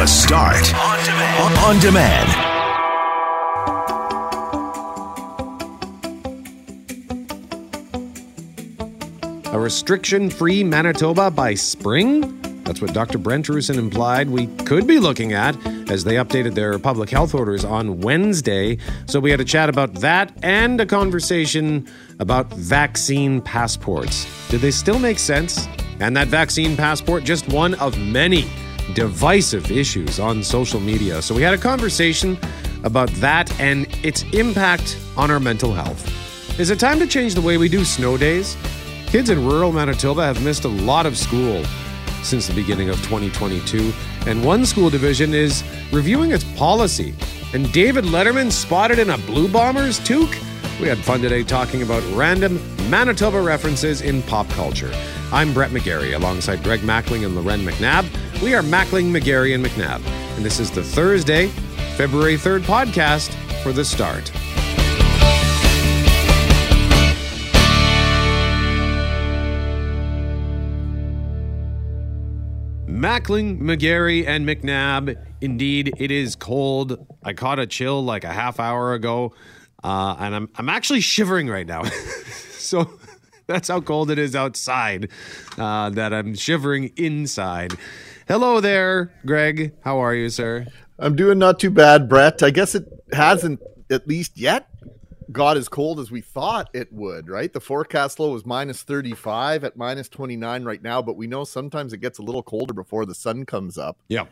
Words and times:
The 0.00 0.06
Start 0.06 0.74
on 0.74 1.04
demand. 1.04 1.58
On 1.58 1.78
demand. 1.78 2.28
A 9.54 9.58
restriction 9.60 10.30
free 10.30 10.64
Manitoba 10.64 11.30
by 11.30 11.52
spring? 11.52 12.40
That's 12.62 12.80
what 12.80 12.94
Dr. 12.94 13.18
Brent 13.18 13.44
Roussin 13.50 13.76
implied 13.76 14.30
we 14.30 14.46
could 14.64 14.86
be 14.86 14.98
looking 14.98 15.34
at 15.34 15.54
as 15.90 16.04
they 16.04 16.14
updated 16.14 16.54
their 16.54 16.78
public 16.78 17.10
health 17.10 17.34
orders 17.34 17.62
on 17.62 18.00
Wednesday. 18.00 18.78
So 19.04 19.20
we 19.20 19.30
had 19.30 19.40
a 19.40 19.44
chat 19.44 19.68
about 19.68 19.92
that 19.96 20.32
and 20.42 20.80
a 20.80 20.86
conversation 20.86 21.86
about 22.18 22.50
vaccine 22.54 23.42
passports. 23.42 24.26
Did 24.48 24.62
they 24.62 24.70
still 24.70 24.98
make 24.98 25.18
sense? 25.18 25.68
And 25.98 26.16
that 26.16 26.28
vaccine 26.28 26.74
passport, 26.74 27.22
just 27.24 27.46
one 27.50 27.74
of 27.74 27.98
many 27.98 28.48
divisive 28.94 29.70
issues 29.70 30.20
on 30.20 30.42
social 30.42 30.80
media. 30.80 31.22
So 31.22 31.34
we 31.34 31.42
had 31.42 31.54
a 31.54 31.58
conversation 31.58 32.38
about 32.84 33.08
that 33.14 33.50
and 33.60 33.86
its 34.04 34.22
impact 34.32 34.98
on 35.16 35.30
our 35.30 35.40
mental 35.40 35.72
health. 35.72 36.06
Is 36.58 36.70
it 36.70 36.78
time 36.78 36.98
to 36.98 37.06
change 37.06 37.34
the 37.34 37.40
way 37.40 37.56
we 37.56 37.68
do 37.68 37.84
snow 37.84 38.16
days? 38.16 38.56
Kids 39.06 39.30
in 39.30 39.44
rural 39.44 39.72
Manitoba 39.72 40.24
have 40.24 40.42
missed 40.44 40.64
a 40.64 40.68
lot 40.68 41.06
of 41.06 41.16
school 41.16 41.64
since 42.22 42.46
the 42.46 42.54
beginning 42.54 42.90
of 42.90 42.96
2022, 42.96 43.92
and 44.26 44.44
one 44.44 44.66
school 44.66 44.90
division 44.90 45.34
is 45.34 45.64
reviewing 45.90 46.32
its 46.32 46.44
policy. 46.56 47.14
And 47.52 47.72
David 47.72 48.04
Letterman 48.04 48.52
spotted 48.52 48.98
in 48.98 49.10
a 49.10 49.18
Blue 49.18 49.48
Bombers 49.48 49.98
toque? 50.00 50.36
We 50.80 50.88
had 50.88 50.98
fun 50.98 51.20
today 51.20 51.42
talking 51.42 51.82
about 51.82 52.02
random 52.14 52.60
Manitoba 52.88 53.40
references 53.40 54.00
in 54.00 54.22
pop 54.22 54.48
culture. 54.50 54.90
I'm 55.32 55.52
Brett 55.52 55.70
McGarry 55.70 56.14
alongside 56.14 56.62
Greg 56.62 56.80
Mackling 56.80 57.24
and 57.24 57.34
Loren 57.34 57.60
McNabb. 57.60 58.08
We 58.42 58.54
are 58.54 58.62
Mackling, 58.62 59.10
McGarry, 59.10 59.54
and 59.54 59.62
McNabb. 59.62 60.02
And 60.36 60.42
this 60.42 60.60
is 60.60 60.70
the 60.70 60.82
Thursday, 60.82 61.48
February 61.98 62.36
3rd 62.36 62.60
podcast 62.60 63.34
for 63.62 63.70
The 63.70 63.84
Start. 63.84 64.32
Mackling, 72.86 73.60
McGarry, 73.60 74.26
and 74.26 74.48
McNabb. 74.48 75.22
Indeed, 75.42 75.92
it 75.98 76.10
is 76.10 76.34
cold. 76.34 77.06
I 77.22 77.34
caught 77.34 77.58
a 77.58 77.66
chill 77.66 78.02
like 78.02 78.24
a 78.24 78.32
half 78.32 78.58
hour 78.58 78.94
ago, 78.94 79.34
uh, 79.84 80.16
and 80.18 80.34
I'm 80.34 80.48
I'm 80.56 80.70
actually 80.70 81.02
shivering 81.02 81.48
right 81.48 81.66
now. 81.66 81.82
so 82.52 82.90
that's 83.46 83.68
how 83.68 83.82
cold 83.82 84.10
it 84.10 84.18
is 84.18 84.34
outside. 84.34 85.10
Uh, 85.58 85.90
that 85.90 86.14
I'm 86.14 86.34
shivering 86.34 86.92
inside. 86.96 87.76
Hello 88.30 88.60
there, 88.60 89.12
Greg. 89.26 89.72
How 89.82 89.98
are 89.98 90.14
you, 90.14 90.30
sir? 90.30 90.68
I'm 91.00 91.16
doing 91.16 91.40
not 91.40 91.58
too 91.58 91.68
bad, 91.68 92.08
Brett. 92.08 92.44
I 92.44 92.50
guess 92.50 92.76
it 92.76 92.86
hasn't 93.12 93.58
at 93.90 94.06
least 94.06 94.38
yet 94.38 94.70
got 95.32 95.56
as 95.56 95.68
cold 95.68 95.98
as 95.98 96.12
we 96.12 96.20
thought 96.20 96.70
it 96.72 96.92
would, 96.92 97.28
right? 97.28 97.52
The 97.52 97.60
forecast 97.60 98.20
low 98.20 98.30
was 98.30 98.46
minus 98.46 98.84
35 98.84 99.64
at 99.64 99.76
minus 99.76 100.08
29 100.08 100.62
right 100.62 100.80
now, 100.80 101.02
but 101.02 101.16
we 101.16 101.26
know 101.26 101.42
sometimes 101.42 101.92
it 101.92 101.98
gets 101.98 102.20
a 102.20 102.22
little 102.22 102.44
colder 102.44 102.72
before 102.72 103.04
the 103.04 103.16
sun 103.16 103.46
comes 103.46 103.76
up. 103.76 103.98
Yeah. 104.06 104.26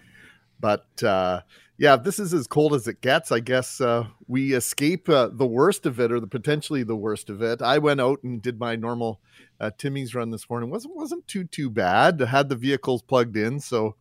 But 0.60 1.02
uh, 1.02 1.40
yeah, 1.76 1.94
if 1.94 2.04
this 2.04 2.20
is 2.20 2.32
as 2.32 2.46
cold 2.46 2.74
as 2.74 2.86
it 2.86 3.00
gets, 3.00 3.32
I 3.32 3.40
guess 3.40 3.80
uh, 3.80 4.06
we 4.28 4.54
escape 4.54 5.08
uh, 5.08 5.30
the 5.32 5.44
worst 5.44 5.86
of 5.86 5.98
it 5.98 6.12
or 6.12 6.20
the 6.20 6.28
potentially 6.28 6.84
the 6.84 6.94
worst 6.94 7.30
of 7.30 7.42
it. 7.42 7.62
I 7.62 7.78
went 7.78 8.00
out 8.00 8.22
and 8.22 8.40
did 8.40 8.60
my 8.60 8.76
normal 8.76 9.18
uh, 9.60 9.70
Timmy's 9.76 10.14
run 10.14 10.30
this 10.30 10.48
morning. 10.48 10.70
wasn't 10.70 10.96
wasn't 10.96 11.26
too 11.26 11.44
too 11.44 11.70
bad. 11.70 12.20
Had 12.20 12.48
the 12.48 12.56
vehicles 12.56 13.02
plugged 13.02 13.36
in, 13.36 13.60
so 13.60 13.94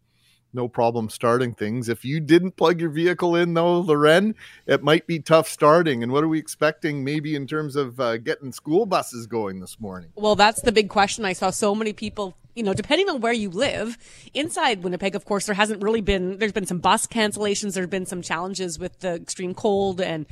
no 0.53 0.67
problem 0.67 1.09
starting 1.09 1.53
things. 1.53 1.89
If 1.89 2.05
you 2.05 2.19
didn't 2.19 2.55
plug 2.55 2.79
your 2.81 2.89
vehicle 2.89 3.35
in, 3.35 3.53
though, 3.53 3.79
Loren, 3.79 4.35
it 4.65 4.83
might 4.83 5.05
be 5.05 5.19
tough 5.19 5.47
starting. 5.47 6.03
And 6.03 6.11
what 6.11 6.23
are 6.23 6.27
we 6.27 6.39
expecting, 6.39 7.03
maybe 7.03 7.35
in 7.35 7.47
terms 7.47 7.75
of 7.75 7.99
uh, 7.99 8.17
getting 8.17 8.51
school 8.51 8.85
buses 8.85 9.27
going 9.27 9.59
this 9.59 9.79
morning? 9.79 10.09
Well, 10.15 10.35
that's 10.35 10.61
the 10.61 10.71
big 10.71 10.89
question. 10.89 11.25
I 11.25 11.33
saw 11.33 11.49
so 11.49 11.75
many 11.75 11.93
people, 11.93 12.35
you 12.57 12.63
know, 12.63 12.73
depending 12.73 13.07
on 13.07 13.21
where 13.21 13.31
you 13.31 13.51
live, 13.51 13.99
inside 14.33 14.81
Winnipeg, 14.81 15.13
of 15.13 15.25
course, 15.25 15.45
there 15.45 15.53
hasn't 15.53 15.83
really 15.83 16.01
been, 16.01 16.39
there's 16.39 16.51
been 16.51 16.65
some 16.65 16.79
bus 16.79 17.05
cancellations, 17.05 17.75
There've 17.75 17.87
been 17.87 18.07
some 18.07 18.23
challenges 18.23 18.79
with 18.79 18.99
the 18.99 19.13
extreme 19.13 19.53
cold 19.53 20.01
and 20.01 20.25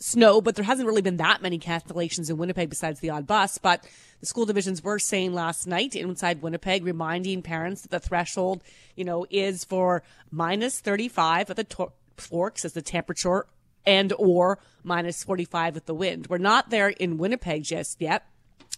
snow, 0.00 0.40
but 0.40 0.56
there 0.56 0.64
hasn't 0.64 0.88
really 0.88 1.00
been 1.00 1.18
that 1.18 1.42
many 1.42 1.60
cancellations 1.60 2.28
in 2.28 2.38
Winnipeg 2.38 2.70
besides 2.70 2.98
the 2.98 3.10
odd 3.10 3.28
bus. 3.28 3.58
But 3.58 3.86
the 4.18 4.26
school 4.26 4.46
divisions 4.46 4.82
were 4.82 4.98
saying 4.98 5.32
last 5.32 5.68
night 5.68 5.94
inside 5.94 6.42
Winnipeg, 6.42 6.84
reminding 6.84 7.42
parents 7.42 7.82
that 7.82 7.92
the 7.92 8.00
threshold, 8.00 8.64
you 8.96 9.04
know, 9.04 9.24
is 9.30 9.62
for 9.62 10.02
minus 10.32 10.80
35 10.80 11.50
at 11.50 11.56
the 11.56 11.64
to- 11.64 11.92
forks 12.16 12.64
as 12.64 12.72
the 12.72 12.82
temperature 12.82 13.46
and 13.86 14.12
or 14.18 14.58
minus 14.82 15.22
45 15.22 15.76
with 15.76 15.86
the 15.86 15.94
wind. 15.94 16.26
We're 16.28 16.38
not 16.38 16.70
there 16.70 16.88
in 16.88 17.16
Winnipeg 17.16 17.62
just 17.62 18.00
yet. 18.00 18.26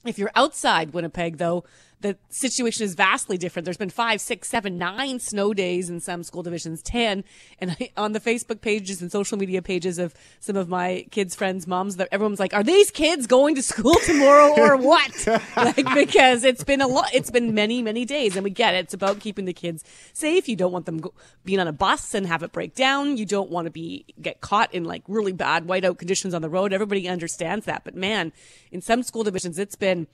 If 0.04 0.18
you're 0.18 0.32
outside 0.34 0.92
Winnipeg, 0.92 1.38
though, 1.38 1.64
the 2.02 2.16
situation 2.28 2.84
is 2.84 2.94
vastly 2.94 3.38
different. 3.38 3.64
There's 3.64 3.76
been 3.76 3.90
five, 3.90 4.20
six, 4.20 4.48
seven, 4.48 4.76
nine 4.76 5.20
snow 5.20 5.54
days 5.54 5.88
in 5.88 6.00
some 6.00 6.22
school 6.22 6.42
divisions, 6.42 6.82
10. 6.82 7.24
And 7.58 7.70
I, 7.70 7.90
on 7.96 8.12
the 8.12 8.20
Facebook 8.20 8.60
pages 8.60 9.00
and 9.00 9.10
social 9.10 9.38
media 9.38 9.62
pages 9.62 9.98
of 9.98 10.14
some 10.40 10.56
of 10.56 10.68
my 10.68 11.06
kids' 11.10 11.34
friends' 11.34 11.66
moms, 11.66 11.96
that 11.96 12.08
everyone's 12.12 12.40
like, 12.40 12.52
are 12.54 12.62
these 12.62 12.90
kids 12.90 13.26
going 13.26 13.54
to 13.54 13.62
school 13.62 13.94
tomorrow 14.04 14.52
or 14.58 14.76
what? 14.76 15.26
like, 15.56 15.94
because 15.94 16.44
it's 16.44 16.64
been 16.64 16.80
a 16.80 16.88
lot, 16.88 17.08
it's 17.14 17.30
been 17.30 17.54
many, 17.54 17.82
many 17.82 18.04
days. 18.04 18.36
And 18.36 18.44
we 18.44 18.50
get 18.50 18.74
it. 18.74 18.78
It's 18.84 18.94
about 18.94 19.20
keeping 19.20 19.44
the 19.44 19.52
kids 19.52 19.84
safe. 20.12 20.48
You 20.48 20.56
don't 20.56 20.72
want 20.72 20.86
them 20.86 20.98
go, 20.98 21.14
being 21.44 21.60
on 21.60 21.68
a 21.68 21.72
bus 21.72 22.14
and 22.14 22.26
have 22.26 22.42
it 22.42 22.52
break 22.52 22.74
down. 22.74 23.16
You 23.16 23.24
don't 23.24 23.50
want 23.50 23.66
to 23.66 23.70
be, 23.70 24.04
get 24.20 24.40
caught 24.40 24.74
in 24.74 24.84
like 24.84 25.02
really 25.06 25.32
bad 25.32 25.66
whiteout 25.66 25.98
conditions 25.98 26.34
on 26.34 26.42
the 26.42 26.50
road. 26.50 26.72
Everybody 26.72 27.08
understands 27.08 27.64
that. 27.66 27.84
But 27.84 27.94
man, 27.94 28.32
in 28.70 28.82
some 28.82 29.02
school 29.02 29.22
divisions, 29.22 29.58
it's 29.58 29.76
been, 29.76 30.08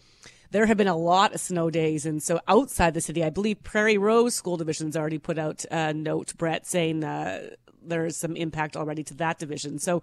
there 0.51 0.67
have 0.67 0.77
been 0.77 0.89
a 0.89 0.97
lot 0.97 1.35
of 1.35 1.41
snow 1.41 1.71
days. 1.71 2.07
And 2.07 2.23
so 2.23 2.41
outside 2.49 2.95
the 2.95 3.01
city, 3.01 3.23
I 3.23 3.31
believe 3.31 3.63
Prairie 3.63 3.99
Rose 3.99 4.35
School 4.35 4.57
Division's 4.57 4.97
already 4.97 5.19
put 5.19 5.39
out 5.39 5.65
a 5.71 5.93
note, 5.93 6.37
Brett, 6.37 6.67
saying 6.67 7.05
uh, 7.05 7.51
there's 7.83 8.17
some 8.17 8.37
impact 8.37 8.77
already 8.77 9.03
to 9.05 9.15
that 9.15 9.39
division. 9.39 9.79
So 9.79 10.03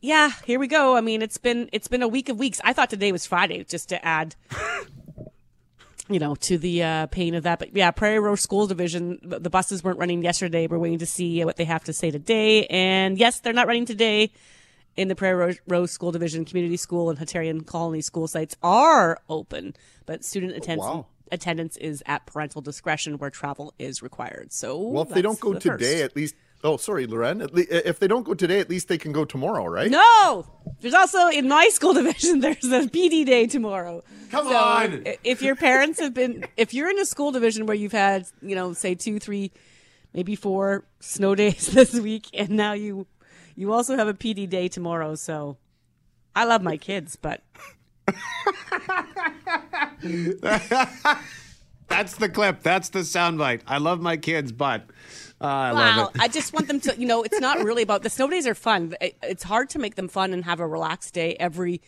yeah, 0.00 0.30
here 0.44 0.58
we 0.58 0.68
go. 0.68 0.96
I 0.96 1.00
mean, 1.00 1.22
it's 1.22 1.38
been 1.38 1.68
it's 1.72 1.88
been 1.88 2.02
a 2.02 2.08
week 2.08 2.28
of 2.28 2.38
weeks. 2.38 2.60
I 2.62 2.72
thought 2.72 2.90
today 2.90 3.10
was 3.12 3.26
Friday, 3.26 3.64
just 3.64 3.88
to 3.88 4.04
add 4.04 4.36
you 6.08 6.18
know, 6.18 6.34
to 6.36 6.56
the 6.56 6.82
uh, 6.82 7.06
pain 7.06 7.34
of 7.34 7.42
that. 7.42 7.58
But 7.58 7.74
yeah, 7.74 7.90
Prairie 7.90 8.18
Rose 8.18 8.40
School 8.40 8.66
Division, 8.66 9.18
the 9.22 9.50
buses 9.50 9.84
weren't 9.84 9.98
running 9.98 10.22
yesterday. 10.22 10.66
We're 10.66 10.78
waiting 10.78 10.98
to 11.00 11.06
see 11.06 11.44
what 11.44 11.56
they 11.56 11.64
have 11.64 11.84
to 11.84 11.92
say 11.92 12.10
today. 12.10 12.66
And 12.66 13.18
yes, 13.18 13.40
they're 13.40 13.52
not 13.52 13.66
running 13.66 13.86
today 13.86 14.30
in 14.98 15.06
the 15.08 15.14
Prairie 15.14 15.58
Rose 15.68 15.92
School 15.92 16.10
Division, 16.10 16.44
Community 16.44 16.76
School, 16.76 17.08
and 17.08 17.18
Hutterian 17.18 17.64
Colony 17.64 18.00
school 18.00 18.26
sites 18.26 18.56
are 18.64 19.18
open, 19.28 19.74
but 20.06 20.24
student 20.24 20.52
oh, 20.54 20.56
attendance. 20.56 20.86
wow. 20.86 21.06
Attendance 21.30 21.76
is 21.76 22.02
at 22.06 22.26
parental 22.26 22.60
discretion 22.62 23.18
where 23.18 23.30
travel 23.30 23.72
is 23.78 24.02
required. 24.02 24.52
So, 24.52 24.76
Well, 24.78 25.04
if 25.04 25.10
they 25.10 25.22
don't 25.22 25.38
go 25.38 25.54
the 25.54 25.60
today, 25.60 26.00
first. 26.00 26.04
at 26.04 26.16
least. 26.16 26.34
Oh, 26.64 26.76
sorry, 26.76 27.06
Loren. 27.06 27.40
At 27.42 27.54
le- 27.54 27.66
if 27.70 28.00
they 28.00 28.08
don't 28.08 28.24
go 28.24 28.34
today, 28.34 28.58
at 28.58 28.68
least 28.68 28.88
they 28.88 28.98
can 28.98 29.12
go 29.12 29.24
tomorrow, 29.24 29.64
right? 29.66 29.88
No, 29.90 30.44
there's 30.80 30.94
also 30.94 31.28
in 31.28 31.46
my 31.46 31.68
school 31.68 31.92
division. 32.00 32.40
There's 32.40 32.64
a 32.64 32.88
PD 32.88 33.24
day 33.24 33.46
tomorrow. 33.46 34.02
Come 34.32 34.46
So, 34.48 34.56
on. 34.56 35.04
If 35.22 35.40
your 35.42 35.54
parents 35.54 36.00
have 36.00 36.12
been, 36.14 36.44
if 36.56 36.74
you're 36.74 36.90
in 36.90 36.98
a 36.98 37.04
school 37.06 37.30
division 37.30 37.66
where 37.66 37.76
you've 37.76 37.92
had, 37.92 38.26
you 38.42 38.56
know, 38.56 38.72
say 38.72 38.96
two, 38.96 39.20
three, 39.20 39.52
maybe 40.12 40.34
four 40.34 40.84
snow 40.98 41.34
days 41.42 41.68
this 41.68 41.94
week, 41.94 42.26
and 42.34 42.50
now 42.50 42.72
you, 42.72 43.06
you 43.58 43.72
also 43.72 43.96
have 43.96 44.06
a 44.08 44.14
PD 44.14 44.48
day 44.48 44.68
tomorrow. 44.68 45.14
So, 45.16 45.56
I 46.34 46.44
love 46.44 46.62
my 46.62 46.76
kids, 46.76 47.16
but 47.16 47.42
That's 51.88 52.16
the 52.16 52.28
clip. 52.28 52.62
That's 52.62 52.90
the 52.90 53.00
soundbite. 53.00 53.62
I 53.66 53.78
love 53.78 54.00
my 54.00 54.16
kids, 54.18 54.52
but 54.52 54.82
uh, 55.40 55.44
I 55.46 55.70
love 55.70 55.96
Wow, 55.96 56.10
it. 56.14 56.20
I 56.20 56.28
just 56.28 56.52
want 56.52 56.68
them 56.68 56.80
to, 56.80 56.94
you 57.00 57.06
know, 57.06 57.22
it's 57.22 57.40
not 57.40 57.62
really 57.64 57.82
about 57.82 58.02
the 58.02 58.10
snow 58.10 58.28
days 58.28 58.46
are 58.46 58.54
fun. 58.54 58.94
It- 59.00 59.16
It's 59.22 59.42
hard 59.42 59.70
to 59.70 59.78
make 59.78 59.94
them 59.94 60.06
fun 60.08 60.32
and 60.34 60.44
have 60.44 60.60
a 60.60 60.66
relaxed 60.66 61.14
day 61.14 61.34
every 61.40 61.80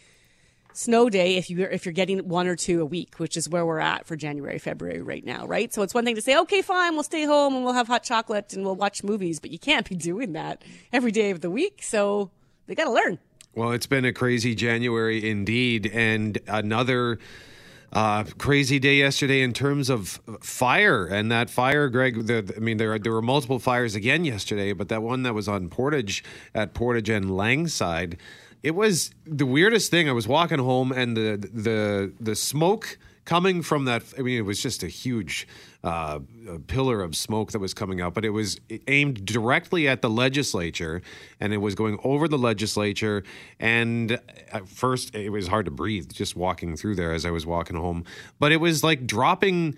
snow 0.72 1.08
day 1.10 1.36
if 1.36 1.50
you're 1.50 1.68
if 1.68 1.84
you're 1.84 1.92
getting 1.92 2.28
one 2.28 2.46
or 2.46 2.56
two 2.56 2.80
a 2.80 2.84
week, 2.84 3.18
which 3.18 3.36
is 3.36 3.48
where 3.48 3.64
we're 3.64 3.80
at 3.80 4.06
for 4.06 4.16
January, 4.16 4.58
February 4.58 5.02
right 5.02 5.24
now, 5.24 5.46
right? 5.46 5.72
So 5.72 5.82
it's 5.82 5.94
one 5.94 6.04
thing 6.04 6.14
to 6.14 6.22
say, 6.22 6.38
okay, 6.38 6.62
fine, 6.62 6.94
we'll 6.94 7.02
stay 7.02 7.24
home 7.24 7.54
and 7.54 7.64
we'll 7.64 7.74
have 7.74 7.88
hot 7.88 8.02
chocolate 8.02 8.52
and 8.52 8.64
we'll 8.64 8.76
watch 8.76 9.02
movies, 9.02 9.40
but 9.40 9.50
you 9.50 9.58
can't 9.58 9.88
be 9.88 9.96
doing 9.96 10.32
that 10.32 10.62
every 10.92 11.10
day 11.10 11.30
of 11.30 11.40
the 11.40 11.50
week. 11.50 11.82
So 11.82 12.30
they 12.66 12.74
got 12.74 12.84
to 12.84 12.92
learn. 12.92 13.18
Well, 13.54 13.72
it's 13.72 13.86
been 13.86 14.04
a 14.04 14.12
crazy 14.12 14.54
January 14.54 15.28
indeed, 15.28 15.90
and 15.92 16.38
another 16.46 17.18
uh, 17.92 18.24
crazy 18.38 18.78
day 18.78 18.94
yesterday 18.94 19.42
in 19.42 19.52
terms 19.52 19.90
of 19.90 20.20
fire. 20.40 21.06
And 21.06 21.32
that 21.32 21.50
fire, 21.50 21.88
Greg. 21.88 22.26
The, 22.26 22.54
I 22.56 22.60
mean, 22.60 22.76
there 22.76 22.96
there 22.98 23.12
were 23.12 23.22
multiple 23.22 23.58
fires 23.58 23.96
again 23.96 24.24
yesterday, 24.24 24.72
but 24.72 24.88
that 24.88 25.02
one 25.02 25.24
that 25.24 25.34
was 25.34 25.48
on 25.48 25.68
Portage 25.68 26.22
at 26.54 26.74
Portage 26.74 27.10
and 27.10 27.36
Langside, 27.36 28.16
it 28.62 28.74
was 28.74 29.10
the 29.24 29.46
weirdest 29.46 29.90
thing. 29.90 30.08
I 30.08 30.12
was 30.12 30.28
walking 30.28 30.58
home, 30.58 30.92
and 30.92 31.16
the 31.16 31.36
the 31.52 32.12
the 32.20 32.34
smoke 32.34 32.98
coming 33.24 33.62
from 33.62 33.84
that. 33.86 34.02
I 34.18 34.22
mean, 34.22 34.38
it 34.38 34.44
was 34.44 34.62
just 34.62 34.82
a 34.82 34.88
huge 34.88 35.46
uh, 35.82 36.20
pillar 36.66 37.02
of 37.02 37.16
smoke 37.16 37.52
that 37.52 37.58
was 37.58 37.72
coming 37.72 38.00
out, 38.00 38.12
but 38.12 38.24
it 38.24 38.30
was 38.30 38.60
aimed 38.86 39.24
directly 39.24 39.88
at 39.88 40.02
the 40.02 40.10
legislature, 40.10 41.00
and 41.38 41.52
it 41.52 41.58
was 41.58 41.74
going 41.74 41.98
over 42.04 42.28
the 42.28 42.38
legislature. 42.38 43.22
And 43.58 44.18
at 44.52 44.68
first, 44.68 45.14
it 45.14 45.30
was 45.30 45.46
hard 45.48 45.64
to 45.66 45.70
breathe 45.70 46.10
just 46.12 46.36
walking 46.36 46.76
through 46.76 46.96
there 46.96 47.12
as 47.12 47.24
I 47.24 47.30
was 47.30 47.46
walking 47.46 47.76
home. 47.76 48.04
But 48.38 48.52
it 48.52 48.58
was 48.58 48.84
like 48.84 49.06
dropping 49.06 49.76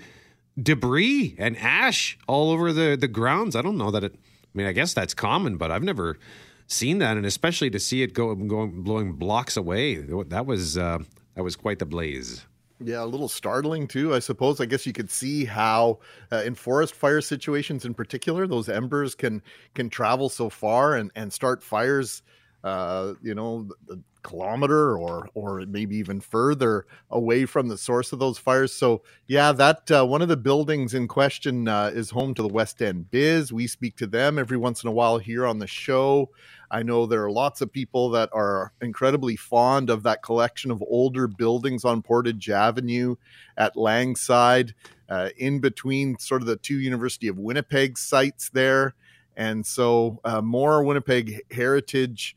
debris 0.60 1.34
and 1.38 1.56
ash 1.58 2.18
all 2.26 2.50
over 2.50 2.72
the 2.72 2.96
the 2.96 3.08
grounds. 3.08 3.54
I 3.54 3.62
don't 3.62 3.78
know 3.78 3.90
that 3.90 4.04
it. 4.04 4.14
I 4.14 4.58
mean, 4.58 4.66
I 4.66 4.72
guess 4.72 4.92
that's 4.92 5.14
common, 5.14 5.56
but 5.56 5.70
I've 5.70 5.82
never 5.82 6.18
seen 6.66 6.98
that, 6.98 7.16
and 7.16 7.26
especially 7.26 7.70
to 7.70 7.78
see 7.78 8.02
it 8.02 8.14
go 8.14 8.34
going 8.34 8.82
blowing 8.82 9.12
blocks 9.14 9.56
away. 9.56 9.96
That 9.96 10.46
was 10.46 10.78
uh, 10.78 10.98
that 11.34 11.42
was 11.42 11.56
quite 11.56 11.78
the 11.78 11.86
blaze. 11.86 12.46
Yeah, 12.84 13.04
a 13.04 13.06
little 13.06 13.28
startling 13.28 13.86
too, 13.86 14.14
I 14.14 14.18
suppose. 14.18 14.60
I 14.60 14.66
guess 14.66 14.86
you 14.86 14.92
could 14.92 15.10
see 15.10 15.44
how 15.44 16.00
uh, 16.32 16.42
in 16.44 16.54
forest 16.54 16.94
fire 16.94 17.20
situations, 17.20 17.84
in 17.84 17.94
particular, 17.94 18.46
those 18.46 18.68
embers 18.68 19.14
can 19.14 19.42
can 19.74 19.88
travel 19.88 20.28
so 20.28 20.48
far 20.50 20.96
and 20.96 21.10
and 21.14 21.32
start 21.32 21.62
fires. 21.62 22.22
Uh, 22.64 23.14
you 23.22 23.34
know, 23.34 23.68
the 23.86 24.00
kilometer 24.22 24.96
or 24.96 25.28
or 25.34 25.64
maybe 25.66 25.96
even 25.96 26.20
further 26.20 26.86
away 27.10 27.44
from 27.44 27.68
the 27.68 27.78
source 27.78 28.12
of 28.12 28.18
those 28.18 28.38
fires. 28.38 28.72
So 28.72 29.02
yeah, 29.26 29.52
that 29.52 29.90
uh, 29.90 30.04
one 30.06 30.22
of 30.22 30.28
the 30.28 30.36
buildings 30.36 30.94
in 30.94 31.08
question 31.08 31.68
uh, 31.68 31.90
is 31.92 32.10
home 32.10 32.34
to 32.34 32.42
the 32.42 32.48
West 32.48 32.80
End 32.82 33.10
Biz. 33.10 33.52
We 33.52 33.66
speak 33.66 33.96
to 33.96 34.06
them 34.06 34.38
every 34.38 34.56
once 34.56 34.82
in 34.82 34.88
a 34.88 34.92
while 34.92 35.18
here 35.18 35.46
on 35.46 35.58
the 35.58 35.66
show. 35.66 36.30
I 36.70 36.82
know 36.82 37.04
there 37.04 37.22
are 37.22 37.30
lots 37.30 37.60
of 37.60 37.70
people 37.70 38.08
that 38.10 38.30
are 38.32 38.72
incredibly 38.80 39.36
fond 39.36 39.90
of 39.90 40.04
that 40.04 40.22
collection 40.22 40.70
of 40.70 40.82
older 40.88 41.28
buildings 41.28 41.84
on 41.84 42.00
Portage 42.00 42.48
Avenue 42.48 43.16
at 43.58 43.76
Langside, 43.76 44.74
uh, 45.10 45.28
in 45.36 45.60
between 45.60 46.18
sort 46.18 46.40
of 46.40 46.48
the 46.48 46.56
two 46.56 46.80
University 46.80 47.28
of 47.28 47.38
Winnipeg 47.38 47.98
sites 47.98 48.48
there. 48.48 48.94
And 49.36 49.66
so, 49.66 50.20
uh, 50.24 50.40
more 50.40 50.82
Winnipeg 50.82 51.42
heritage 51.50 52.36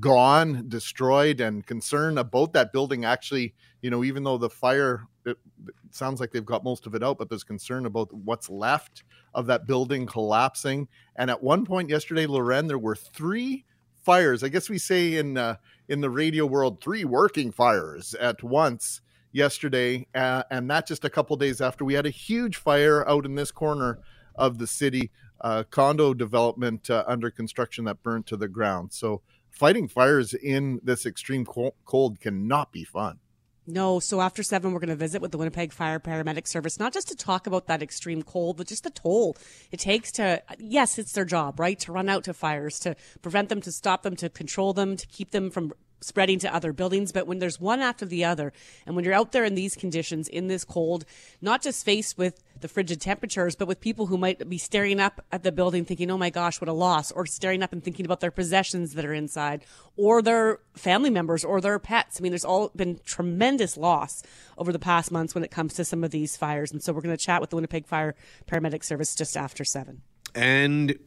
gone, 0.00 0.68
destroyed, 0.68 1.40
and 1.40 1.66
concern 1.66 2.18
about 2.18 2.52
that 2.52 2.72
building. 2.72 3.04
Actually, 3.04 3.54
you 3.82 3.90
know, 3.90 4.04
even 4.04 4.24
though 4.24 4.38
the 4.38 4.50
fire 4.50 5.06
it, 5.24 5.38
it 5.66 5.74
sounds 5.90 6.20
like 6.20 6.30
they've 6.30 6.44
got 6.44 6.64
most 6.64 6.86
of 6.86 6.94
it 6.94 7.02
out, 7.02 7.18
but 7.18 7.28
there's 7.28 7.44
concern 7.44 7.86
about 7.86 8.12
what's 8.12 8.48
left 8.48 9.02
of 9.34 9.46
that 9.46 9.66
building 9.66 10.06
collapsing. 10.06 10.88
And 11.16 11.30
at 11.30 11.42
one 11.42 11.64
point 11.64 11.90
yesterday, 11.90 12.26
Loren, 12.26 12.66
there 12.66 12.78
were 12.78 12.96
three 12.96 13.64
fires. 14.04 14.44
I 14.44 14.48
guess 14.48 14.70
we 14.70 14.78
say 14.78 15.16
in 15.16 15.36
uh, 15.36 15.56
in 15.88 16.00
the 16.00 16.10
radio 16.10 16.46
world, 16.46 16.80
three 16.80 17.04
working 17.04 17.52
fires 17.52 18.14
at 18.14 18.42
once 18.42 19.00
yesterday, 19.32 20.06
uh, 20.14 20.44
and 20.50 20.70
that 20.70 20.86
just 20.86 21.04
a 21.04 21.10
couple 21.10 21.36
days 21.36 21.60
after 21.60 21.84
we 21.84 21.94
had 21.94 22.06
a 22.06 22.10
huge 22.10 22.56
fire 22.56 23.06
out 23.08 23.26
in 23.26 23.34
this 23.34 23.50
corner 23.50 23.98
of 24.36 24.58
the 24.58 24.66
city, 24.66 25.10
uh, 25.40 25.64
condo 25.70 26.14
development 26.14 26.88
uh, 26.88 27.04
under 27.06 27.30
construction 27.30 27.84
that 27.84 28.02
burned 28.02 28.26
to 28.26 28.36
the 28.36 28.48
ground. 28.48 28.92
So 28.92 29.22
fighting 29.56 29.88
fires 29.88 30.34
in 30.34 30.80
this 30.82 31.06
extreme 31.06 31.46
cold 31.46 32.20
cannot 32.20 32.72
be 32.72 32.84
fun. 32.84 33.18
No. 33.66 33.98
So 33.98 34.20
after 34.20 34.42
seven, 34.44 34.72
we're 34.72 34.78
going 34.78 34.90
to 34.90 34.96
visit 34.96 35.20
with 35.20 35.32
the 35.32 35.38
Winnipeg 35.38 35.72
Fire 35.72 35.98
Paramedic 35.98 36.46
Service, 36.46 36.78
not 36.78 36.92
just 36.92 37.08
to 37.08 37.16
talk 37.16 37.46
about 37.46 37.66
that 37.66 37.82
extreme 37.82 38.22
cold, 38.22 38.58
but 38.58 38.68
just 38.68 38.84
the 38.84 38.90
toll 38.90 39.36
it 39.72 39.80
takes 39.80 40.12
to, 40.12 40.42
yes, 40.58 40.98
it's 40.98 41.12
their 41.12 41.24
job, 41.24 41.58
right? 41.58 41.78
To 41.80 41.90
run 41.90 42.08
out 42.08 42.22
to 42.24 42.34
fires, 42.34 42.78
to 42.80 42.94
prevent 43.22 43.48
them, 43.48 43.60
to 43.62 43.72
stop 43.72 44.02
them, 44.02 44.14
to 44.16 44.28
control 44.28 44.72
them, 44.72 44.96
to 44.96 45.06
keep 45.08 45.32
them 45.32 45.50
from 45.50 45.72
spreading 46.00 46.38
to 46.40 46.54
other 46.54 46.72
buildings. 46.72 47.12
But 47.12 47.26
when 47.26 47.38
there's 47.38 47.60
one 47.60 47.80
after 47.80 48.04
the 48.04 48.24
other, 48.24 48.52
and 48.84 48.94
when 48.94 49.04
you're 49.04 49.14
out 49.14 49.32
there 49.32 49.44
in 49.44 49.54
these 49.54 49.74
conditions, 49.74 50.28
in 50.28 50.46
this 50.46 50.64
cold, 50.64 51.04
not 51.40 51.62
just 51.62 51.84
faced 51.84 52.18
with 52.18 52.42
the 52.60 52.68
frigid 52.68 53.00
temperatures, 53.00 53.54
but 53.54 53.68
with 53.68 53.80
people 53.80 54.06
who 54.06 54.16
might 54.16 54.48
be 54.48 54.58
staring 54.58 55.00
up 55.00 55.24
at 55.30 55.42
the 55.42 55.52
building 55.52 55.84
thinking, 55.84 56.10
oh 56.10 56.18
my 56.18 56.30
gosh, 56.30 56.60
what 56.60 56.68
a 56.68 56.72
loss, 56.72 57.12
or 57.12 57.26
staring 57.26 57.62
up 57.62 57.72
and 57.72 57.84
thinking 57.84 58.06
about 58.06 58.20
their 58.20 58.30
possessions 58.30 58.94
that 58.94 59.04
are 59.04 59.12
inside, 59.12 59.64
or 59.96 60.22
their 60.22 60.60
family 60.74 61.10
members, 61.10 61.44
or 61.44 61.60
their 61.60 61.78
pets. 61.78 62.18
I 62.18 62.22
mean, 62.22 62.32
there's 62.32 62.44
all 62.44 62.70
been 62.74 63.00
tremendous 63.04 63.76
loss 63.76 64.22
over 64.56 64.72
the 64.72 64.78
past 64.78 65.12
months 65.12 65.34
when 65.34 65.44
it 65.44 65.50
comes 65.50 65.74
to 65.74 65.84
some 65.84 66.02
of 66.02 66.10
these 66.10 66.36
fires. 66.36 66.72
And 66.72 66.82
so 66.82 66.92
we're 66.92 67.02
going 67.02 67.16
to 67.16 67.22
chat 67.22 67.40
with 67.40 67.50
the 67.50 67.56
Winnipeg 67.56 67.86
Fire 67.86 68.14
Paramedic 68.50 68.84
Service 68.84 69.14
just 69.14 69.36
after 69.36 69.64
seven. 69.64 70.02
And 70.34 70.98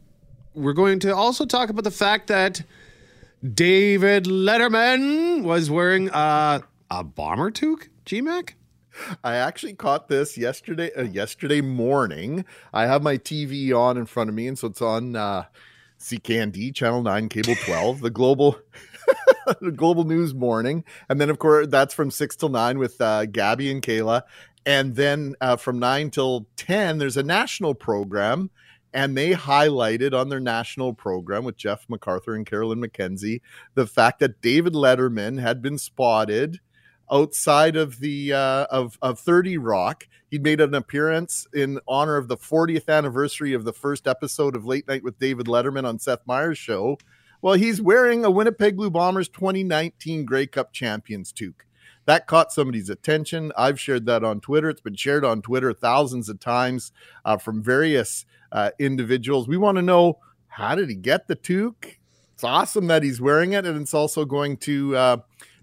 we're 0.53 0.73
going 0.73 0.99
to 0.99 1.15
also 1.15 1.45
talk 1.45 1.69
about 1.69 1.83
the 1.83 1.91
fact 1.91 2.27
that 2.27 2.63
David 3.41 4.25
Letterman 4.25 5.43
was 5.43 5.69
wearing 5.69 6.09
a, 6.09 6.61
a 6.91 7.03
bomber 7.05 7.51
toque, 7.51 7.87
GMAC? 8.05 8.55
I 9.23 9.35
actually 9.35 9.75
caught 9.75 10.09
this 10.09 10.37
yesterday 10.37 10.91
uh, 10.93 11.03
yesterday 11.03 11.61
morning. 11.61 12.43
I 12.73 12.85
have 12.85 13.01
my 13.01 13.17
TV 13.17 13.73
on 13.73 13.97
in 13.97 14.07
front 14.07 14.29
of 14.29 14.35
me, 14.35 14.47
and 14.47 14.59
so 14.59 14.67
it's 14.67 14.81
on 14.81 15.15
uh, 15.15 15.45
CKND 15.99 16.75
Channel 16.75 17.01
Nine, 17.03 17.29
Cable 17.29 17.55
Twelve, 17.63 18.01
the 18.01 18.09
global, 18.09 18.59
the 19.61 19.71
global 19.71 20.03
news 20.03 20.33
morning, 20.33 20.83
and 21.07 21.21
then 21.21 21.29
of 21.29 21.39
course 21.39 21.67
that's 21.69 21.93
from 21.93 22.11
six 22.11 22.35
till 22.35 22.49
nine 22.49 22.77
with 22.77 22.99
uh, 22.99 23.25
Gabby 23.25 23.71
and 23.71 23.81
Kayla, 23.81 24.23
and 24.65 24.97
then 24.97 25.35
uh, 25.39 25.55
from 25.55 25.79
nine 25.79 26.09
till 26.09 26.45
ten 26.57 26.97
there's 26.97 27.15
a 27.15 27.23
national 27.23 27.75
program, 27.75 28.49
and 28.93 29.17
they 29.17 29.31
highlighted 29.31 30.13
on 30.13 30.29
their 30.29 30.39
national 30.39 30.93
program 30.93 31.43
with 31.43 31.57
Jeff 31.57 31.85
MacArthur 31.89 32.35
and 32.35 32.45
Carolyn 32.45 32.81
McKenzie 32.81 33.41
the 33.75 33.87
fact 33.87 34.19
that 34.19 34.41
David 34.41 34.73
Letterman 34.73 35.39
had 35.39 35.61
been 35.61 35.77
spotted 35.77 36.59
outside 37.11 37.75
of 37.75 37.99
the 37.99 38.33
uh, 38.33 38.65
of 38.69 38.97
of 39.01 39.19
30 39.19 39.57
Rock. 39.57 40.07
He'd 40.29 40.43
made 40.43 40.61
an 40.61 40.75
appearance 40.75 41.47
in 41.53 41.79
honor 41.87 42.17
of 42.17 42.27
the 42.27 42.37
40th 42.37 42.87
anniversary 42.87 43.53
of 43.53 43.65
the 43.65 43.73
first 43.73 44.07
episode 44.07 44.55
of 44.55 44.65
Late 44.65 44.87
Night 44.87 45.03
with 45.03 45.19
David 45.19 45.47
Letterman 45.47 45.85
on 45.85 45.99
Seth 45.99 46.21
Meyers' 46.25 46.57
show. 46.57 46.97
Well, 47.41 47.55
he's 47.55 47.81
wearing 47.81 48.25
a 48.25 48.31
Winnipeg 48.31 48.75
Blue 48.75 48.89
Bombers 48.89 49.29
2019 49.29 50.25
Grey 50.25 50.45
Cup 50.45 50.73
Champions 50.73 51.31
toque. 51.31 51.65
That 52.09 52.25
caught 52.25 52.51
somebody's 52.51 52.89
attention. 52.89 53.51
I've 53.55 53.79
shared 53.79 54.07
that 54.07 54.23
on 54.23 54.39
Twitter. 54.39 54.67
It's 54.67 54.81
been 54.81 54.95
shared 54.95 55.23
on 55.23 55.43
Twitter 55.43 55.73
thousands 55.73 56.27
of 56.27 56.39
times 56.39 56.91
uh, 57.23 57.37
from 57.37 57.61
various 57.61 58.25
uh, 58.51 58.71
individuals. 58.79 59.47
We 59.47 59.57
want 59.57 59.75
to 59.75 59.83
know 59.83 60.17
how 60.47 60.73
did 60.73 60.89
he 60.89 60.95
get 60.95 61.27
the 61.27 61.35
toque? 61.35 61.99
It's 62.33 62.43
awesome 62.43 62.87
that 62.87 63.03
he's 63.03 63.21
wearing 63.21 63.53
it, 63.53 63.67
and 63.67 63.79
it's 63.79 63.93
also 63.93 64.25
going 64.25 64.57
to 64.57 64.97
uh, 64.97 65.17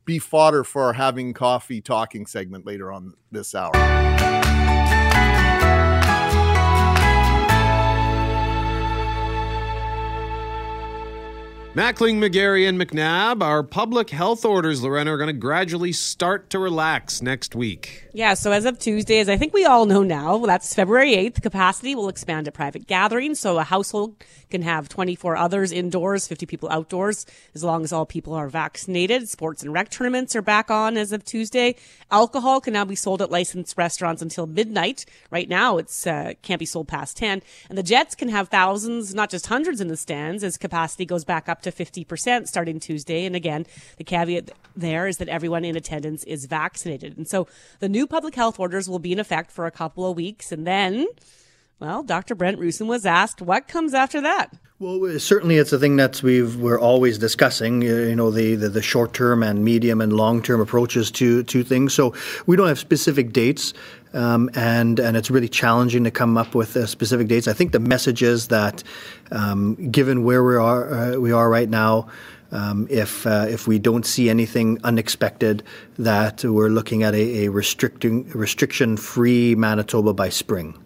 be 0.05 0.21
fodder 0.21 0.63
for 0.63 0.85
our 0.85 0.93
having 0.93 1.35
coffee 1.35 1.81
talking 1.81 2.27
segment 2.27 2.65
later 2.65 2.93
on 2.93 3.15
this 3.33 3.53
hour. 3.53 3.73
Mackling, 11.77 12.15
McGarry, 12.15 12.67
and 12.67 12.81
McNabb, 12.81 13.43
our 13.43 13.63
public 13.63 14.09
health 14.09 14.47
orders, 14.47 14.83
Lorena, 14.83 15.13
are 15.13 15.19
going 15.19 15.27
to 15.27 15.35
gradually 15.35 15.93
start 15.93 16.49
to 16.49 16.59
relax 16.59 17.21
next 17.21 17.55
week. 17.55 18.09
Yeah, 18.15 18.33
so 18.33 18.51
as 18.51 18.65
of 18.65 18.79
Tuesday, 18.79 19.19
as 19.19 19.29
I 19.29 19.37
think 19.37 19.53
we 19.53 19.67
all 19.67 19.85
know 19.85 20.03
now, 20.03 20.39
that's 20.39 20.75
February 20.75 21.15
8th, 21.15 21.43
capacity 21.43 21.95
will 21.95 22.09
expand 22.09 22.47
to 22.47 22.51
private 22.51 22.87
gatherings. 22.87 23.41
So 23.41 23.59
a 23.59 23.63
household 23.63 24.17
can 24.49 24.63
have 24.63 24.89
24 24.89 25.37
others 25.37 25.71
indoors, 25.71 26.27
50 26.27 26.47
people 26.47 26.71
outdoors, 26.71 27.27
as 27.55 27.63
long 27.63 27.85
as 27.85 27.93
all 27.93 28.07
people 28.07 28.33
are 28.33 28.49
vaccinated. 28.49 29.29
Sports 29.29 29.63
and 29.63 29.71
rec 29.71 29.91
tournaments 29.91 30.35
are 30.35 30.41
back 30.41 30.71
on 30.71 30.97
as 30.97 31.13
of 31.13 31.27
Tuesday. 31.27 31.77
Alcohol 32.11 32.63
can 32.63 32.73
now 32.73 32.87
be 32.87 32.95
sold 32.95 33.21
at 33.21 33.31
licensed 33.31 33.77
restaurants 33.77 34.23
until 34.23 34.47
midnight. 34.47 35.05
Right 35.31 35.49
now, 35.49 35.77
it's 35.77 36.07
uh, 36.07 36.33
can't 36.41 36.59
be 36.59 36.65
sold 36.65 36.89
past 36.89 37.19
10. 37.19 37.43
And 37.69 37.77
the 37.77 37.83
Jets 37.83 38.15
can 38.15 38.31
have 38.31 38.49
thousands, 38.49 39.15
not 39.15 39.29
just 39.29 39.49
hundreds 39.49 39.83
in 39.83 39.89
the 39.89 39.97
stands 39.99 40.43
as 40.43 40.57
capacity 40.57 41.05
goes 41.05 41.27
back 41.27 41.51
up 41.51 41.61
to 41.67 41.73
50% 41.73 42.47
starting 42.47 42.81
Tuesday. 42.81 43.27
And 43.27 43.37
again, 43.37 43.67
the 43.99 44.05
caveat 44.05 44.51
there 44.75 45.07
is 45.07 45.19
that 45.19 45.29
everyone 45.29 45.65
in 45.65 45.77
attendance 45.77 46.25
is 46.25 46.47
vaccinated. 46.47 47.17
And 47.17 47.29
so 47.29 47.47
the 47.81 47.89
new 47.89 48.07
public 48.07 48.35
health 48.35 48.59
orders 48.59 48.89
will 48.89 48.99
be 48.99 49.13
in 49.13 49.21
effect 49.21 49.51
for 49.51 49.67
a 49.67 49.71
couple 49.71 50.09
of 50.09 50.17
weeks. 50.17 50.53
And 50.53 50.67
then, 50.67 51.07
well, 51.79 52.03
Dr. 52.03 52.35
Brent 52.35 52.59
Roussin 52.59 52.87
was 52.87 53.05
asked 53.05 53.43
what 53.43 53.69
comes 53.69 53.93
after 53.93 54.21
that. 54.23 54.51
Well, 54.79 55.19
certainly 55.19 55.57
it's 55.57 55.73
a 55.73 55.79
thing 55.79 55.97
that 55.97 56.23
we've 56.23 56.57
we're 56.57 56.79
always 56.79 57.17
discussing. 57.17 57.81
You 57.81 58.15
know, 58.15 58.31
the 58.31 58.57
the, 58.57 58.69
the 58.69 58.83
short 58.83 59.15
term 59.15 59.43
and 59.43 59.65
medium 59.65 60.03
and 60.03 60.13
long 60.13 60.43
term 60.43 60.61
approaches 60.61 61.11
to 61.13 61.43
to 61.45 61.65
things. 61.65 61.95
So 61.95 62.15
we 62.45 62.57
don't 62.57 62.69
have 62.69 62.79
specific 62.79 63.33
dates, 63.33 63.73
um, 64.13 64.51
and 64.55 65.01
and 65.01 65.17
it's 65.17 65.31
really 65.31 65.49
challenging 65.49 66.05
to 66.05 66.11
come 66.11 66.37
up 66.37 66.55
with 66.55 66.77
uh, 66.77 66.85
specific 66.87 67.29
dates. 67.29 67.49
I 67.49 67.55
think 67.55 67.73
the 67.73 67.81
message 67.81 68.23
is 68.23 68.49
that, 68.49 68.83
um, 69.33 69.91
given 69.91 70.25
where 70.25 70.45
we 70.45 70.57
are 70.57 70.93
uh, 70.93 71.17
we 71.17 71.33
are 71.33 71.49
right 71.49 71.69
now. 71.69 72.09
Um, 72.53 72.87
if 72.89 73.27
uh, 73.27 73.47
if 73.49 73.67
we 73.67 73.79
don't 73.81 74.07
see 74.07 74.31
anything 74.31 74.79
unexpected, 74.85 75.65
that 75.99 76.45
we're 76.45 76.69
looking 76.69 77.03
at 77.03 77.13
a, 77.13 77.47
a 77.47 77.49
restricting 77.49 78.29
restriction 78.29 78.97
free 78.97 79.57
Manitoba 79.57 80.13
by 80.13 80.29
spring. 80.29 80.86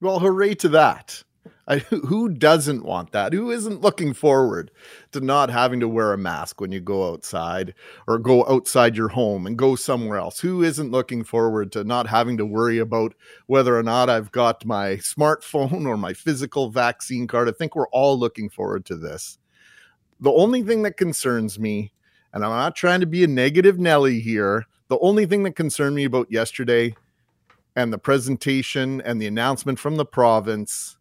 Well, 0.00 0.20
hooray 0.20 0.54
to 0.56 0.68
that! 0.70 1.24
I, 1.66 1.78
who 1.78 2.28
doesn't 2.28 2.84
want 2.84 3.10
that? 3.12 3.32
Who 3.32 3.50
isn't 3.50 3.82
looking 3.82 4.14
forward 4.14 4.70
to 5.12 5.20
not 5.20 5.50
having 5.50 5.80
to 5.80 5.88
wear 5.88 6.12
a 6.12 6.18
mask 6.18 6.60
when 6.60 6.70
you 6.70 6.80
go 6.80 7.12
outside 7.12 7.74
or 8.06 8.18
go 8.18 8.46
outside 8.46 8.96
your 8.96 9.08
home 9.08 9.46
and 9.46 9.58
go 9.58 9.74
somewhere 9.74 10.18
else? 10.18 10.38
Who 10.38 10.62
isn't 10.62 10.92
looking 10.92 11.24
forward 11.24 11.72
to 11.72 11.82
not 11.82 12.06
having 12.06 12.36
to 12.38 12.46
worry 12.46 12.78
about 12.78 13.14
whether 13.48 13.76
or 13.76 13.82
not 13.82 14.08
I've 14.08 14.30
got 14.30 14.64
my 14.64 14.96
smartphone 14.96 15.84
or 15.86 15.96
my 15.96 16.14
physical 16.14 16.70
vaccine 16.70 17.26
card? 17.26 17.48
I 17.48 17.52
think 17.52 17.74
we're 17.74 17.88
all 17.88 18.18
looking 18.18 18.48
forward 18.48 18.86
to 18.86 18.96
this. 18.96 19.38
The 20.20 20.32
only 20.32 20.62
thing 20.62 20.84
that 20.84 20.96
concerns 20.96 21.58
me, 21.58 21.92
and 22.32 22.44
I'm 22.44 22.50
not 22.50 22.76
trying 22.76 23.00
to 23.00 23.06
be 23.06 23.24
a 23.24 23.28
negative 23.28 23.78
Nelly 23.78 24.20
here, 24.20 24.64
the 24.88 24.98
only 25.00 25.26
thing 25.26 25.42
that 25.42 25.56
concerned 25.56 25.96
me 25.96 26.04
about 26.04 26.30
yesterday 26.30 26.94
and 27.78 27.92
the 27.92 27.98
presentation 27.98 29.00
and 29.02 29.22
the 29.22 29.26
announcement 29.26 29.78
from 29.78 29.94
the 29.94 30.04
province. 30.04 30.96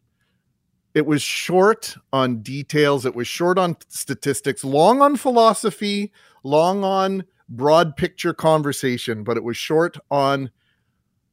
It 0.93 1.07
was 1.07 1.23
short 1.23 1.95
on 2.13 2.43
details. 2.43 3.03
It 3.03 3.15
was 3.15 3.27
short 3.27 3.57
on 3.57 3.77
statistics 3.89 4.63
long 4.63 5.01
on 5.01 5.15
philosophy 5.15 6.11
long 6.43 6.83
on 6.83 7.23
broad 7.49 7.95
picture 7.95 8.33
conversation 8.33 9.23
but 9.23 9.37
it 9.37 9.43
was 9.43 9.57
short 9.57 9.97
on 10.11 10.51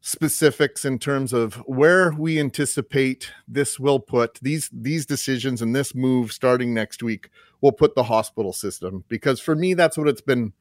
specifics 0.01 0.85
in 0.85 0.99
terms 0.99 1.33
of 1.33 1.55
where 1.67 2.13
we 2.13 2.39
anticipate 2.39 3.33
this 3.49 3.81
will 3.81 3.99
put 3.99 4.39
these 4.43 4.69
these 4.73 5.07
decisions 5.07 5.63
and 5.63 5.75
this 5.75 5.95
move 5.95 6.33
starting 6.33 6.75
next 6.75 7.03
week 7.03 7.31
will 7.61 7.73
put 7.73 7.95
the 7.95 8.05
hospital 8.05 8.53
system. 8.53 9.05
Because 9.09 9.41
for 9.41 9.55
me 9.55 9.75
that's 9.75 9.97
what 9.97 10.09
it's 10.09 10.21
been 10.21 10.53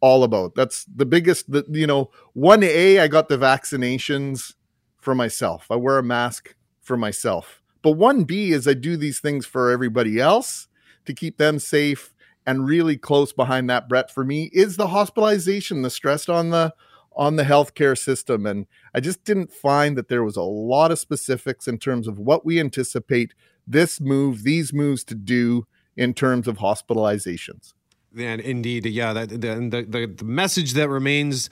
all 0.00 0.24
about 0.24 0.54
that's 0.54 0.84
the 0.84 1.06
biggest 1.06 1.50
the, 1.50 1.64
you 1.68 1.86
know 1.86 2.10
1a 2.36 3.00
i 3.00 3.08
got 3.08 3.28
the 3.28 3.38
vaccinations 3.38 4.54
for 4.98 5.14
myself 5.14 5.66
i 5.70 5.76
wear 5.76 5.98
a 5.98 6.02
mask 6.02 6.54
for 6.80 6.96
myself 6.96 7.62
but 7.82 7.96
1b 7.96 8.30
is 8.30 8.66
i 8.66 8.74
do 8.74 8.96
these 8.96 9.20
things 9.20 9.44
for 9.44 9.70
everybody 9.70 10.18
else 10.18 10.68
to 11.04 11.12
keep 11.12 11.36
them 11.36 11.58
safe 11.58 12.14
and 12.46 12.66
really 12.66 12.96
close 12.96 13.32
behind 13.32 13.68
that 13.68 13.88
brett 13.88 14.10
for 14.10 14.24
me 14.24 14.50
is 14.52 14.76
the 14.76 14.88
hospitalization 14.88 15.82
the 15.82 15.90
stress 15.90 16.28
on 16.28 16.50
the 16.50 16.72
on 17.20 17.36
the 17.36 17.42
healthcare 17.42 17.98
system. 17.98 18.46
And 18.46 18.66
I 18.94 19.00
just 19.00 19.24
didn't 19.24 19.52
find 19.52 19.96
that 19.96 20.08
there 20.08 20.24
was 20.24 20.36
a 20.36 20.42
lot 20.42 20.90
of 20.90 20.98
specifics 20.98 21.68
in 21.68 21.78
terms 21.78 22.08
of 22.08 22.18
what 22.18 22.44
we 22.44 22.60
anticipate 22.60 23.34
this 23.66 24.00
move, 24.00 24.42
these 24.42 24.72
moves 24.72 25.04
to 25.04 25.14
do 25.14 25.66
in 25.96 26.14
terms 26.14 26.48
of 26.48 26.58
hospitalizations. 26.58 27.74
And 28.18 28.40
indeed, 28.40 28.86
yeah, 28.86 29.12
that, 29.12 29.28
the, 29.28 29.36
the, 29.36 30.06
the 30.16 30.24
message 30.24 30.72
that 30.72 30.88
remains 30.88 31.48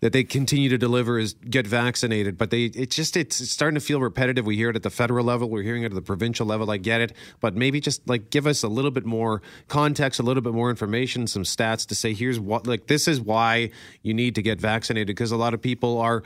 that 0.00 0.12
they 0.12 0.24
continue 0.24 0.68
to 0.68 0.78
deliver 0.78 1.18
is 1.18 1.34
get 1.48 1.66
vaccinated. 1.66 2.36
But 2.36 2.50
they 2.50 2.64
it's 2.64 2.94
just 2.94 3.16
it's 3.16 3.36
starting 3.50 3.76
to 3.76 3.80
feel 3.80 4.00
repetitive. 4.00 4.44
We 4.44 4.56
hear 4.56 4.70
it 4.70 4.76
at 4.76 4.82
the 4.82 4.90
federal 4.90 5.24
level, 5.24 5.48
we're 5.48 5.62
hearing 5.62 5.82
it 5.82 5.86
at 5.86 5.94
the 5.94 6.02
provincial 6.02 6.46
level. 6.46 6.70
I 6.70 6.76
get 6.76 7.00
it, 7.00 7.12
but 7.40 7.56
maybe 7.56 7.80
just 7.80 8.06
like 8.08 8.30
give 8.30 8.46
us 8.46 8.62
a 8.62 8.68
little 8.68 8.90
bit 8.90 9.06
more 9.06 9.42
context, 9.68 10.20
a 10.20 10.22
little 10.22 10.42
bit 10.42 10.52
more 10.52 10.70
information, 10.70 11.26
some 11.26 11.44
stats 11.44 11.86
to 11.88 11.94
say 11.94 12.12
here's 12.12 12.38
what 12.38 12.66
like 12.66 12.86
this 12.86 13.08
is 13.08 13.20
why 13.20 13.70
you 14.02 14.12
need 14.12 14.34
to 14.34 14.42
get 14.42 14.60
vaccinated 14.60 15.08
because 15.08 15.32
a 15.32 15.36
lot 15.36 15.54
of 15.54 15.62
people 15.62 15.98
are. 15.98 16.22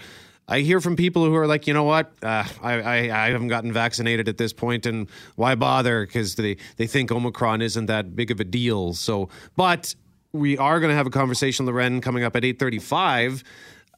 I 0.50 0.60
hear 0.60 0.80
from 0.80 0.96
people 0.96 1.24
who 1.24 1.34
are 1.36 1.46
like, 1.46 1.68
you 1.68 1.72
know 1.72 1.84
what, 1.84 2.12
uh, 2.24 2.44
I, 2.60 2.72
I, 2.72 2.96
I 3.26 3.30
haven't 3.30 3.48
gotten 3.48 3.72
vaccinated 3.72 4.28
at 4.28 4.36
this 4.36 4.52
point, 4.52 4.84
and 4.84 5.08
why 5.36 5.54
bother? 5.54 6.04
Because 6.04 6.34
they 6.34 6.56
they 6.76 6.88
think 6.88 7.12
Omicron 7.12 7.62
isn't 7.62 7.86
that 7.86 8.16
big 8.16 8.32
of 8.32 8.40
a 8.40 8.44
deal. 8.44 8.92
So, 8.94 9.28
but 9.54 9.94
we 10.32 10.58
are 10.58 10.80
going 10.80 10.90
to 10.90 10.96
have 10.96 11.06
a 11.06 11.10
conversation, 11.10 11.66
Loren, 11.66 12.00
coming 12.00 12.24
up 12.24 12.34
at 12.34 12.44
835 12.44 13.44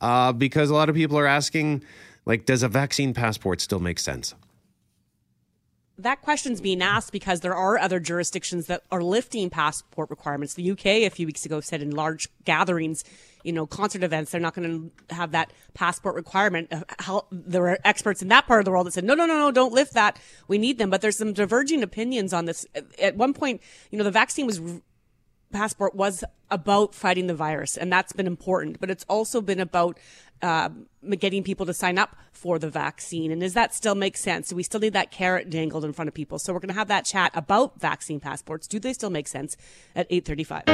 uh, 0.03 0.33
because 0.33 0.69
a 0.69 0.75
lot 0.75 0.89
of 0.89 0.95
people 0.95 1.19
are 1.19 1.27
asking, 1.27 1.85
like, 2.27 2.45
does 2.45 2.63
a 2.63 2.69
vaccine 2.69 3.15
passport 3.15 3.61
still 3.61 3.81
make 3.81 3.99
sense? 3.99 4.35
That 6.03 6.23
question's 6.23 6.61
being 6.61 6.83
asked 6.83 7.13
because 7.13 7.41
there 7.41 7.55
are 7.55 7.79
other 7.79 7.99
jurisdictions 7.99 8.67
that 8.67 8.83
are 8.91 9.03
lifting 9.03 9.51
passport 9.51 10.11
requirements. 10.11 10.55
The 10.55 10.71
UK 10.71 10.87
a 10.87 11.09
few 11.09 11.27
weeks 11.27 11.45
ago 11.45 11.61
said 11.61 11.83
in 11.83 11.91
large 11.91 12.29
gatherings, 12.45 13.05
you 13.43 13.53
know, 13.53 13.67
concert 13.67 14.03
events, 14.03 14.31
they're 14.31 14.41
not 14.41 14.55
going 14.55 14.93
to 15.09 15.15
have 15.15 15.33
that 15.33 15.53
passport 15.75 16.15
requirement. 16.15 16.73
Uh, 16.73 16.83
how, 16.99 17.27
there 17.33 17.69
are 17.69 17.79
experts 17.85 18.23
in 18.23 18.29
that 18.29 18.47
part 18.47 18.61
of 18.61 18.65
the 18.65 18.71
world 18.71 18.87
that 18.87 18.93
said, 18.93 19.05
no, 19.05 19.15
no, 19.15 19.27
no, 19.27 19.39
no, 19.39 19.51
don't 19.51 19.73
lift 19.73 19.95
that. 19.95 20.19
We 20.49 20.59
need 20.59 20.79
them. 20.79 20.91
But 20.91 21.01
there's 21.01 21.17
some 21.17 21.33
diverging 21.33 21.83
opinions 21.83 22.33
on 22.33 22.45
this. 22.45 22.67
At 23.01 23.17
one 23.17 23.35
point, 23.35 23.61
you 23.91 23.99
know, 23.99 24.05
the 24.05 24.11
vaccine 24.11 24.47
was 24.47 24.61
passport 25.53 25.95
was 25.95 26.25
about 26.51 26.95
fighting 26.95 27.27
the 27.27 27.35
virus, 27.35 27.77
and 27.77 27.93
that's 27.93 28.13
been 28.13 28.27
important. 28.27 28.81
But 28.81 28.91
it's 28.91 29.05
also 29.09 29.41
been 29.41 29.61
about 29.61 29.99
uh, 30.43 30.69
getting 31.19 31.43
people 31.43 31.67
to 31.67 31.75
sign 31.75 31.99
up 31.99 32.17
for 32.33 32.59
the 32.59 32.69
vaccine. 32.69 33.31
And 33.31 33.41
does 33.41 33.55
that 33.55 33.75
still 33.75 33.95
make 33.95 34.17
sense? 34.17 34.49
Do 34.49 34.57
we 34.57 34.63
still 34.63 34.81
need 34.81 34.93
that 34.93 35.11
carrot 35.11 35.51
dangled 35.51 35.85
in 35.85 35.93
front 35.93 36.09
of 36.09 36.15
people? 36.15 36.39
So 36.39 36.53
we're 36.53 36.61
going 36.61 36.69
to 36.69 36.75
have 36.75 36.89
that 36.89 37.05
chat 37.05 37.31
about 37.35 37.81
vaccine 37.81 38.21
passports. 38.21 38.67
Do 38.67 38.79
they 38.79 38.93
still 38.93 39.11
make 39.11 39.29
sense 39.29 39.57
at 39.95 40.07
eight 40.11 40.25
thirty-five? 40.25 40.65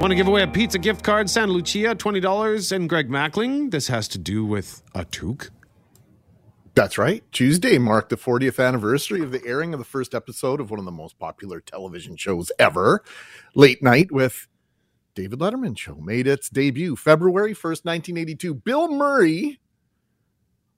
Want 0.00 0.12
to 0.12 0.14
give 0.14 0.28
away 0.28 0.42
a 0.42 0.46
pizza 0.46 0.78
gift 0.78 1.02
card, 1.02 1.28
Santa 1.28 1.52
Lucia, 1.52 1.94
$20, 1.94 2.72
and 2.72 2.88
Greg 2.88 3.08
Mackling. 3.08 3.72
This 3.72 3.88
has 3.88 4.06
to 4.08 4.18
do 4.18 4.44
with 4.44 4.80
a 4.94 5.04
toque. 5.04 5.50
That's 6.78 6.96
right. 6.96 7.24
Tuesday 7.32 7.76
marked 7.76 8.08
the 8.08 8.16
40th 8.16 8.64
anniversary 8.64 9.20
of 9.20 9.32
the 9.32 9.44
airing 9.44 9.72
of 9.74 9.80
the 9.80 9.84
first 9.84 10.14
episode 10.14 10.60
of 10.60 10.70
one 10.70 10.78
of 10.78 10.84
the 10.84 10.92
most 10.92 11.18
popular 11.18 11.60
television 11.60 12.14
shows 12.14 12.52
ever, 12.56 13.02
Late 13.56 13.82
Night 13.82 14.12
with 14.12 14.46
David 15.16 15.40
Letterman 15.40 15.76
show 15.76 15.96
made 15.96 16.28
its 16.28 16.48
debut 16.48 16.94
February 16.94 17.52
1st, 17.52 17.84
1982. 17.84 18.54
Bill 18.54 18.92
Murray 18.92 19.58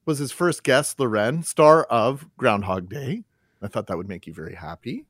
was 0.06 0.18
his 0.18 0.32
first 0.32 0.62
guest, 0.62 0.98
Loren, 0.98 1.42
star 1.42 1.84
of 1.84 2.26
Groundhog 2.38 2.88
Day. 2.88 3.24
I 3.60 3.68
thought 3.68 3.86
that 3.88 3.98
would 3.98 4.08
make 4.08 4.26
you 4.26 4.32
very 4.32 4.54
happy 4.54 5.04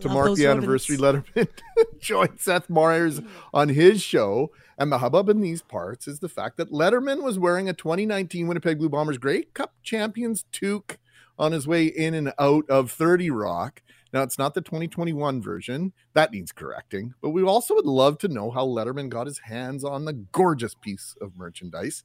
to 0.00 0.08
mark 0.08 0.34
the 0.34 0.46
anniversary, 0.46 0.96
Letterman 0.96 1.48
joined 2.00 2.40
Seth 2.40 2.68
Meyers 2.70 3.20
on 3.52 3.68
his 3.68 4.02
show. 4.02 4.50
And 4.78 4.92
the 4.92 4.98
hubbub 4.98 5.28
in 5.30 5.40
these 5.40 5.62
parts 5.62 6.06
is 6.06 6.18
the 6.18 6.28
fact 6.28 6.58
that 6.58 6.70
Letterman 6.70 7.22
was 7.22 7.38
wearing 7.38 7.68
a 7.68 7.72
2019 7.72 8.46
Winnipeg 8.46 8.78
Blue 8.78 8.90
Bombers 8.90 9.16
Grey 9.16 9.44
Cup 9.54 9.72
Champions 9.82 10.44
toque 10.52 10.98
on 11.38 11.52
his 11.52 11.66
way 11.66 11.86
in 11.86 12.14
and 12.14 12.32
out 12.38 12.68
of 12.68 12.90
30 12.90 13.30
Rock. 13.30 13.82
Now, 14.12 14.22
it's 14.22 14.38
not 14.38 14.54
the 14.54 14.60
2021 14.60 15.42
version. 15.42 15.92
That 16.14 16.32
needs 16.32 16.52
correcting. 16.52 17.14
But 17.20 17.30
we 17.30 17.42
also 17.42 17.74
would 17.74 17.86
love 17.86 18.18
to 18.18 18.28
know 18.28 18.50
how 18.50 18.66
Letterman 18.66 19.08
got 19.08 19.26
his 19.26 19.40
hands 19.40 19.84
on 19.84 20.04
the 20.04 20.12
gorgeous 20.12 20.74
piece 20.74 21.14
of 21.20 21.36
merchandise. 21.36 22.04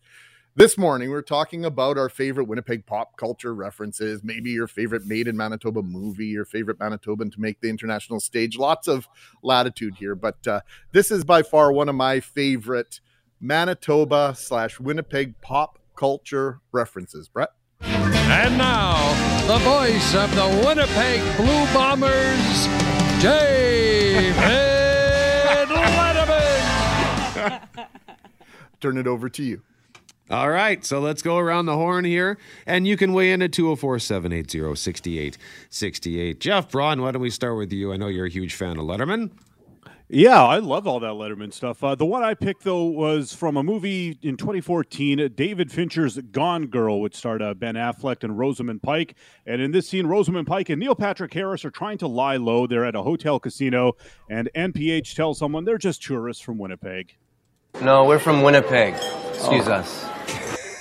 This 0.53 0.77
morning, 0.77 1.12
we're 1.12 1.22
talking 1.22 1.63
about 1.63 1.98
our 1.98 2.10
favorite 2.10 2.43
Winnipeg 2.43 2.86
pop 2.86 3.15
culture 3.15 3.55
references, 3.55 4.22
maybe 4.22 4.50
your 4.50 4.67
favorite 4.67 5.05
made 5.05 5.29
in 5.29 5.38
Manitoba 5.38 5.81
movie, 5.81 6.25
your 6.25 6.43
favorite 6.43 6.77
Manitoban 6.77 7.31
to 7.31 7.39
make 7.39 7.62
the 7.62 7.70
international 7.70 8.20
stage. 8.20 8.58
Lots 8.58 8.89
of 8.89 9.08
latitude 9.43 9.96
here, 9.96 10.13
but 10.13 10.46
uh, 10.46 10.60
this 10.91 11.10
is 11.10 11.24
by 11.24 11.41
far 11.41 11.72
one 11.72 11.88
of 11.88 11.96
my 11.96 12.20
favorite 12.20 13.00
Manitoba 13.39 14.36
slash 14.36 14.77
Winnipeg 14.77 15.39
pop 15.39 15.79
culture 15.96 16.60
references. 16.74 17.29
Brett? 17.29 17.51
And 17.79 18.58
now, 18.58 18.98
the 19.48 19.58
voice 19.60 20.13
of 20.15 20.36
the 20.36 20.63
Winnipeg 20.67 21.22
Blue 21.38 21.65
Bombers, 21.74 22.67
David 23.24 24.36
Letterman. 27.39 27.62
Turn 28.81 28.98
it 28.98 29.08
over 29.08 29.29
to 29.29 29.43
you. 29.43 29.62
All 30.31 30.50
right, 30.50 30.85
so 30.85 31.01
let's 31.01 31.21
go 31.21 31.38
around 31.38 31.65
the 31.65 31.75
horn 31.75 32.05
here, 32.05 32.38
and 32.65 32.88
you 32.88 32.95
can 32.95 33.11
weigh 33.11 33.33
in 33.33 33.41
at 33.41 33.51
204 33.51 34.00
780 34.00 34.75
6868. 34.77 36.39
Jeff 36.39 36.71
Braun, 36.71 37.01
why 37.01 37.11
don't 37.11 37.21
we 37.21 37.29
start 37.29 37.57
with 37.57 37.73
you? 37.73 37.91
I 37.91 37.97
know 37.97 38.07
you're 38.07 38.27
a 38.27 38.29
huge 38.29 38.53
fan 38.53 38.77
of 38.77 38.85
Letterman. 38.85 39.31
Yeah, 40.07 40.41
I 40.41 40.59
love 40.59 40.88
all 40.88 41.01
that 41.01 41.15
Letterman 41.15 41.51
stuff. 41.51 41.83
Uh, 41.83 41.95
the 41.95 42.05
one 42.05 42.23
I 42.23 42.33
picked, 42.33 42.63
though, 42.63 42.85
was 42.85 43.33
from 43.33 43.57
a 43.57 43.63
movie 43.63 44.17
in 44.21 44.38
2014, 44.38 45.33
David 45.35 45.69
Fincher's 45.69 46.17
Gone 46.17 46.67
Girl, 46.67 47.01
which 47.01 47.17
starred 47.17 47.41
uh, 47.41 47.53
Ben 47.53 47.75
Affleck 47.75 48.23
and 48.23 48.39
Rosamund 48.39 48.81
Pike. 48.81 49.15
And 49.45 49.61
in 49.61 49.71
this 49.71 49.89
scene, 49.89 50.07
Rosamund 50.07 50.47
Pike 50.47 50.69
and 50.69 50.79
Neil 50.79 50.95
Patrick 50.95 51.33
Harris 51.33 51.65
are 51.65 51.71
trying 51.71 51.97
to 51.97 52.07
lie 52.07 52.38
low. 52.38 52.67
They're 52.67 52.85
at 52.85 52.95
a 52.95 53.03
hotel 53.03 53.38
casino, 53.38 53.97
and 54.29 54.50
NPH 54.55 55.13
tells 55.13 55.39
someone 55.39 55.65
they're 55.65 55.77
just 55.77 56.01
tourists 56.01 56.41
from 56.41 56.57
Winnipeg. 56.57 57.17
No, 57.79 58.05
we're 58.05 58.19
from 58.19 58.41
Winnipeg. 58.41 58.95
Excuse 59.33 59.67
oh. 59.67 59.73
us 59.73 60.05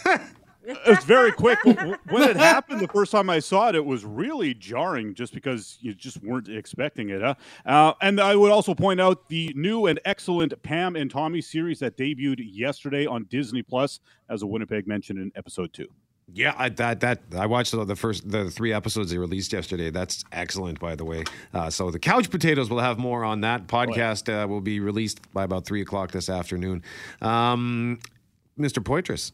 it's 0.87 1.05
very 1.05 1.33
quick. 1.33 1.59
when 1.65 2.29
it 2.29 2.37
happened 2.37 2.81
the 2.81 2.89
first 2.89 3.13
time 3.13 3.31
I 3.31 3.39
saw 3.39 3.69
it, 3.69 3.75
it 3.75 3.85
was 3.85 4.05
really 4.05 4.55
jarring 4.55 5.15
just 5.15 5.33
because 5.33 5.79
you 5.81 5.95
just 5.95 6.23
weren't 6.23 6.49
expecting 6.49 7.11
it. 7.11 7.23
Huh? 7.23 7.35
Uh, 7.65 7.93
and 8.01 8.21
I 8.21 8.37
would 8.37 8.53
also 8.53 8.75
point 8.75 9.01
out 9.01 9.29
the 9.29 9.53
new 9.57 9.87
and 9.87 10.01
excellent 10.05 10.61
Pam 10.63 10.97
and 10.97 11.11
Tommy 11.11 11.41
series 11.41 11.79
that 11.81 11.97
debuted 11.97 12.41
yesterday 12.41 13.07
on 13.07 13.25
Disney 13.25 13.63
Plus, 13.63 14.01
as 14.29 14.43
a 14.43 14.47
Winnipeg 14.47 14.87
mentioned 14.87 15.19
in 15.19 15.33
episode 15.35 15.73
two. 15.73 15.89
Yeah, 16.33 16.55
I, 16.57 16.69
that 16.71 17.01
that 17.01 17.21
I 17.37 17.47
watched 17.47 17.73
the 17.73 17.97
first 17.97 18.31
the 18.31 18.51
three 18.51 18.73
episodes 18.73 19.11
they 19.11 19.19
released 19.19 19.53
yesterday. 19.53 19.91
That's 19.91 20.25
excellent, 20.33 20.79
by 20.79 20.95
the 20.95 21.05
way. 21.05 21.25
Uh, 21.53 21.71
so 21.71 21.91
the 21.91 21.99
couch 21.99 22.31
potatoes 22.31 22.71
will 22.71 22.81
have 22.81 22.99
more 22.99 23.25
on 23.25 23.41
that 23.41 23.67
podcast. 23.67 24.29
Uh, 24.33 24.47
will 24.47 24.61
be 24.61 24.81
released 24.81 25.21
by 25.33 25.45
about 25.45 25.65
three 25.65 25.83
o'clock 25.83 26.13
this 26.13 26.29
afternoon. 26.29 26.83
Um, 27.21 27.99
Mr. 28.59 28.83
Poitras? 28.83 29.33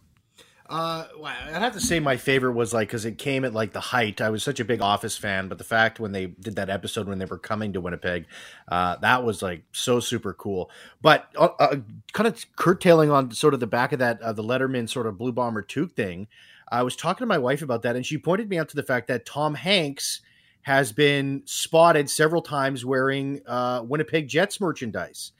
Uh, 0.68 1.06
well, 1.18 1.32
I'd 1.46 1.62
have 1.62 1.74
to 1.74 1.80
say 1.80 2.00
my 2.00 2.16
favorite 2.16 2.54
was 2.54 2.74
like 2.74 2.88
because 2.88 3.04
it 3.04 3.18
came 3.18 3.44
at 3.44 3.54
like 3.54 3.72
the 3.72 3.80
height. 3.80 4.20
I 4.20 4.30
was 4.30 4.42
such 4.42 4.58
a 4.58 4.64
big 4.64 4.80
Office 4.80 5.16
fan, 5.16 5.46
but 5.46 5.58
the 5.58 5.64
fact 5.64 6.00
when 6.00 6.10
they 6.10 6.26
did 6.26 6.56
that 6.56 6.70
episode 6.70 7.08
when 7.08 7.18
they 7.18 7.24
were 7.24 7.38
coming 7.38 7.72
to 7.74 7.80
Winnipeg, 7.80 8.26
uh, 8.66 8.96
that 8.96 9.22
was 9.22 9.42
like 9.42 9.62
so 9.70 10.00
super 10.00 10.32
cool. 10.32 10.70
But 11.00 11.28
uh, 11.36 11.50
uh, 11.60 11.76
kind 12.12 12.26
of 12.26 12.44
curtailing 12.56 13.10
on 13.12 13.30
sort 13.30 13.54
of 13.54 13.60
the 13.60 13.68
back 13.68 13.92
of 13.92 14.00
that 14.00 14.20
uh, 14.20 14.32
the 14.32 14.42
Letterman 14.42 14.88
sort 14.88 15.06
of 15.06 15.16
Blue 15.18 15.32
Bomber 15.32 15.62
toque 15.62 15.92
thing. 15.92 16.26
I 16.68 16.82
was 16.82 16.96
talking 16.96 17.22
to 17.22 17.26
my 17.26 17.38
wife 17.38 17.62
about 17.62 17.82
that, 17.82 17.96
and 17.96 18.04
she 18.04 18.18
pointed 18.18 18.48
me 18.48 18.58
out 18.58 18.68
to 18.70 18.76
the 18.76 18.82
fact 18.82 19.08
that 19.08 19.24
Tom 19.24 19.54
Hanks 19.54 20.20
has 20.62 20.92
been 20.92 21.42
spotted 21.44 22.10
several 22.10 22.42
times 22.42 22.84
wearing 22.84 23.40
uh, 23.46 23.82
Winnipeg 23.86 24.26
Jets 24.26 24.60
merchandise. 24.60 25.32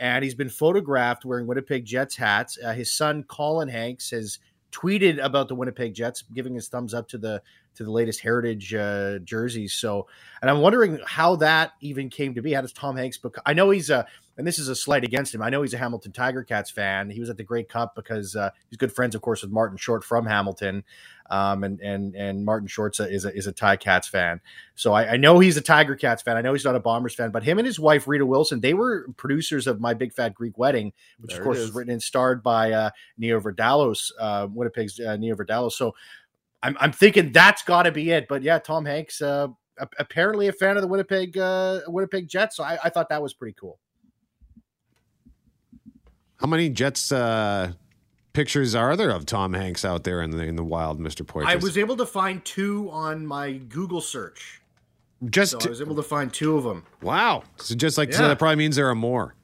And 0.00 0.24
he's 0.24 0.34
been 0.34 0.48
photographed 0.48 1.24
wearing 1.24 1.46
Winnipeg 1.46 1.84
Jets 1.84 2.16
hats. 2.16 2.58
Uh, 2.62 2.72
his 2.72 2.92
son, 2.92 3.22
Colin 3.22 3.68
Hanks, 3.68 4.10
has 4.10 4.40
tweeted 4.72 5.22
about 5.22 5.46
the 5.46 5.54
Winnipeg 5.54 5.94
Jets, 5.94 6.24
giving 6.32 6.54
his 6.54 6.66
thumbs 6.66 6.94
up 6.94 7.06
to 7.08 7.18
the 7.18 7.40
to 7.76 7.84
the 7.84 7.90
latest 7.90 8.20
Heritage 8.20 8.74
uh, 8.74 9.18
jerseys. 9.20 9.74
So, 9.74 10.06
and 10.40 10.50
I'm 10.50 10.60
wondering 10.60 10.98
how 11.06 11.36
that 11.36 11.72
even 11.80 12.10
came 12.10 12.34
to 12.34 12.42
be. 12.42 12.52
How 12.52 12.60
does 12.60 12.72
Tom 12.72 12.96
Hanks? 12.96 13.16
Bec- 13.18 13.32
I 13.46 13.52
know 13.54 13.70
he's 13.70 13.90
a, 13.90 14.06
and 14.36 14.46
this 14.46 14.58
is 14.58 14.68
a 14.68 14.74
slight 14.74 15.04
against 15.04 15.34
him. 15.34 15.42
I 15.42 15.50
know 15.50 15.62
he's 15.62 15.74
a 15.74 15.78
Hamilton 15.78 16.12
Tiger 16.12 16.42
Cats 16.42 16.70
fan. 16.70 17.10
He 17.10 17.20
was 17.20 17.30
at 17.30 17.36
the 17.36 17.44
Grey 17.44 17.64
Cup 17.64 17.94
because 17.94 18.34
uh, 18.36 18.50
he's 18.68 18.78
good 18.78 18.92
friends, 18.92 19.14
of 19.14 19.22
course, 19.22 19.42
with 19.42 19.50
Martin 19.52 19.76
Short 19.76 20.04
from 20.04 20.26
Hamilton, 20.26 20.84
um, 21.30 21.64
and 21.64 21.80
and 21.80 22.14
and 22.14 22.44
Martin 22.44 22.66
Short 22.66 22.98
is 22.98 23.24
a 23.24 23.34
is 23.34 23.46
a 23.46 23.52
Tie 23.52 23.76
Cats 23.76 24.08
fan. 24.08 24.40
So 24.74 24.92
I, 24.94 25.12
I 25.12 25.16
know 25.18 25.38
he's 25.38 25.56
a 25.58 25.60
Tiger 25.60 25.96
Cats 25.96 26.22
fan. 26.22 26.36
I 26.36 26.40
know 26.40 26.54
he's 26.54 26.64
not 26.64 26.74
a 26.74 26.80
Bombers 26.80 27.14
fan, 27.14 27.30
but 27.30 27.42
him 27.42 27.58
and 27.58 27.66
his 27.66 27.78
wife 27.78 28.08
Rita 28.08 28.24
Wilson, 28.24 28.60
they 28.60 28.74
were 28.74 29.06
producers 29.18 29.66
of 29.66 29.80
My 29.80 29.92
Big 29.94 30.12
Fat 30.14 30.34
Greek 30.34 30.56
Wedding, 30.58 30.92
which 31.20 31.32
There 31.32 31.40
of 31.40 31.44
course 31.44 31.58
it 31.58 31.60
was 31.60 31.68
is. 31.70 31.74
written 31.74 31.92
and 31.92 32.02
starred 32.02 32.42
by 32.42 32.72
uh, 32.72 32.90
Nia 33.18 33.38
Vardalos, 33.38 34.12
uh, 34.18 34.48
Winnipeg's 34.50 34.98
uh, 34.98 35.16
Nia 35.16 35.36
Vardalos. 35.36 35.72
So 35.72 35.94
I'm, 36.62 36.76
I'm 36.80 36.92
thinking 36.92 37.32
that's 37.32 37.62
got 37.62 37.82
to 37.84 37.92
be 37.92 38.10
it. 38.10 38.26
But 38.28 38.42
yeah, 38.42 38.58
Tom 38.58 38.84
Hanks, 38.84 39.20
uh, 39.20 39.48
a- 39.78 39.88
apparently 39.98 40.48
a 40.48 40.52
fan 40.52 40.76
of 40.76 40.82
the 40.82 40.88
Winnipeg 40.88 41.36
uh, 41.36 41.80
Winnipeg 41.88 42.28
Jets. 42.28 42.56
So 42.56 42.64
I, 42.64 42.78
I 42.84 42.88
thought 42.90 43.08
that 43.08 43.22
was 43.22 43.34
pretty 43.34 43.56
cool. 43.58 43.78
How 46.38 46.46
many 46.48 46.68
Jets 46.68 47.12
uh, 47.12 47.72
pictures 48.32 48.74
are 48.74 48.96
there 48.96 49.10
of 49.10 49.26
Tom 49.26 49.52
Hanks 49.52 49.84
out 49.84 50.04
there 50.04 50.22
in 50.22 50.30
the 50.30 50.42
in 50.42 50.56
the 50.56 50.64
wild, 50.64 51.00
Mr. 51.00 51.24
Poitras? 51.24 51.46
I 51.46 51.56
was 51.56 51.78
able 51.78 51.96
to 51.96 52.06
find 52.06 52.44
two 52.44 52.90
on 52.90 53.26
my 53.26 53.52
Google 53.52 54.00
search. 54.00 54.60
just 55.30 55.52
So 55.52 55.58
I 55.64 55.68
was 55.68 55.80
able 55.80 55.96
to 55.96 56.02
find 56.02 56.32
two 56.32 56.56
of 56.56 56.64
them. 56.64 56.84
wow. 57.00 57.44
So 57.58 57.74
just 57.74 57.96
like 57.96 58.12
so 58.12 58.26
that 58.26 58.38
probably 58.38 58.56
means 58.56 58.76
there 58.76 58.88
are 58.88 58.94
more. 58.94 59.34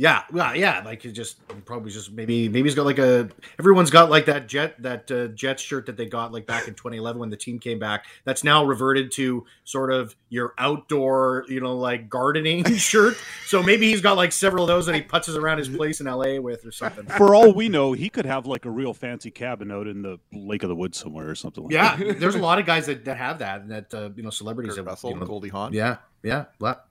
Yeah, 0.00 0.22
yeah, 0.32 0.52
yeah. 0.54 0.82
Like 0.84 1.04
it 1.04 1.10
just 1.10 1.40
probably 1.64 1.90
just 1.90 2.12
maybe 2.12 2.48
maybe 2.48 2.68
he's 2.68 2.76
got 2.76 2.86
like 2.86 3.00
a 3.00 3.28
everyone's 3.58 3.90
got 3.90 4.10
like 4.10 4.26
that 4.26 4.46
jet 4.46 4.80
that 4.80 5.10
uh, 5.10 5.26
Jets 5.34 5.60
shirt 5.60 5.86
that 5.86 5.96
they 5.96 6.06
got 6.06 6.30
like 6.30 6.46
back 6.46 6.68
in 6.68 6.74
2011 6.74 7.18
when 7.18 7.30
the 7.30 7.36
team 7.36 7.58
came 7.58 7.80
back. 7.80 8.04
That's 8.22 8.44
now 8.44 8.64
reverted 8.64 9.10
to 9.12 9.44
sort 9.64 9.92
of 9.92 10.14
your 10.28 10.54
outdoor, 10.56 11.46
you 11.48 11.60
know, 11.60 11.76
like 11.76 12.08
gardening 12.08 12.64
shirt. 12.76 13.16
So 13.46 13.60
maybe 13.60 13.88
he's 13.90 14.00
got 14.00 14.16
like 14.16 14.30
several 14.30 14.62
of 14.62 14.68
those 14.68 14.86
that 14.86 14.94
he 14.94 15.02
putzes 15.02 15.36
around 15.36 15.58
his 15.58 15.68
place 15.68 16.00
in 16.00 16.06
LA 16.06 16.38
with 16.40 16.64
or 16.64 16.70
something. 16.70 17.04
For 17.06 17.34
all 17.34 17.52
we 17.52 17.68
know, 17.68 17.92
he 17.92 18.08
could 18.08 18.24
have 18.24 18.46
like 18.46 18.66
a 18.66 18.70
real 18.70 18.94
fancy 18.94 19.32
cabin 19.32 19.72
out 19.72 19.88
in 19.88 20.02
the 20.02 20.20
Lake 20.32 20.62
of 20.62 20.68
the 20.68 20.76
Woods 20.76 20.96
somewhere 20.96 21.28
or 21.28 21.34
something 21.34 21.64
like 21.64 21.72
Yeah, 21.72 21.96
that. 21.96 22.20
there's 22.20 22.36
a 22.36 22.38
lot 22.38 22.60
of 22.60 22.66
guys 22.72 22.86
that, 22.86 23.04
that 23.06 23.16
have 23.16 23.40
that 23.40 23.62
and 23.62 23.70
that 23.72 23.92
uh, 23.92 24.10
you 24.14 24.22
know 24.22 24.30
celebrities 24.30 24.76
Kurt 24.76 24.84
that 24.84 24.90
Russell, 24.92 25.10
you 25.10 25.16
know, 25.18 25.26
Goldie 25.26 25.48
Hawn. 25.48 25.72
Yeah, 25.72 25.96
yeah. 26.22 26.44
What? 26.58 26.86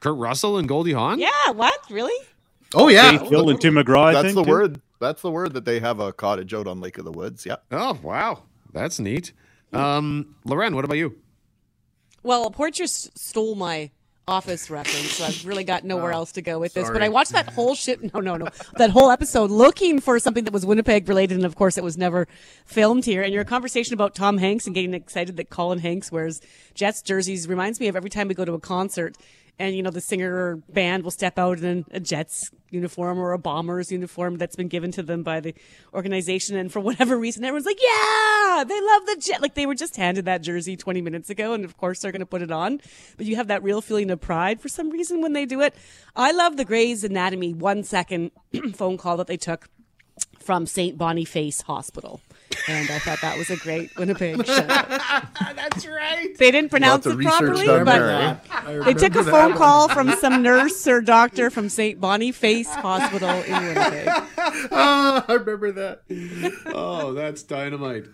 Kurt 0.00 0.16
Russell 0.16 0.56
and 0.56 0.66
Goldie 0.66 0.92
Hawn? 0.92 1.18
Yeah, 1.18 1.50
what? 1.50 1.78
Really? 1.90 2.14
Oh 2.74 2.88
yeah. 2.88 3.18
Faith 3.18 3.30
Hill 3.30 3.50
and 3.50 3.60
Tim 3.60 3.74
McGraw. 3.74 4.04
I 4.04 4.12
That's 4.12 4.26
think, 4.26 4.34
the 4.36 4.44
too. 4.44 4.50
word. 4.50 4.80
That's 5.00 5.22
the 5.22 5.30
word 5.30 5.54
that 5.54 5.64
they 5.64 5.80
have 5.80 6.00
a 6.00 6.12
cottage 6.12 6.52
out 6.52 6.66
on 6.66 6.80
Lake 6.80 6.98
of 6.98 7.04
the 7.04 7.12
Woods. 7.12 7.46
Yeah. 7.46 7.56
Oh, 7.70 7.98
wow. 8.02 8.42
That's 8.72 8.98
neat. 8.98 9.32
Um, 9.72 10.34
Loren, 10.44 10.74
what 10.74 10.84
about 10.84 10.96
you? 10.96 11.16
Well, 12.22 12.50
Poitras 12.50 13.10
stole 13.16 13.54
my 13.54 13.90
office 14.26 14.68
reference, 14.68 15.12
so 15.12 15.24
I've 15.24 15.46
really 15.46 15.64
got 15.64 15.84
nowhere 15.84 16.12
else 16.12 16.32
to 16.32 16.42
go 16.42 16.58
with 16.58 16.74
this. 16.74 16.90
But. 16.90 17.02
I 17.02 17.08
watched 17.08 17.32
that 17.32 17.48
whole 17.50 17.74
shit. 17.74 18.00
No, 18.12 18.20
no, 18.20 18.36
no. 18.36 18.48
That 18.76 18.90
whole 18.90 19.10
episode 19.10 19.50
looking 19.50 20.00
for 20.00 20.18
something 20.18 20.44
that 20.44 20.52
was 20.52 20.66
Winnipeg 20.66 21.08
related, 21.08 21.36
and 21.36 21.46
of 21.46 21.54
course, 21.54 21.78
it 21.78 21.84
was 21.84 21.96
never 21.96 22.26
filmed 22.66 23.04
here. 23.04 23.22
And 23.22 23.32
your 23.32 23.44
conversation 23.44 23.94
about 23.94 24.14
Tom 24.14 24.38
Hanks 24.38 24.66
and 24.66 24.74
getting 24.74 24.94
excited 24.94 25.36
that 25.36 25.50
Colin 25.50 25.78
Hanks 25.78 26.10
wears 26.10 26.40
Jets 26.74 27.02
jerseys 27.02 27.48
reminds 27.48 27.80
me 27.80 27.88
of 27.88 27.96
every 27.96 28.10
time 28.10 28.28
we 28.28 28.34
go 28.34 28.44
to 28.44 28.54
a 28.54 28.60
concert. 28.60 29.16
And 29.58 29.74
you 29.74 29.82
know 29.82 29.90
the 29.90 30.00
singer 30.00 30.56
band 30.68 31.02
will 31.02 31.10
step 31.10 31.38
out 31.38 31.58
in 31.58 31.84
a 31.90 31.98
Jets 31.98 32.50
uniform 32.70 33.18
or 33.18 33.32
a 33.32 33.38
Bombers 33.38 33.90
uniform 33.90 34.36
that's 34.36 34.54
been 34.54 34.68
given 34.68 34.92
to 34.92 35.02
them 35.02 35.22
by 35.22 35.40
the 35.40 35.54
organization, 35.92 36.56
and 36.56 36.72
for 36.72 36.80
whatever 36.80 37.18
reason, 37.18 37.44
everyone's 37.44 37.66
like, 37.66 37.80
"Yeah, 37.82 38.64
they 38.66 38.80
love 38.80 39.06
the 39.06 39.16
Jet." 39.20 39.42
Like 39.42 39.54
they 39.54 39.66
were 39.66 39.74
just 39.74 39.96
handed 39.96 40.26
that 40.26 40.42
jersey 40.42 40.76
20 40.76 41.00
minutes 41.00 41.30
ago, 41.30 41.52
and 41.52 41.64
of 41.64 41.76
course 41.76 42.00
they're 42.00 42.12
going 42.12 42.20
to 42.20 42.26
put 42.26 42.42
it 42.42 42.52
on. 42.52 42.80
But 43.16 43.26
you 43.26 43.36
have 43.36 43.48
that 43.48 43.62
real 43.62 43.80
feeling 43.80 44.10
of 44.10 44.20
pride 44.20 44.60
for 44.60 44.68
some 44.68 44.90
reason 44.90 45.20
when 45.20 45.32
they 45.32 45.46
do 45.46 45.60
it. 45.60 45.74
I 46.14 46.32
love 46.32 46.56
the 46.56 46.64
Grey's 46.64 47.02
Anatomy 47.02 47.52
one 47.54 47.82
second 47.82 48.30
phone 48.74 48.96
call 48.96 49.16
that 49.16 49.26
they 49.26 49.36
took 49.36 49.68
from 50.38 50.66
St. 50.66 50.96
Boniface 50.96 51.62
Hospital. 51.62 52.20
And 52.66 52.90
I 52.90 52.98
thought 52.98 53.20
that 53.22 53.36
was 53.36 53.50
a 53.50 53.56
great 53.56 53.96
Winnipeg 53.96 54.44
show. 54.46 54.54
That's 54.62 55.86
right. 55.86 56.36
They 56.38 56.50
didn't 56.50 56.70
pronounce 56.70 57.06
Lots 57.06 57.18
it 57.18 57.24
properly, 57.24 57.66
but 57.66 57.84
there, 57.84 58.40
eh? 58.66 58.84
they 58.84 58.94
took 58.94 59.14
a 59.16 59.24
phone 59.24 59.54
call 59.54 59.88
from 59.88 60.10
some 60.12 60.42
nurse 60.42 60.86
or 60.86 61.00
doctor 61.00 61.50
from 61.50 61.68
St. 61.68 62.00
Boniface 62.00 62.68
Hospital 62.68 63.30
in 63.30 63.52
Winnipeg. 63.52 64.08
Oh, 64.70 65.24
I 65.28 65.32
remember 65.32 65.72
that. 65.72 66.02
oh, 66.66 67.12
that's 67.14 67.42
dynamite. 67.42 68.06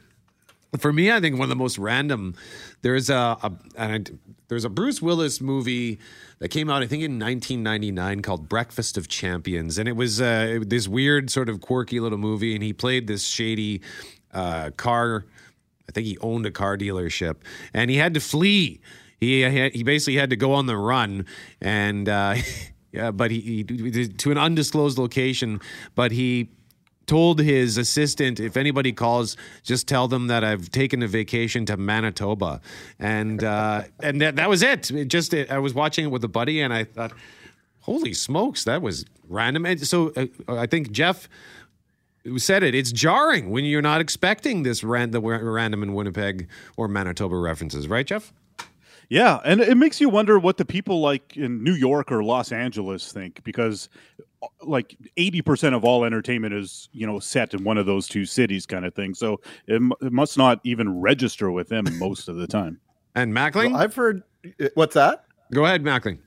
For 0.79 0.93
me, 0.93 1.13
I 1.13 1.21
think 1.21 1.39
one 1.39 1.45
of 1.45 1.51
the 1.51 1.57
most 1.57 1.79
random. 1.79 2.35
There's 2.83 3.09
a, 3.09 3.39
a 3.43 3.53
and 3.77 4.09
I, 4.09 4.31
there's 4.49 4.65
a 4.65 4.69
Bruce 4.69 5.01
Willis 5.01 5.41
movie 5.41 6.01
that 6.41 6.49
came 6.49 6.69
out, 6.69 6.83
I 6.83 6.87
think, 6.87 7.03
in 7.03 7.13
1999 7.13 8.23
called 8.23 8.49
Breakfast 8.49 8.99
of 8.99 9.09
Champions, 9.09 9.79
and 9.79 9.89
it 9.89 9.97
was 9.97 10.21
uh, 10.21 10.59
this 10.67 10.89
weird, 10.89 11.31
sort 11.31 11.49
of 11.49 11.61
quirky 11.61 12.01
little 12.01 12.19
movie, 12.19 12.55
and 12.55 12.63
he 12.63 12.73
played 12.73 13.07
this 13.07 13.27
shady 13.27 13.81
uh, 14.35 14.71
car. 14.77 15.25
I 15.89 15.93
think 15.93 16.07
he 16.07 16.19
owned 16.19 16.47
a 16.47 16.51
car 16.51 16.77
dealership, 16.77 17.37
and 17.73 17.91
he 17.91 17.97
had 17.97 18.15
to 18.15 18.21
flee. 18.21 18.81
He 19.21 19.49
he 19.71 19.83
basically 19.83 20.17
had 20.17 20.31
to 20.31 20.37
go 20.37 20.53
on 20.53 20.67
the 20.67 20.77
run, 20.77 21.27
and 21.61 22.09
uh, 22.09 22.37
yeah, 22.93 23.11
but 23.11 23.31
he, 23.31 23.65
he 23.69 24.09
to 24.09 24.31
an 24.31 24.39
undisclosed 24.39 24.99
location. 24.99 25.61
But 25.95 26.13
he 26.13 26.49
told 27.07 27.39
his 27.39 27.77
assistant 27.77 28.41
if 28.41 28.57
anybody 28.57 28.93
calls 28.93 29.37
just 29.63 29.87
tell 29.87 30.09
them 30.09 30.29
that 30.29 30.43
i've 30.43 30.71
taken 30.71 31.03
a 31.03 31.07
vacation 31.07 31.67
to 31.67 31.77
manitoba 31.77 32.61
and 32.99 33.45
uh 33.45 33.83
and 34.01 34.21
that, 34.21 34.37
that 34.37 34.49
was 34.49 34.63
it, 34.63 34.91
it 34.91 35.09
just 35.09 35.35
i 35.35 35.59
was 35.59 35.75
watching 35.75 36.07
it 36.07 36.09
with 36.09 36.25
a 36.25 36.29
buddy 36.29 36.61
and 36.61 36.73
i 36.73 36.85
thought 36.85 37.13
holy 37.81 38.15
smokes 38.15 38.65
that 38.65 38.81
was 38.81 39.05
random 39.29 39.67
and 39.67 39.87
so 39.87 40.13
uh, 40.17 40.27
i 40.49 40.67
think 40.67 40.91
jeff 40.93 41.29
said 42.37 42.63
it 42.63 42.75
it's 42.75 42.91
jarring 42.93 43.51
when 43.51 43.65
you're 43.65 43.83
not 43.83 44.01
expecting 44.01 44.63
this 44.63 44.83
ran- 44.83 45.11
the 45.11 45.21
random 45.21 45.83
in 45.83 45.95
winnipeg 45.95 46.49
or 46.77 46.89
manitoba 46.89 47.37
references 47.37 47.87
right 47.89 48.07
jeff 48.07 48.33
Yeah, 49.11 49.41
and 49.45 49.61
it 49.61 49.77
makes 49.77 50.01
you 50.01 50.09
wonder 50.09 50.39
what 50.39 50.57
the 50.57 50.65
people 50.65 51.01
like 51.03 51.37
in 51.37 51.63
New 51.63 51.75
York 51.75 52.11
or 52.11 52.25
Los 52.25 52.51
Angeles 52.53 53.13
think 53.13 53.45
because 53.45 53.91
uh, 54.43 54.47
like 54.63 54.97
80% 55.19 55.77
of 55.77 55.85
all 55.85 56.05
entertainment 56.07 56.55
is, 56.55 56.89
you 56.93 57.07
know, 57.07 57.19
set 57.21 57.53
in 57.53 57.65
one 57.65 57.77
of 57.77 57.85
those 57.85 58.09
two 58.09 58.25
cities 58.25 58.65
kind 58.65 58.87
of 58.87 58.95
thing. 58.95 59.13
So 59.13 59.43
it, 59.67 59.83
mu- 59.83 59.95
it 60.01 60.11
must 60.11 60.39
not 60.39 60.59
even 60.65 61.01
register 61.03 61.51
with 61.51 61.69
them 61.69 61.85
most 61.99 62.29
of 62.29 62.37
the 62.37 62.47
time. 62.47 62.81
and 63.15 63.35
mackling 63.35 63.73
Well, 63.73 63.77
I've 63.83 63.95
heard. 63.95 64.23
What's 64.73 64.95
that? 64.95 65.27
go 65.53 65.67
ahead 65.67 65.85
mackling 65.85 66.19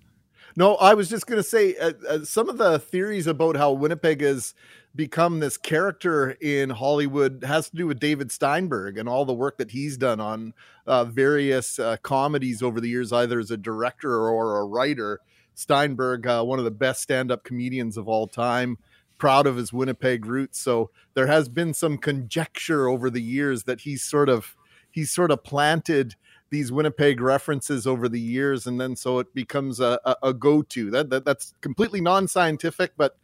No, 0.55 0.75
I 0.75 0.93
was 0.93 1.09
just 1.09 1.25
going 1.25 1.37
to 1.41 1.49
say 1.49 1.75
uh, 1.77 1.93
uh, 2.07 2.23
some 2.23 2.47
of 2.47 2.59
the 2.59 2.77
theories 2.77 3.25
about 3.25 3.57
how 3.57 3.71
Winnipeg 3.71 4.21
has 4.21 4.53
become 4.97 5.39
this 5.39 5.57
character 5.57 6.31
in 6.41 6.71
Hollywood 6.71 7.43
has 7.47 7.69
to 7.69 7.75
do 7.77 7.87
with 7.87 7.99
David 7.99 8.31
Steinberg 8.31 8.97
and 8.97 9.07
all 9.07 9.23
the 9.23 9.33
work 9.33 9.57
that 9.59 9.71
he's 9.71 9.95
done 9.95 10.19
on 10.19 10.53
uh, 10.87 11.05
various 11.05 11.79
uh, 11.79 11.97
comedies 12.01 12.63
over 12.63 12.81
the 12.81 12.89
years, 12.89 13.13
either 13.13 13.39
as 13.39 13.51
a 13.51 13.57
director 13.57 14.27
or 14.27 14.59
a 14.59 14.65
writer. 14.65 15.21
Steinberg, 15.53 16.27
uh, 16.27 16.43
one 16.43 16.59
of 16.59 16.65
the 16.65 16.71
best 16.71 17.01
stand-up 17.01 17.43
comedians 17.43 17.95
of 17.95 18.07
all 18.07 18.27
time, 18.27 18.77
proud 19.17 19.47
of 19.47 19.55
his 19.55 19.71
Winnipeg 19.71 20.25
roots. 20.25 20.59
So 20.59 20.89
there 21.13 21.27
has 21.27 21.47
been 21.47 21.73
some 21.73 21.97
conjecture 21.97 22.87
over 22.87 23.09
the 23.09 23.21
years 23.21 23.63
that 23.63 23.81
he's 23.81 24.03
sort 24.03 24.29
of 24.29 24.57
he's 24.91 25.11
sort 25.11 25.31
of 25.31 25.43
planted 25.43 26.15
these 26.49 26.71
Winnipeg 26.71 27.19
references 27.19 27.85
over 27.85 28.07
the 28.09 28.19
years, 28.19 28.67
and 28.67 28.79
then 28.79 28.95
so 28.95 29.19
it 29.19 29.33
becomes 29.33 29.79
a, 29.79 29.99
a, 30.05 30.15
a 30.23 30.33
go-to. 30.33 30.89
That, 30.89 31.09
that 31.09 31.25
that's 31.25 31.53
completely 31.61 32.01
non-scientific, 32.01 32.93
but 32.97 33.17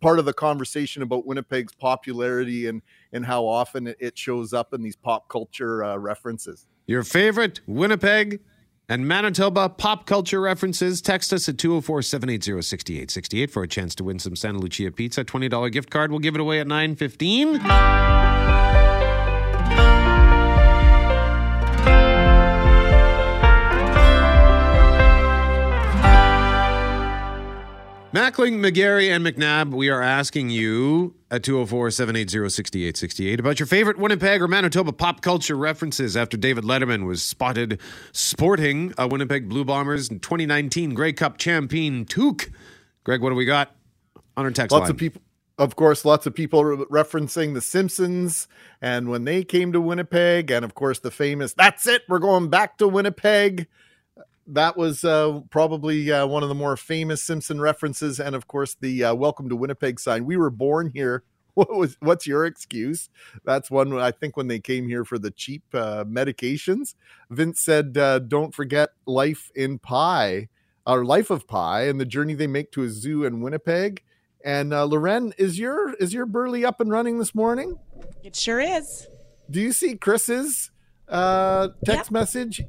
part 0.00 0.18
of 0.18 0.24
the 0.24 0.32
conversation 0.32 1.02
about 1.02 1.26
Winnipeg's 1.26 1.74
popularity 1.74 2.66
and 2.66 2.82
and 3.12 3.24
how 3.24 3.46
often 3.46 3.94
it, 3.98 4.18
shows 4.18 4.52
up 4.52 4.74
in 4.74 4.82
these 4.82 4.96
pop 4.96 5.28
culture 5.28 5.84
uh, 5.84 5.96
references. 5.96 6.66
your 6.86 7.02
favorite 7.02 7.60
winnipeg 7.66 8.40
and 8.88 9.06
Manitoba 9.06 9.68
pop 9.68 10.06
culture 10.06 10.40
references. 10.40 11.02
Text 11.02 11.32
us 11.32 11.48
at 11.48 11.58
204 11.58 12.02
780 12.02 12.62
6868 12.62 13.50
for 13.50 13.62
a 13.62 13.68
chance 13.68 13.94
to 13.96 14.04
win 14.04 14.18
some 14.18 14.36
Santa 14.36 14.58
Lucia 14.58 14.90
pizza. 14.92 15.24
$20 15.24 15.72
gift 15.72 15.90
card. 15.90 16.10
We'll 16.10 16.20
give 16.20 16.34
it 16.34 16.40
away 16.40 16.60
at 16.60 16.66
915. 16.66 18.65
Mackling, 28.16 28.60
McGarry, 28.60 29.14
and 29.14 29.26
McNabb, 29.26 29.74
we 29.74 29.90
are 29.90 30.00
asking 30.00 30.48
you 30.48 31.14
at 31.30 31.42
204 31.42 31.90
780 31.90 32.48
6868 32.48 33.38
about 33.38 33.60
your 33.60 33.66
favorite 33.66 33.98
Winnipeg 33.98 34.40
or 34.40 34.48
Manitoba 34.48 34.94
pop 34.94 35.20
culture 35.20 35.54
references 35.54 36.16
after 36.16 36.38
David 36.38 36.64
Letterman 36.64 37.04
was 37.04 37.22
spotted 37.22 37.78
sporting 38.12 38.94
a 38.96 39.06
Winnipeg 39.06 39.50
Blue 39.50 39.66
Bombers 39.66 40.08
2019 40.08 40.94
Grey 40.94 41.12
Cup 41.12 41.36
champion 41.36 42.06
toque. 42.06 42.50
Greg, 43.04 43.20
what 43.20 43.28
do 43.28 43.36
we 43.36 43.44
got 43.44 43.76
on 44.34 44.46
our 44.46 44.50
text 44.50 44.72
Lots 44.72 44.84
line? 44.84 44.92
of 44.92 44.96
people. 44.96 45.20
Of 45.58 45.76
course, 45.76 46.06
lots 46.06 46.24
of 46.24 46.34
people 46.34 46.64
re- 46.64 46.86
referencing 46.86 47.52
The 47.52 47.60
Simpsons 47.60 48.48
and 48.80 49.10
when 49.10 49.24
they 49.24 49.44
came 49.44 49.72
to 49.72 49.80
Winnipeg, 49.82 50.50
and 50.50 50.64
of 50.64 50.74
course 50.74 51.00
the 51.00 51.10
famous 51.10 51.52
"That's 51.52 51.86
it, 51.86 52.00
we're 52.08 52.18
going 52.20 52.48
back 52.48 52.78
to 52.78 52.88
Winnipeg." 52.88 53.66
That 54.46 54.76
was 54.76 55.04
uh, 55.04 55.40
probably 55.50 56.10
uh, 56.12 56.26
one 56.26 56.42
of 56.42 56.48
the 56.48 56.54
more 56.54 56.76
famous 56.76 57.22
Simpson 57.22 57.60
references, 57.60 58.20
and 58.20 58.34
of 58.34 58.46
course 58.46 58.76
the 58.80 59.04
uh, 59.04 59.14
"Welcome 59.14 59.48
to 59.48 59.56
Winnipeg" 59.56 59.98
sign. 59.98 60.24
We 60.24 60.36
were 60.36 60.50
born 60.50 60.90
here. 60.94 61.24
What 61.56 61.74
was? 61.74 61.96
What's 62.00 62.26
your 62.26 62.44
excuse? 62.44 63.08
That's 63.46 63.70
one. 63.70 63.98
I 63.98 64.10
think 64.10 64.36
when 64.36 64.46
they 64.46 64.60
came 64.60 64.88
here 64.88 65.06
for 65.06 65.18
the 65.18 65.30
cheap 65.30 65.62
uh, 65.72 66.04
medications, 66.04 66.96
Vince 67.30 67.60
said, 67.60 67.96
uh, 67.96 68.18
"Don't 68.18 68.54
forget 68.54 68.90
life 69.06 69.50
in 69.54 69.78
pie, 69.78 70.50
or 70.86 71.06
Life 71.06 71.30
of 71.30 71.48
Pi, 71.48 71.84
and 71.84 71.98
the 71.98 72.04
journey 72.04 72.34
they 72.34 72.46
make 72.46 72.72
to 72.72 72.82
a 72.82 72.90
zoo 72.90 73.24
in 73.24 73.40
Winnipeg." 73.40 74.02
And 74.44 74.74
uh, 74.74 74.84
Loren, 74.84 75.32
is 75.38 75.58
your 75.58 75.94
is 75.94 76.12
your 76.12 76.26
Burley 76.26 76.62
up 76.62 76.78
and 76.78 76.90
running 76.90 77.18
this 77.18 77.34
morning? 77.34 77.78
It 78.22 78.36
sure 78.36 78.60
is. 78.60 79.08
Do 79.50 79.60
you 79.60 79.72
see 79.72 79.96
Chris's 79.96 80.70
uh, 81.08 81.68
text 81.84 82.10
message? 82.10 82.62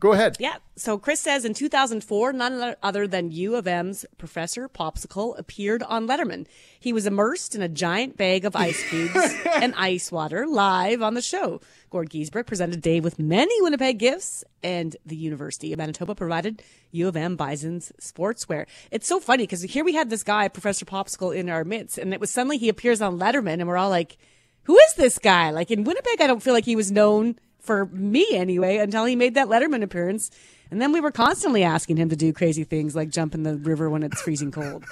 Go 0.00 0.12
ahead. 0.12 0.36
Yeah. 0.38 0.56
So 0.76 0.96
Chris 0.96 1.18
says 1.18 1.44
in 1.44 1.54
2004, 1.54 2.32
none 2.32 2.76
other 2.84 3.08
than 3.08 3.32
U 3.32 3.56
of 3.56 3.66
M's 3.66 4.06
Professor 4.16 4.68
Popsicle 4.68 5.36
appeared 5.36 5.82
on 5.82 6.06
Letterman. 6.06 6.46
He 6.78 6.92
was 6.92 7.04
immersed 7.04 7.56
in 7.56 7.62
a 7.62 7.68
giant 7.68 8.16
bag 8.16 8.44
of 8.44 8.54
ice 8.54 8.80
cubes 8.88 9.34
and 9.56 9.74
ice 9.76 10.12
water 10.12 10.46
live 10.46 11.02
on 11.02 11.14
the 11.14 11.22
show. 11.22 11.60
Gord 11.90 12.10
Giesbrecht 12.10 12.46
presented 12.46 12.80
Dave 12.80 13.02
with 13.02 13.18
many 13.18 13.60
Winnipeg 13.60 13.98
gifts, 13.98 14.44
and 14.62 14.96
the 15.04 15.16
University 15.16 15.72
of 15.72 15.78
Manitoba 15.78 16.14
provided 16.14 16.62
U 16.92 17.08
of 17.08 17.16
M 17.16 17.34
Bison's 17.34 17.90
sportswear. 18.00 18.66
It's 18.92 19.08
so 19.08 19.18
funny 19.18 19.44
because 19.44 19.62
here 19.62 19.84
we 19.84 19.94
had 19.94 20.10
this 20.10 20.22
guy, 20.22 20.46
Professor 20.46 20.84
Popsicle, 20.84 21.34
in 21.34 21.48
our 21.48 21.64
midst, 21.64 21.98
and 21.98 22.14
it 22.14 22.20
was 22.20 22.30
suddenly 22.30 22.58
he 22.58 22.68
appears 22.68 23.02
on 23.02 23.18
Letterman, 23.18 23.54
and 23.54 23.66
we're 23.66 23.76
all 23.76 23.90
like, 23.90 24.16
who 24.62 24.78
is 24.78 24.94
this 24.94 25.18
guy? 25.18 25.50
Like 25.50 25.72
in 25.72 25.82
Winnipeg, 25.82 26.20
I 26.20 26.28
don't 26.28 26.42
feel 26.42 26.54
like 26.54 26.66
he 26.66 26.76
was 26.76 26.92
known 26.92 27.36
for 27.60 27.86
me 27.86 28.26
anyway 28.32 28.76
until 28.78 29.04
he 29.04 29.16
made 29.16 29.34
that 29.34 29.48
Letterman 29.48 29.82
appearance. 29.82 30.30
And 30.70 30.82
then 30.82 30.92
we 30.92 31.00
were 31.00 31.12
constantly 31.12 31.64
asking 31.64 31.96
him 31.96 32.10
to 32.10 32.16
do 32.16 32.32
crazy 32.32 32.62
things 32.64 32.94
like 32.94 33.08
jump 33.08 33.34
in 33.34 33.42
the 33.42 33.56
river 33.56 33.88
when 33.88 34.02
it's 34.02 34.20
freezing 34.20 34.50
cold. 34.50 34.84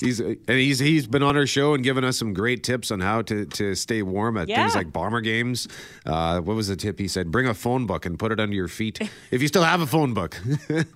he's 0.00 0.20
and 0.20 0.38
he's 0.48 0.78
he's 0.78 1.06
been 1.06 1.22
on 1.22 1.36
our 1.36 1.46
show 1.46 1.74
and 1.74 1.84
given 1.84 2.02
us 2.02 2.16
some 2.18 2.32
great 2.32 2.62
tips 2.64 2.90
on 2.90 2.98
how 3.00 3.20
to 3.22 3.44
to 3.46 3.74
stay 3.74 4.02
warm 4.02 4.36
at 4.38 4.48
Yeah. 4.48 4.62
things 4.62 4.74
like 4.74 4.92
bomber 4.92 5.20
games. 5.20 5.68
Uh, 6.06 6.40
what 6.40 6.56
was 6.56 6.68
the 6.68 6.76
tip 6.76 6.98
he 6.98 7.08
said? 7.08 7.30
Bring 7.30 7.46
a 7.46 7.54
phone 7.54 7.86
book 7.86 8.06
and 8.06 8.18
put 8.18 8.32
it 8.32 8.40
under 8.40 8.54
your 8.56 8.68
feet 8.68 9.00
if 9.30 9.42
you 9.42 9.48
still 9.48 9.64
have 9.64 9.80
a 9.80 9.86
phone 9.86 10.14
book. 10.14 10.40
And 10.70 10.86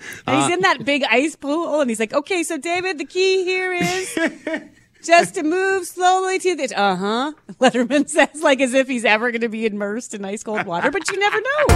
he's 0.42 0.54
in 0.54 0.60
that 0.60 0.84
big 0.84 1.04
ice 1.10 1.36
pool 1.36 1.80
and 1.80 1.90
he's 1.90 2.00
like, 2.00 2.12
okay, 2.12 2.42
so 2.42 2.56
David, 2.56 2.98
the 2.98 3.04
key 3.04 3.44
here 3.44 3.72
is 3.72 4.18
just 5.02 5.34
to 5.34 5.42
move 5.42 5.86
slowly 5.86 6.38
to 6.38 6.54
the. 6.54 6.72
Uh 6.78 6.96
huh. 6.96 7.32
Letterman 7.60 8.08
says, 8.08 8.42
like 8.42 8.60
as 8.60 8.74
if 8.74 8.88
he's 8.88 9.04
ever 9.04 9.30
going 9.30 9.42
to 9.42 9.48
be 9.48 9.66
immersed 9.66 10.14
in 10.14 10.24
ice 10.24 10.42
cold 10.42 10.64
water, 10.66 10.90
but 10.90 11.10
you 11.10 11.18
never 11.18 11.40
know. 11.40 11.66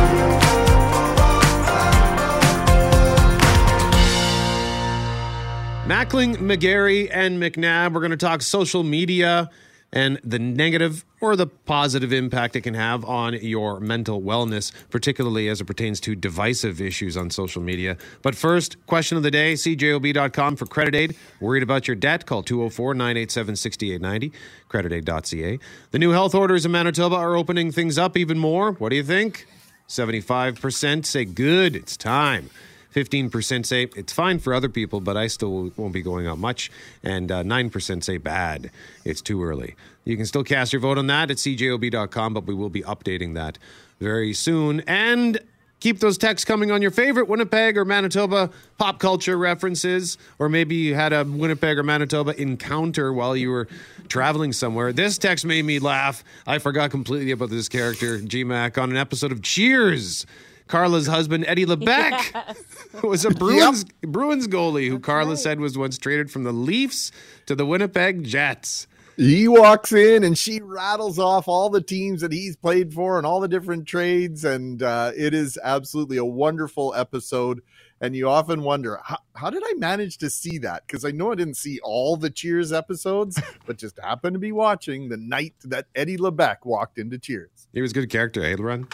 Mackling, 5.86 6.36
McGarry, 6.38 7.08
and 7.12 7.40
McNabb. 7.40 7.92
We're 7.92 8.00
going 8.00 8.10
to 8.10 8.16
talk 8.16 8.42
social 8.42 8.82
media 8.82 9.50
and 9.92 10.20
the 10.24 10.38
negative 10.40 11.04
or 11.20 11.37
the 11.37 11.46
positive 11.46 12.12
impact 12.12 12.57
it 12.57 12.62
can 12.62 12.74
have 12.74 13.05
on 13.05 13.35
your 13.35 13.81
mental 13.81 14.20
wellness, 14.20 14.72
particularly 14.90 15.48
as 15.48 15.61
it 15.61 15.64
pertains 15.64 16.00
to 16.00 16.14
divisive 16.14 16.81
issues 16.81 17.16
on 17.16 17.31
social 17.31 17.62
media. 17.62 17.96
But 18.22 18.35
first, 18.35 18.76
question 18.87 19.16
of 19.16 19.22
the 19.22 19.31
day 19.31 19.55
cjob.com 19.55 20.57
for 20.57 20.66
credit 20.66 20.94
aid. 20.94 21.16
Worried 21.40 21.62
about 21.62 21.88
your 21.88 21.94
debt? 21.94 22.26
Call 22.26 22.42
204 22.42 22.94
987 22.94 23.57
6890, 23.57 24.33
creditaid.ca. 24.68 25.59
The 25.90 25.98
new 25.98 26.11
health 26.11 26.35
orders 26.35 26.66
in 26.66 26.72
Manitoba 26.72 27.16
are 27.16 27.37
opening 27.37 27.72
things 27.72 27.98
up 27.98 28.16
even 28.16 28.38
more. 28.38 28.72
What 28.72 28.90
do 28.90 28.96
you 28.96 29.05
think? 29.05 29.46
75% 29.88 31.07
say 31.07 31.24
good, 31.24 31.76
it's 31.76 31.96
time. 31.96 32.50
15% 32.96 33.66
say 33.66 33.88
it's 33.94 34.12
fine 34.12 34.38
for 34.38 34.54
other 34.54 34.70
people, 34.70 35.00
but 35.00 35.18
I 35.18 35.26
still 35.26 35.70
won't 35.76 35.92
be 35.92 36.00
going 36.00 36.26
out 36.26 36.38
much. 36.38 36.70
And 37.02 37.30
uh, 37.30 37.42
9% 37.42 38.02
say 38.02 38.16
bad. 38.16 38.70
It's 39.04 39.20
too 39.20 39.44
early. 39.44 39.76
You 40.04 40.16
can 40.16 40.24
still 40.24 40.42
cast 40.42 40.72
your 40.72 40.80
vote 40.80 40.96
on 40.96 41.06
that 41.09 41.30
at 41.30 41.37
cjob.com, 41.37 42.32
but 42.32 42.46
we 42.46 42.54
will 42.54 42.70
be 42.70 42.82
updating 42.82 43.35
that 43.35 43.59
very 44.00 44.32
soon. 44.32 44.80
And 44.87 45.38
keep 45.80 45.98
those 45.98 46.16
texts 46.16 46.46
coming 46.46 46.70
on 46.70 46.80
your 46.80 46.90
favorite 46.90 47.28
Winnipeg 47.28 47.76
or 47.76 47.85
Manitoba 47.85 48.48
pop 48.78 48.98
culture 48.98 49.37
references, 49.37 50.16
or 50.38 50.48
maybe 50.48 50.74
you 50.76 50.94
had 50.94 51.12
a 51.12 51.24
Winnipeg 51.24 51.78
or 51.78 51.82
Manitoba 51.82 52.40
encounter 52.40 53.12
while 53.12 53.37
you 53.37 53.50
were 53.50 53.68
traveling 54.09 54.54
somewhere. 54.54 54.94
This 54.94 55.18
text 55.18 55.44
made 55.44 55.66
me 55.66 55.80
laugh. 55.80 56.24
I 56.46 56.59
forgot 56.59 56.90
completely 56.90 57.32
about 57.32 57.50
this 57.50 57.68
character, 57.68 58.18
GMAC, 58.18 58.80
on 58.82 58.90
an 58.90 58.96
episode 58.96 59.32
of 59.32 59.42
Cheers. 59.42 60.24
Carla's 60.68 61.07
husband, 61.07 61.44
Eddie 61.46 61.66
LeBec, 61.66 63.02
was 63.02 63.24
a 63.24 63.31
Bruins 63.31 63.85
Bruins 64.02 64.48
goalie 64.48 64.88
who 64.88 64.98
Carla 64.98 65.37
said 65.37 65.61
was 65.61 65.79
once 65.79 65.98
traded 65.98 66.31
from 66.31 66.44
the 66.44 66.52
Leafs 66.52 67.12
to 67.46 67.55
the 67.55 67.66
Winnipeg 67.66 68.24
Jets. 68.24 68.87
He 69.16 69.48
walks 69.48 69.92
in 69.92 70.24
and 70.24 70.37
she 70.37 70.61
rattles 70.61 71.18
off 71.18 71.48
all 71.48 71.70
the 71.70 71.81
teams 71.81 72.20
that 72.20 72.33
he's 72.33 72.55
played 72.55 72.92
for 72.92 73.16
and 73.16 73.26
all 73.26 73.40
the 73.40 73.48
different 73.48 73.87
trades. 73.87 74.44
And 74.44 74.83
uh, 74.83 75.12
it 75.16 75.33
is 75.33 75.59
absolutely 75.62 76.18
a 76.18 76.24
wonderful 76.24 76.94
episode. 76.94 77.62
And 77.98 78.14
you 78.14 78.29
often 78.29 78.62
wonder, 78.62 79.00
how, 79.02 79.16
how 79.35 79.48
did 79.48 79.62
I 79.64 79.72
manage 79.79 80.18
to 80.18 80.29
see 80.29 80.59
that? 80.59 80.87
Because 80.87 81.07
I 81.07 81.12
know 81.12 81.33
I 81.33 81.35
didn't 81.35 81.57
see 81.57 81.81
all 81.83 82.18
the 82.18 82.29
Cheers 82.29 82.74
episodes, 82.74 83.40
but 83.66 83.79
just 83.79 83.98
happened 84.02 84.35
to 84.35 84.38
be 84.38 84.52
watching 84.52 85.09
the 85.09 85.16
night 85.16 85.55
that 85.64 85.87
Eddie 85.94 86.18
LeBec 86.18 86.59
walked 86.64 86.98
into 86.98 87.18
Cheers. 87.18 87.68
He 87.72 87.81
was 87.81 87.92
a 87.92 87.94
good 87.94 88.11
character, 88.11 88.44
eh, 88.44 88.57
Run? 88.59 88.87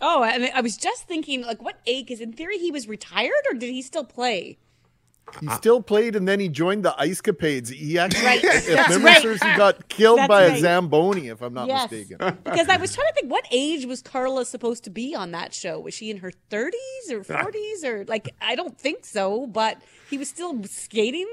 Oh, 0.00 0.22
and 0.22 0.50
I 0.54 0.60
was 0.60 0.76
just 0.76 1.04
thinking, 1.04 1.42
like, 1.42 1.62
what 1.62 1.78
age? 1.86 2.06
Because 2.06 2.20
in 2.20 2.32
theory, 2.32 2.58
he 2.58 2.70
was 2.70 2.88
retired, 2.88 3.32
or 3.50 3.54
did 3.54 3.70
he 3.70 3.82
still 3.82 4.04
play? 4.04 4.58
He 5.40 5.48
still 5.50 5.80
played 5.80 6.16
and 6.16 6.26
then 6.26 6.40
he 6.40 6.48
joined 6.48 6.84
the 6.84 6.92
Ice 7.00 7.20
Capades. 7.20 7.70
He 7.70 7.98
actually, 8.00 8.24
Right. 8.24 8.42
if 8.42 8.66
That's 8.66 8.88
memory 8.88 9.04
right. 9.04 9.22
serves, 9.22 9.40
he 9.40 9.56
got 9.56 9.88
killed 9.88 10.18
That's 10.18 10.28
by 10.28 10.48
right. 10.48 10.56
a 10.56 10.60
Zamboni, 10.60 11.28
if 11.28 11.40
I'm 11.40 11.54
not 11.54 11.68
Yes. 11.68 11.88
mistaken. 11.88 12.38
Because 12.42 12.68
I 12.68 12.78
was 12.78 12.92
trying 12.92 13.06
to 13.08 13.14
think, 13.14 13.30
what 13.30 13.44
age 13.52 13.86
was 13.86 14.02
Carla 14.02 14.44
supposed 14.44 14.82
to 14.84 14.90
be 14.90 15.14
on 15.14 15.30
that 15.30 15.54
show? 15.54 15.78
Was 15.78 15.94
she 15.94 16.10
in 16.10 16.16
her 16.16 16.32
30s 16.50 17.12
or 17.12 17.22
40s? 17.22 17.84
Or, 17.84 18.04
like, 18.06 18.34
I 18.40 18.56
don't 18.56 18.76
think 18.76 19.04
so, 19.04 19.46
but 19.46 19.80
he 20.08 20.18
was 20.18 20.28
still 20.28 20.64
skating. 20.64 21.28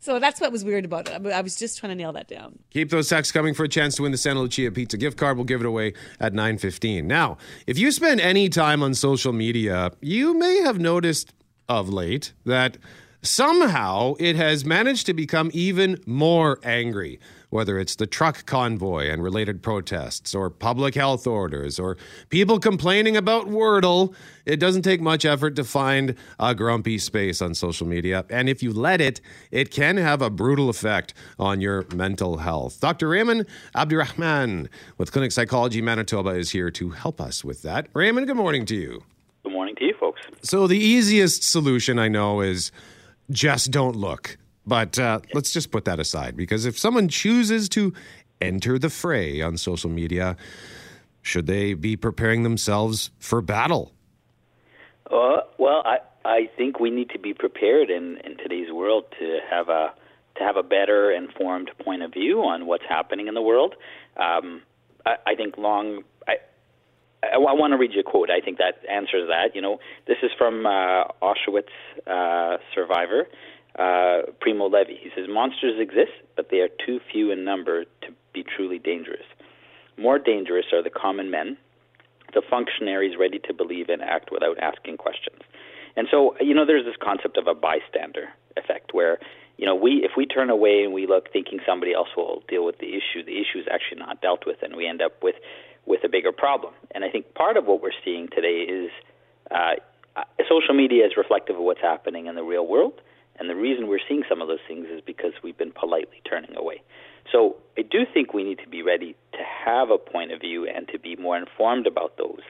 So 0.00 0.18
that's 0.18 0.40
what 0.40 0.52
was 0.52 0.64
weird 0.64 0.84
about 0.84 1.08
it. 1.08 1.26
I 1.26 1.40
was 1.40 1.56
just 1.56 1.78
trying 1.78 1.90
to 1.90 1.96
nail 1.96 2.12
that 2.12 2.28
down. 2.28 2.58
Keep 2.70 2.90
those 2.90 3.08
texts 3.08 3.32
coming 3.32 3.52
for 3.52 3.64
a 3.64 3.68
chance 3.68 3.96
to 3.96 4.02
win 4.02 4.12
the 4.12 4.18
Santa 4.18 4.40
Lucia 4.40 4.70
Pizza 4.70 4.96
gift 4.96 5.18
card. 5.18 5.36
We'll 5.36 5.44
give 5.44 5.60
it 5.60 5.66
away 5.66 5.94
at 6.20 6.32
9.15. 6.32 7.04
Now, 7.04 7.36
if 7.66 7.78
you 7.78 7.90
spend 7.90 8.20
any 8.20 8.48
time 8.48 8.82
on 8.82 8.94
social 8.94 9.32
media, 9.32 9.90
you 10.00 10.34
may 10.34 10.60
have 10.62 10.78
noticed 10.78 11.32
of 11.68 11.88
late 11.88 12.32
that 12.46 12.78
somehow 13.28 14.14
it 14.18 14.36
has 14.36 14.64
managed 14.64 15.06
to 15.06 15.14
become 15.14 15.50
even 15.52 16.00
more 16.06 16.58
angry, 16.62 17.20
whether 17.50 17.78
it's 17.78 17.96
the 17.96 18.06
truck 18.06 18.46
convoy 18.46 19.08
and 19.10 19.22
related 19.22 19.62
protests, 19.62 20.34
or 20.34 20.50
public 20.50 20.94
health 20.94 21.26
orders, 21.26 21.78
or 21.78 21.96
people 22.30 22.58
complaining 22.58 23.16
about 23.16 23.46
Wordle. 23.46 24.14
It 24.46 24.58
doesn't 24.58 24.82
take 24.82 25.00
much 25.00 25.24
effort 25.24 25.56
to 25.56 25.64
find 25.64 26.14
a 26.40 26.54
grumpy 26.54 26.98
space 26.98 27.42
on 27.42 27.54
social 27.54 27.86
media. 27.86 28.24
And 28.30 28.48
if 28.48 28.62
you 28.62 28.72
let 28.72 29.00
it, 29.00 29.20
it 29.50 29.70
can 29.70 29.98
have 29.98 30.22
a 30.22 30.30
brutal 30.30 30.68
effect 30.68 31.12
on 31.38 31.60
your 31.60 31.84
mental 31.94 32.38
health. 32.38 32.80
Dr. 32.80 33.08
Rehman 33.08 33.46
Abdulrehman 33.74 34.68
with 34.96 35.12
Clinic 35.12 35.32
Psychology 35.32 35.82
Manitoba 35.82 36.30
is 36.30 36.50
here 36.50 36.70
to 36.70 36.90
help 36.90 37.20
us 37.20 37.44
with 37.44 37.62
that. 37.62 37.92
Rehman, 37.92 38.26
good 38.26 38.36
morning 38.36 38.64
to 38.66 38.74
you. 38.74 39.02
Good 39.44 39.52
morning 39.52 39.76
to 39.76 39.84
you, 39.84 39.94
folks. 39.98 40.20
So, 40.42 40.66
the 40.66 40.78
easiest 40.78 41.42
solution 41.42 41.98
I 41.98 42.08
know 42.08 42.40
is 42.40 42.72
just 43.30 43.70
don't 43.70 43.96
look. 43.96 44.36
But 44.66 44.98
uh, 44.98 45.20
let's 45.32 45.52
just 45.52 45.70
put 45.70 45.86
that 45.86 45.98
aside 45.98 46.36
because 46.36 46.66
if 46.66 46.78
someone 46.78 47.08
chooses 47.08 47.68
to 47.70 47.94
enter 48.40 48.78
the 48.78 48.90
fray 48.90 49.40
on 49.40 49.56
social 49.56 49.88
media, 49.88 50.36
should 51.22 51.46
they 51.46 51.74
be 51.74 51.96
preparing 51.96 52.42
themselves 52.42 53.10
for 53.18 53.40
battle? 53.40 53.92
Uh, 55.10 55.40
well, 55.56 55.82
I 55.86 55.98
I 56.24 56.50
think 56.56 56.80
we 56.80 56.90
need 56.90 57.10
to 57.10 57.18
be 57.18 57.32
prepared 57.32 57.90
in 57.90 58.18
in 58.24 58.36
today's 58.36 58.70
world 58.70 59.04
to 59.18 59.38
have 59.50 59.68
a 59.70 59.94
to 60.36 60.44
have 60.44 60.56
a 60.56 60.62
better 60.62 61.10
informed 61.10 61.70
point 61.82 62.02
of 62.02 62.12
view 62.12 62.42
on 62.42 62.66
what's 62.66 62.84
happening 62.88 63.26
in 63.26 63.34
the 63.34 63.42
world. 63.42 63.74
Um, 64.16 64.62
I, 65.06 65.16
I 65.26 65.34
think 65.34 65.56
long. 65.56 66.04
I, 67.22 67.36
I, 67.36 67.36
I 67.36 67.52
want 67.54 67.72
to 67.72 67.78
read 67.78 67.92
you 67.92 68.00
a 68.00 68.04
quote. 68.04 68.30
I 68.30 68.40
think 68.40 68.58
that 68.58 68.80
answers 68.90 69.28
that. 69.28 69.54
You 69.54 69.62
know, 69.62 69.78
this 70.06 70.18
is 70.22 70.30
from 70.36 70.66
uh, 70.66 71.04
Auschwitz 71.22 71.72
uh, 72.06 72.58
survivor 72.74 73.26
uh, 73.78 74.22
Primo 74.40 74.66
Levi. 74.66 74.92
He 75.00 75.10
says, 75.14 75.26
"Monsters 75.28 75.80
exist, 75.80 76.12
but 76.36 76.48
they 76.50 76.58
are 76.58 76.68
too 76.84 77.00
few 77.12 77.30
in 77.30 77.44
number 77.44 77.84
to 77.84 78.08
be 78.34 78.42
truly 78.44 78.78
dangerous. 78.78 79.24
More 79.96 80.18
dangerous 80.18 80.66
are 80.72 80.82
the 80.82 80.90
common 80.90 81.30
men, 81.30 81.56
the 82.34 82.42
functionaries 82.48 83.16
ready 83.18 83.38
to 83.46 83.54
believe 83.54 83.88
and 83.88 84.02
act 84.02 84.30
without 84.32 84.58
asking 84.58 84.96
questions." 84.96 85.40
And 85.96 86.06
so, 86.10 86.36
you 86.40 86.54
know, 86.54 86.66
there's 86.66 86.84
this 86.84 86.96
concept 87.02 87.36
of 87.36 87.46
a 87.46 87.54
bystander 87.54 88.28
effect 88.56 88.94
where, 88.94 89.18
you 89.56 89.66
know, 89.66 89.74
we 89.74 90.04
if 90.04 90.12
we 90.16 90.26
turn 90.26 90.50
away 90.50 90.82
and 90.84 90.92
we 90.92 91.06
look 91.06 91.32
thinking 91.32 91.60
somebody 91.66 91.94
else 91.94 92.08
will 92.16 92.42
deal 92.48 92.64
with 92.64 92.78
the 92.78 92.90
issue, 92.94 93.24
the 93.24 93.38
issue 93.38 93.58
is 93.58 93.66
actually 93.70 93.98
not 93.98 94.20
dealt 94.20 94.46
with, 94.46 94.58
and 94.62 94.76
we 94.76 94.86
end 94.86 95.02
up 95.02 95.22
with 95.22 95.36
with 95.88 96.04
a 96.04 96.08
bigger 96.08 96.32
problem. 96.32 96.74
And 96.94 97.04
I 97.04 97.10
think 97.10 97.34
part 97.34 97.56
of 97.56 97.64
what 97.64 97.82
we're 97.82 97.98
seeing 98.04 98.28
today 98.28 98.66
is 98.68 98.90
uh, 99.50 99.74
social 100.48 100.74
media 100.74 101.06
is 101.06 101.12
reflective 101.16 101.56
of 101.56 101.62
what's 101.62 101.80
happening 101.80 102.26
in 102.26 102.34
the 102.34 102.42
real 102.42 102.66
world. 102.66 103.00
And 103.38 103.48
the 103.48 103.56
reason 103.56 103.86
we're 103.86 104.04
seeing 104.06 104.22
some 104.28 104.42
of 104.42 104.48
those 104.48 104.62
things 104.66 104.86
is 104.92 105.00
because 105.04 105.32
we've 105.42 105.56
been 105.56 105.72
politely 105.72 106.20
turning 106.28 106.54
away. 106.56 106.82
So 107.30 107.56
I 107.76 107.82
do 107.82 108.04
think 108.12 108.34
we 108.34 108.44
need 108.44 108.58
to 108.58 108.68
be 108.68 108.82
ready 108.82 109.14
to 109.32 109.38
have 109.64 109.90
a 109.90 109.98
point 109.98 110.32
of 110.32 110.40
view 110.40 110.66
and 110.66 110.88
to 110.88 110.98
be 110.98 111.16
more 111.16 111.36
informed 111.36 111.86
about 111.86 112.16
those 112.18 112.40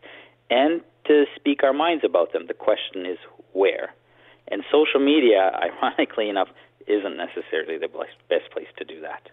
and 0.51 0.81
to 1.07 1.25
speak 1.37 1.63
our 1.63 1.73
minds 1.73 2.05
about 2.05 2.33
them. 2.33 2.47
The 2.49 2.55
question 2.55 3.05
is 3.07 3.19
where. 3.53 3.95
And 4.49 4.63
social 4.73 5.01
media, 5.01 5.51
ironically 5.83 6.29
enough, 6.29 6.49
isn't 6.87 7.17
necessarily 7.17 7.79
the 7.79 7.89
best 8.29 8.51
place 8.51 8.69
to 8.79 8.85
do 8.85 9.01
that. 9.03 9.29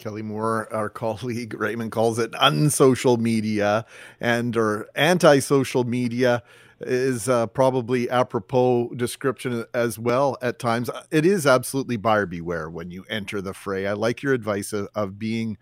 Kelly 0.00 0.22
Moore, 0.22 0.72
our 0.72 0.88
colleague 1.04 1.54
Rehman, 1.54 1.90
calls 1.90 2.18
it 2.18 2.34
unsocial 2.40 3.18
media 3.18 3.84
and 4.20 4.56
or 4.56 4.88
anti-social 4.96 5.84
media 5.84 6.42
is 6.80 7.28
uh, 7.28 7.46
probably 7.46 8.08
apropos 8.08 8.88
description 8.96 9.66
as 9.74 9.98
well 9.98 10.38
at 10.40 10.58
times. 10.58 10.88
It 11.10 11.26
is 11.26 11.46
absolutely 11.46 11.98
buyer 11.98 12.24
beware 12.24 12.70
when 12.70 12.90
you 12.90 13.04
enter 13.08 13.42
the 13.42 13.52
fray. 13.52 13.86
I 13.86 13.92
like 13.92 14.22
your 14.22 14.32
advice 14.32 14.72
of, 14.72 14.88
of 14.94 15.18
being 15.18 15.58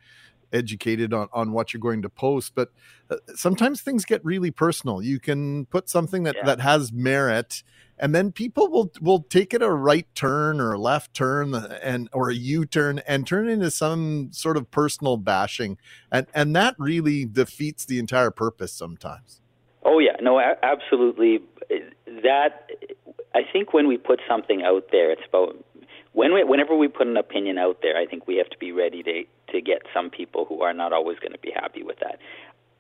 educated 0.53 1.13
on, 1.13 1.29
on 1.33 1.53
what 1.53 1.73
you're 1.73 1.81
going 1.81 2.03
to 2.03 2.09
post, 2.09 2.53
but 2.55 2.71
uh, 3.11 3.17
sometimes 3.35 3.81
things 3.81 4.05
get 4.05 4.25
really 4.25 4.51
personal. 4.51 5.03
You 5.03 5.21
can 5.21 5.67
put 5.67 5.89
something 5.89 6.23
that, 6.25 6.37
yeah. 6.37 6.47
that 6.47 6.61
has 6.61 6.93
merit 6.93 7.63
and 8.01 8.15
then 8.15 8.33
people 8.33 8.69
will 8.69 8.91
will 9.01 9.23
take 9.23 9.53
it 9.53 9.63
a 9.63 9.71
right 9.71 10.07
turn 10.15 10.61
or 10.61 10.73
a 10.73 10.79
left 10.79 11.15
turn 11.15 11.55
and 11.55 12.09
or 12.13 12.31
a 12.31 12.35
u-turn 12.35 13.01
and 13.07 13.27
turn 13.27 13.49
it 13.49 13.53
into 13.53 13.71
some 13.71 14.29
sort 14.33 14.57
of 14.57 14.71
personal 14.71 15.17
bashing 15.17 15.77
and 16.13 16.27
and 16.35 16.55
that 16.55 16.75
really 16.79 17.25
defeats 17.25 17.85
the 17.85 17.99
entire 17.99 18.31
purpose 18.31 18.73
sometimes 18.73 19.41
oh 19.85 19.99
yeah 19.99 20.17
no 20.21 20.41
absolutely 20.63 21.41
that 22.07 22.71
i 23.35 23.41
think 23.53 23.73
when 23.73 23.87
we 23.87 23.97
put 23.97 24.21
something 24.29 24.63
out 24.63 24.85
there 24.93 25.11
it's 25.11 25.23
about 25.29 25.57
when 26.13 26.33
we, 26.33 26.43
whenever 26.43 26.77
we 26.77 26.89
put 26.89 27.07
an 27.07 27.17
opinion 27.17 27.59
out 27.59 27.79
there 27.83 27.97
i 27.97 28.07
think 28.07 28.27
we 28.27 28.37
have 28.37 28.49
to 28.49 28.59
be 28.59 28.73
ready 28.73 29.03
to 29.03 29.25
to 29.53 29.61
get 29.61 29.83
some 29.95 30.11
people 30.11 30.45
who 30.49 30.63
are 30.63 30.75
not 30.75 30.93
always 30.93 31.19
going 31.19 31.33
to 31.33 31.39
be 31.39 31.53
happy 31.55 31.83
with 31.83 31.99
that 32.01 32.19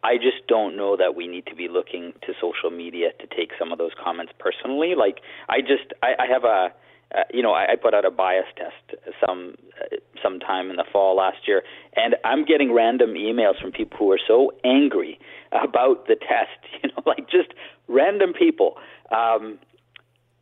I 0.04 0.16
just 0.16 0.46
don't 0.46 0.76
know 0.76 0.96
that 0.96 1.16
we 1.16 1.26
need 1.26 1.46
to 1.46 1.56
be 1.56 1.68
looking 1.68 2.12
to 2.22 2.32
social 2.40 2.70
media 2.70 3.08
to 3.18 3.26
take 3.26 3.50
some 3.58 3.72
of 3.72 3.78
those 3.78 3.90
comments 4.02 4.32
personally. 4.38 4.94
Like, 4.96 5.18
I 5.48 5.60
just, 5.60 5.92
I, 6.02 6.14
I 6.20 6.26
have 6.32 6.44
a, 6.44 6.72
uh, 7.14 7.24
you 7.32 7.42
know, 7.42 7.52
I, 7.52 7.72
I 7.72 7.76
put 7.76 7.94
out 7.94 8.04
a 8.04 8.10
bias 8.10 8.46
test 8.56 9.00
some 9.24 9.54
uh, 9.80 9.96
sometime 10.22 10.70
in 10.70 10.76
the 10.76 10.84
fall 10.92 11.16
last 11.16 11.48
year, 11.48 11.62
and 11.96 12.14
I'm 12.24 12.44
getting 12.44 12.72
random 12.72 13.14
emails 13.14 13.60
from 13.60 13.72
people 13.72 13.98
who 13.98 14.12
are 14.12 14.20
so 14.24 14.52
angry 14.62 15.18
about 15.52 16.06
the 16.06 16.16
test. 16.16 16.50
You 16.80 16.90
know, 16.90 17.02
like 17.06 17.28
just 17.28 17.48
random 17.88 18.32
people. 18.32 18.76
Um, 19.10 19.58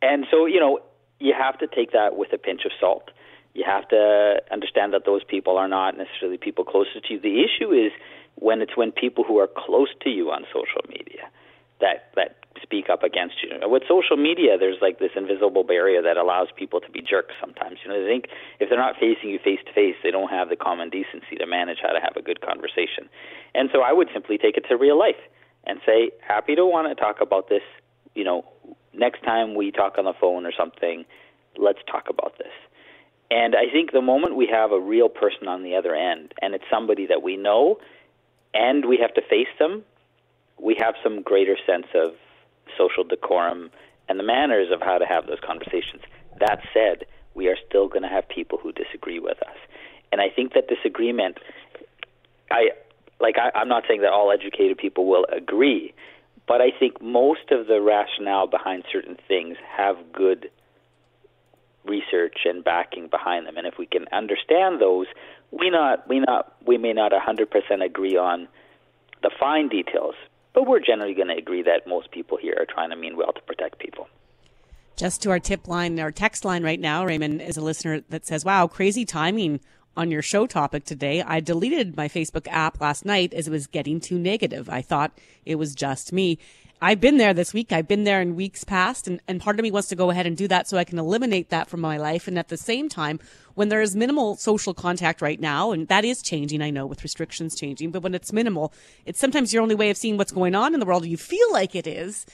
and 0.03 0.27
so, 0.29 0.45
you 0.45 0.59
know, 0.59 0.81
you 1.19 1.33
have 1.35 1.57
to 1.57 1.65
take 1.65 1.93
that 1.93 2.15
with 2.15 2.31
a 2.31 2.37
pinch 2.37 2.61
of 2.63 2.71
salt. 2.79 3.09
You 3.57 3.65
have 3.65 3.89
to 3.89 4.37
understand 4.51 4.93
that 4.93 5.09
those 5.09 5.23
people 5.23 5.57
are 5.57 5.67
not 5.67 5.97
necessarily 5.97 6.37
people 6.37 6.63
closest 6.63 7.07
to 7.07 7.13
you. 7.15 7.19
The 7.19 7.41
issue 7.41 7.73
is 7.73 7.91
when 8.35 8.61
it's 8.61 8.77
when 8.77 8.91
people 8.91 9.23
who 9.23 9.39
are 9.39 9.49
close 9.49 9.89
to 10.03 10.09
you 10.11 10.29
on 10.29 10.45
social 10.53 10.85
media 10.87 11.25
that 11.81 12.13
that 12.15 12.37
speak 12.61 12.89
up 12.89 13.01
against 13.01 13.35
you. 13.41 13.49
With 13.69 13.83
social 13.87 14.17
media, 14.17 14.57
there's 14.57 14.77
like 14.81 14.99
this 14.99 15.11
invisible 15.15 15.63
barrier 15.63 16.01
that 16.01 16.17
allows 16.17 16.49
people 16.55 16.81
to 16.81 16.89
be 16.89 17.01
jerks 17.01 17.33
sometimes. 17.41 17.77
You 17.83 17.89
know, 17.89 18.01
they 18.01 18.07
think 18.07 18.25
if 18.59 18.69
they're 18.69 18.77
not 18.77 18.95
facing 18.99 19.29
you 19.29 19.39
face 19.41 19.59
to 19.65 19.73
face, 19.73 19.95
they 20.03 20.11
don't 20.11 20.29
have 20.29 20.49
the 20.49 20.55
common 20.55 20.89
decency 20.89 21.35
to 21.37 21.45
manage 21.45 21.77
how 21.81 21.93
to 21.93 21.99
have 21.99 22.15
a 22.15 22.21
good 22.21 22.41
conversation. 22.41 23.09
And 23.53 23.69
so 23.73 23.81
I 23.81 23.93
would 23.93 24.09
simply 24.13 24.37
take 24.37 24.57
it 24.57 24.65
to 24.69 24.77
real 24.77 24.97
life 24.97 25.21
and 25.65 25.79
say, 25.85 26.11
happy 26.21 26.55
to 26.55 26.65
want 26.65 26.89
to 26.89 26.95
talk 26.95 27.21
about 27.21 27.49
this, 27.49 27.65
you 28.15 28.23
know, 28.23 28.45
next 28.93 29.23
time 29.23 29.55
we 29.55 29.71
talk 29.71 29.97
on 29.97 30.05
the 30.05 30.13
phone 30.19 30.45
or 30.45 30.51
something, 30.57 31.05
let's 31.57 31.79
talk 31.89 32.05
about 32.09 32.37
this. 32.37 32.53
And 33.29 33.55
I 33.55 33.69
think 33.71 33.91
the 33.91 34.01
moment 34.01 34.35
we 34.35 34.47
have 34.47 34.71
a 34.71 34.79
real 34.79 35.09
person 35.09 35.47
on 35.47 35.63
the 35.63 35.75
other 35.75 35.93
end 35.93 36.33
and 36.41 36.53
it's 36.53 36.63
somebody 36.71 37.07
that 37.07 37.21
we 37.21 37.35
know 37.35 37.79
and 38.53 38.85
we 38.85 38.97
have 38.97 39.13
to 39.15 39.21
face 39.21 39.47
them, 39.59 39.83
we 40.59 40.75
have 40.79 40.95
some 41.03 41.21
greater 41.21 41.57
sense 41.65 41.87
of 41.93 42.13
social 42.77 43.03
decorum 43.03 43.69
and 44.09 44.19
the 44.19 44.23
manners 44.23 44.69
of 44.71 44.81
how 44.81 44.97
to 44.97 45.05
have 45.05 45.27
those 45.27 45.39
conversations. 45.45 46.01
That 46.39 46.61
said, 46.73 47.05
we 47.33 47.47
are 47.47 47.57
still 47.67 47.87
going 47.87 48.03
to 48.03 48.09
have 48.09 48.27
people 48.29 48.57
who 48.57 48.71
disagree 48.71 49.19
with 49.19 49.41
us. 49.43 49.57
And 50.11 50.21
I 50.21 50.29
think 50.29 50.53
that 50.53 50.67
disagreement, 50.67 51.37
I 52.49 52.69
like 53.19 53.35
I, 53.37 53.51
I'm 53.57 53.67
not 53.67 53.83
saying 53.87 54.01
that 54.01 54.11
all 54.11 54.31
educated 54.31 54.77
people 54.77 55.05
will 55.05 55.25
agree, 55.35 55.93
but 56.47 56.61
I 56.61 56.71
think 56.71 57.01
most 57.01 57.51
of 57.51 57.67
the 57.67 57.81
rationale 57.81 58.47
behind 58.47 58.85
certain 58.91 59.17
things 59.27 59.57
have 59.75 59.97
good 60.13 60.49
research 61.87 62.39
and 62.45 62.63
backing 62.63 63.07
behind 63.07 63.47
them. 63.47 63.57
And 63.57 63.65
if 63.65 63.77
we 63.77 63.85
can 63.85 64.05
understand 64.11 64.81
those, 64.81 65.07
we 65.51 65.69
not 65.69 66.07
we 66.07 66.19
not 66.19 66.53
we 66.65 66.77
may 66.77 66.93
not 66.93 67.11
100% 67.11 67.83
agree 67.83 68.17
on 68.17 68.47
the 69.23 69.31
fine 69.39 69.67
details, 69.67 70.15
but 70.53 70.67
we're 70.67 70.79
generally 70.79 71.13
going 71.13 71.29
to 71.29 71.35
agree 71.35 71.63
that 71.63 71.87
most 71.87 72.11
people 72.11 72.37
here 72.37 72.55
are 72.59 72.65
trying 72.65 72.89
to 72.89 72.95
mean 72.95 73.17
well 73.17 73.33
to 73.33 73.41
protect 73.41 73.79
people. 73.79 74.07
Just 74.95 75.21
to 75.23 75.29
our 75.29 75.39
tip 75.39 75.67
line, 75.67 75.99
our 75.99 76.11
text 76.11 76.43
line 76.43 76.63
right 76.63 76.79
now, 76.79 77.05
Rehman 77.05 77.45
is 77.45 77.57
a 77.57 77.61
listener 77.61 78.01
that 78.09 78.25
says, 78.25 78.43
"Wow, 78.43 78.67
crazy 78.67 79.05
timing." 79.05 79.59
On 79.95 80.11
your 80.11 80.21
show 80.21 80.45
topic 80.45 80.85
today, 80.85 81.23
I 81.23 81.39
deleted 81.39 81.97
my 81.97 82.07
Facebook 82.07 82.47
app 82.51 82.79
last 82.79 83.03
night 83.03 83.33
as 83.33 83.47
it 83.47 83.51
was 83.51 83.65
getting 83.65 83.99
too 83.99 84.19
negative. 84.19 84.69
I 84.69 84.83
thought 84.83 85.11
it 85.43 85.55
was 85.55 85.73
just 85.73 86.13
me. 86.13 86.37
I've 86.79 87.01
been 87.01 87.17
there 87.17 87.33
this 87.33 87.55
week. 87.55 87.71
I've 87.71 87.87
been 87.87 88.03
there 88.03 88.21
in 88.21 88.35
weeks 88.35 88.63
past, 88.63 89.07
and, 89.07 89.19
and 89.27 89.41
part 89.41 89.57
of 89.57 89.63
me 89.63 89.71
wants 89.71 89.87
to 89.87 89.95
go 89.95 90.11
ahead 90.11 90.27
and 90.27 90.37
do 90.37 90.47
that 90.47 90.67
so 90.67 90.77
I 90.77 90.83
can 90.83 90.99
eliminate 90.99 91.49
that 91.49 91.69
from 91.69 91.81
my 91.81 91.97
life. 91.97 92.27
And 92.27 92.37
at 92.37 92.49
the 92.49 92.57
same 92.57 92.87
time, 92.87 93.19
when 93.55 93.69
there 93.69 93.81
is 93.81 93.95
minimal 93.95 94.35
social 94.35 94.75
contact 94.75 95.19
right 95.19 95.39
now, 95.39 95.71
and 95.71 95.87
that 95.87 96.05
is 96.05 96.21
changing, 96.21 96.61
I 96.61 96.69
know, 96.69 96.85
with 96.85 97.01
restrictions 97.01 97.55
changing, 97.55 97.89
but 97.89 98.03
when 98.03 98.13
it's 98.13 98.31
minimal, 98.31 98.71
it's 99.07 99.19
sometimes 99.19 99.51
your 99.51 99.63
only 99.63 99.73
way 99.73 99.89
of 99.89 99.97
seeing 99.97 100.17
what's 100.17 100.31
going 100.31 100.53
on 100.53 100.75
in 100.75 100.79
the 100.79 100.85
world. 100.85 101.07
You 101.07 101.17
feel 101.17 101.51
like 101.51 101.73
it 101.73 101.87
is. 101.87 102.27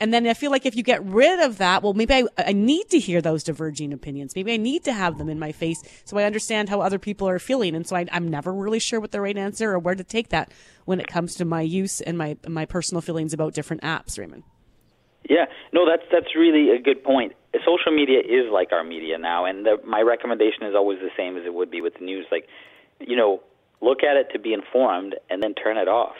And 0.00 0.14
then 0.14 0.26
I 0.26 0.34
feel 0.34 0.50
like 0.50 0.64
if 0.64 0.74
you 0.74 0.82
get 0.82 1.04
rid 1.04 1.40
of 1.40 1.58
that, 1.58 1.82
well, 1.82 1.92
maybe 1.92 2.14
I, 2.14 2.24
I 2.38 2.52
need 2.52 2.88
to 2.88 2.98
hear 2.98 3.20
those 3.20 3.44
diverging 3.44 3.92
opinions. 3.92 4.34
Maybe 4.34 4.52
I 4.52 4.56
need 4.56 4.82
to 4.84 4.92
have 4.92 5.18
them 5.18 5.28
in 5.28 5.38
my 5.38 5.52
face 5.52 5.78
so 6.06 6.16
I 6.16 6.24
understand 6.24 6.70
how 6.70 6.80
other 6.80 6.98
people 6.98 7.28
are 7.28 7.38
feeling. 7.38 7.74
And 7.74 7.86
so 7.86 7.96
I, 7.96 8.06
I'm 8.10 8.26
never 8.26 8.52
really 8.52 8.78
sure 8.78 8.98
what 8.98 9.12
the 9.12 9.20
right 9.20 9.36
answer 9.36 9.70
or 9.70 9.78
where 9.78 9.94
to 9.94 10.02
take 10.02 10.30
that 10.30 10.52
when 10.86 11.00
it 11.00 11.06
comes 11.06 11.34
to 11.36 11.44
my 11.44 11.60
use 11.60 12.00
and 12.00 12.16
my 12.16 12.36
my 12.48 12.64
personal 12.64 13.02
feelings 13.02 13.32
about 13.34 13.52
different 13.54 13.82
apps, 13.82 14.18
Rehman. 14.18 14.42
Yeah, 15.28 15.44
no, 15.72 15.86
that's 15.88 16.02
that's 16.10 16.34
really 16.34 16.70
a 16.70 16.80
good 16.80 17.04
point. 17.04 17.32
Social 17.54 17.92
media 17.92 18.20
is 18.20 18.50
like 18.50 18.72
our 18.72 18.82
media 18.82 19.18
now, 19.18 19.44
and 19.44 19.66
the, 19.66 19.76
my 19.86 20.00
recommendation 20.00 20.64
is 20.64 20.74
always 20.74 20.98
the 21.00 21.10
same 21.16 21.36
as 21.36 21.44
it 21.44 21.52
would 21.52 21.70
be 21.70 21.80
with 21.80 21.94
the 21.98 22.04
news. 22.04 22.26
Like, 22.30 22.46
you 23.00 23.16
know, 23.16 23.42
look 23.80 24.02
at 24.02 24.16
it 24.16 24.28
to 24.32 24.38
be 24.38 24.54
informed, 24.54 25.16
and 25.28 25.42
then 25.42 25.54
turn 25.54 25.76
it 25.76 25.88
off. 25.88 26.16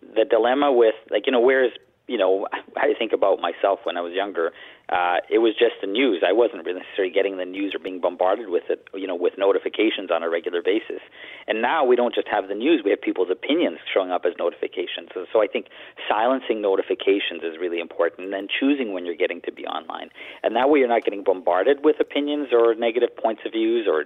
The 0.00 0.24
dilemma 0.28 0.72
with 0.72 0.94
like 1.10 1.26
you 1.26 1.32
know, 1.32 1.40
where's 1.40 1.72
you 2.06 2.16
know, 2.16 2.46
I 2.76 2.94
think 2.98 3.12
about 3.12 3.40
myself 3.40 3.80
when 3.84 3.96
I 3.96 4.00
was 4.00 4.12
younger. 4.12 4.52
Uh, 4.88 5.16
it 5.28 5.38
was 5.38 5.54
just 5.58 5.74
the 5.80 5.88
news. 5.88 6.22
I 6.26 6.32
wasn't 6.32 6.64
necessarily 6.64 7.12
getting 7.12 7.36
the 7.36 7.44
news 7.44 7.74
or 7.74 7.80
being 7.80 8.00
bombarded 8.00 8.48
with 8.48 8.64
it, 8.70 8.86
you 8.94 9.06
know, 9.06 9.16
with 9.16 9.34
notifications 9.36 10.10
on 10.12 10.22
a 10.22 10.30
regular 10.30 10.62
basis. 10.62 11.02
And 11.48 11.60
now 11.60 11.84
we 11.84 11.96
don't 11.96 12.14
just 12.14 12.28
have 12.28 12.46
the 12.46 12.54
news; 12.54 12.82
we 12.84 12.90
have 12.90 13.00
people's 13.00 13.30
opinions 13.30 13.78
showing 13.92 14.12
up 14.12 14.24
as 14.24 14.34
notifications. 14.38 15.08
So, 15.14 15.26
so 15.32 15.42
I 15.42 15.48
think 15.48 15.66
silencing 16.08 16.62
notifications 16.62 17.42
is 17.42 17.58
really 17.58 17.80
important, 17.80 18.26
and 18.26 18.32
then 18.32 18.46
choosing 18.46 18.92
when 18.92 19.04
you're 19.04 19.16
getting 19.16 19.40
to 19.42 19.52
be 19.52 19.66
online. 19.66 20.10
And 20.44 20.54
that 20.54 20.70
way, 20.70 20.78
you're 20.78 20.88
not 20.88 21.04
getting 21.04 21.24
bombarded 21.24 21.84
with 21.84 21.98
opinions 21.98 22.48
or 22.52 22.74
negative 22.76 23.16
points 23.16 23.42
of 23.44 23.52
views 23.52 23.88
or 23.88 24.04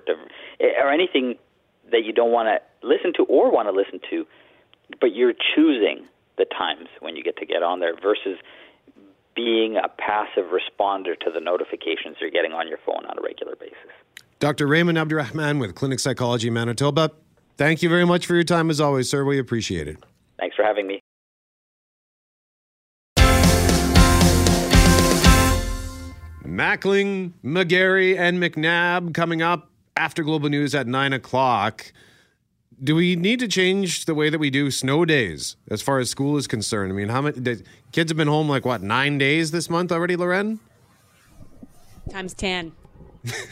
or 0.58 0.90
anything 0.90 1.36
that 1.90 2.04
you 2.04 2.12
don't 2.12 2.32
want 2.32 2.48
to 2.48 2.86
listen 2.86 3.12
to 3.14 3.24
or 3.24 3.50
want 3.50 3.68
to 3.68 3.72
listen 3.72 4.00
to, 4.08 4.26
but 5.00 5.14
you're 5.14 5.34
choosing 5.34 6.06
the 6.36 6.46
times 6.46 6.88
when 7.00 7.16
you 7.16 7.22
get 7.22 7.36
to 7.38 7.46
get 7.46 7.62
on 7.62 7.80
there 7.80 7.94
versus 8.00 8.38
being 9.34 9.76
a 9.76 9.88
passive 9.88 10.46
responder 10.50 11.18
to 11.20 11.30
the 11.32 11.40
notifications 11.40 12.16
you're 12.20 12.30
getting 12.30 12.52
on 12.52 12.68
your 12.68 12.78
phone 12.84 13.04
on 13.06 13.18
a 13.18 13.22
regular 13.22 13.56
basis. 13.56 13.76
Dr. 14.38 14.66
Rehman 14.66 14.96
Abdulrehman 14.96 15.60
with 15.60 15.74
Clinic 15.74 16.00
Psychology 16.00 16.50
Manitoba. 16.50 17.10
Thank 17.56 17.82
you 17.82 17.88
very 17.88 18.06
much 18.06 18.26
for 18.26 18.34
your 18.34 18.44
time 18.44 18.70
as 18.70 18.80
always, 18.80 19.10
sir. 19.10 19.24
We 19.24 19.38
appreciate 19.38 19.86
it. 19.86 19.98
Thanks 20.38 20.56
for 20.56 20.64
having 20.64 20.86
me. 20.86 21.00
Mackling, 26.42 27.32
McGarry, 27.44 28.18
and 28.18 28.42
McNabb 28.42 29.14
coming 29.14 29.40
up 29.40 29.70
after 29.96 30.22
Global 30.22 30.48
News 30.48 30.74
at 30.74 30.86
9 30.86 31.12
o'clock. 31.12 31.92
Do 32.82 32.94
we 32.94 33.14
need 33.14 33.40
to 33.40 33.48
change 33.48 34.06
the 34.06 34.14
way 34.14 34.30
that 34.30 34.38
we 34.38 34.48
do 34.48 34.70
snow 34.70 35.04
days 35.04 35.56
as 35.70 35.82
far 35.82 35.98
as 35.98 36.08
school 36.08 36.38
is 36.38 36.46
concerned? 36.46 36.90
I 36.90 36.94
mean, 36.94 37.08
how 37.10 37.20
many 37.20 37.62
kids 37.92 38.10
have 38.10 38.16
been 38.16 38.28
home 38.28 38.48
like 38.48 38.64
what, 38.64 38.82
nine 38.82 39.18
days 39.18 39.50
this 39.50 39.68
month 39.68 39.92
already, 39.92 40.16
Loren? 40.16 40.60
Times 42.10 42.32
10. 42.32 42.72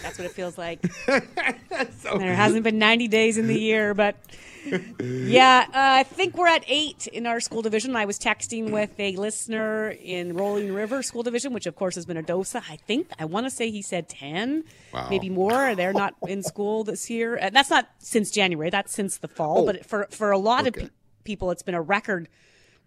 That's 0.03 0.19
what 0.19 0.27
it 0.27 0.33
feels 0.33 0.57
like. 0.59 0.81
there 1.07 2.35
hasn't 2.35 2.65
been 2.65 2.79
90 2.79 3.09
days 3.09 3.39
in 3.39 3.47
the 3.47 3.59
year, 3.59 3.95
but 3.95 4.17
yeah, 5.01 5.65
uh, 5.69 5.71
I 5.75 6.03
think 6.03 6.37
we're 6.37 6.49
at 6.49 6.65
eight 6.69 7.07
in 7.07 7.27
our 7.27 7.41
school 7.41 7.63
division. 7.63 7.95
I 7.97 8.05
was 8.05 8.19
texting 8.19 8.71
with 8.71 8.99
a 8.99 9.17
listener 9.17 9.91
in 9.91 10.35
Rolling 10.35 10.73
River 10.75 11.03
School 11.03 11.23
Division, 11.23 11.53
which 11.53 11.67
of 11.67 11.75
course 11.77 11.95
has 11.95 12.05
been 12.07 12.17
a 12.17 12.23
DOSA. 12.23 12.63
I 12.69 12.77
think 12.77 13.09
I 13.19 13.25
want 13.25 13.47
to 13.47 13.51
say 13.51 13.71
he 13.71 13.83
said 13.83 14.09
10, 14.09 14.65
Wow. 14.93 15.09
maybe 15.11 15.29
more. 15.31 15.75
They're 15.75 15.93
not 15.93 16.15
in 16.27 16.43
school 16.43 16.85
this 16.85 17.09
year. 17.09 17.37
And 17.37 17.55
that's 17.55 17.71
not 17.71 17.89
since 17.99 18.31
January, 18.31 18.71
that's 18.71 18.93
since 18.93 19.19
the 19.19 19.29
fall. 19.29 19.59
Oh. 19.63 19.67
But 19.67 19.87
for, 19.87 20.07
for 20.11 20.31
a 20.31 20.39
lot 20.39 20.67
Okay. 20.67 20.83
of 20.83 20.89
pe- 20.89 20.95
people, 21.25 21.51
it's 21.51 21.63
been 21.63 21.75
a 21.75 21.83
record 21.83 22.29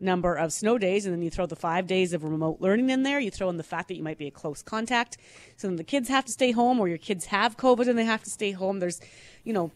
number 0.02 0.36
of 0.36 0.52
snow 0.52 0.78
days 0.78 1.06
and 1.06 1.14
then 1.14 1.22
you 1.22 1.30
throw 1.30 1.46
the 1.46 1.56
five 1.56 1.88
days 1.88 2.14
of 2.14 2.24
remote 2.24 2.58
learning 2.60 2.90
in 2.90 3.04
there. 3.04 3.20
You 3.20 3.32
throw 3.32 3.50
in 3.50 3.58
the 3.58 3.64
fact 3.64 3.88
that 3.90 3.96
you 3.96 4.04
might 4.04 4.18
be 4.18 4.28
a 4.28 4.32
close 4.32 4.62
contact. 4.62 5.18
So 5.58 5.68
then 5.68 5.78
the 5.78 5.84
kids 5.84 6.10
have 6.10 6.26
to 6.26 6.32
stay 6.32 6.52
home 6.52 6.80
or 6.80 6.88
your 6.88 6.98
kids 6.98 7.26
have 7.26 7.58
covid 7.58 7.88
and 7.88 7.98
they 7.98 8.06
have 8.06 8.24
to 8.24 8.30
stay 8.30 8.52
home. 8.52 8.80
There's 8.80 9.00
you 9.44 9.54
know 9.54 9.72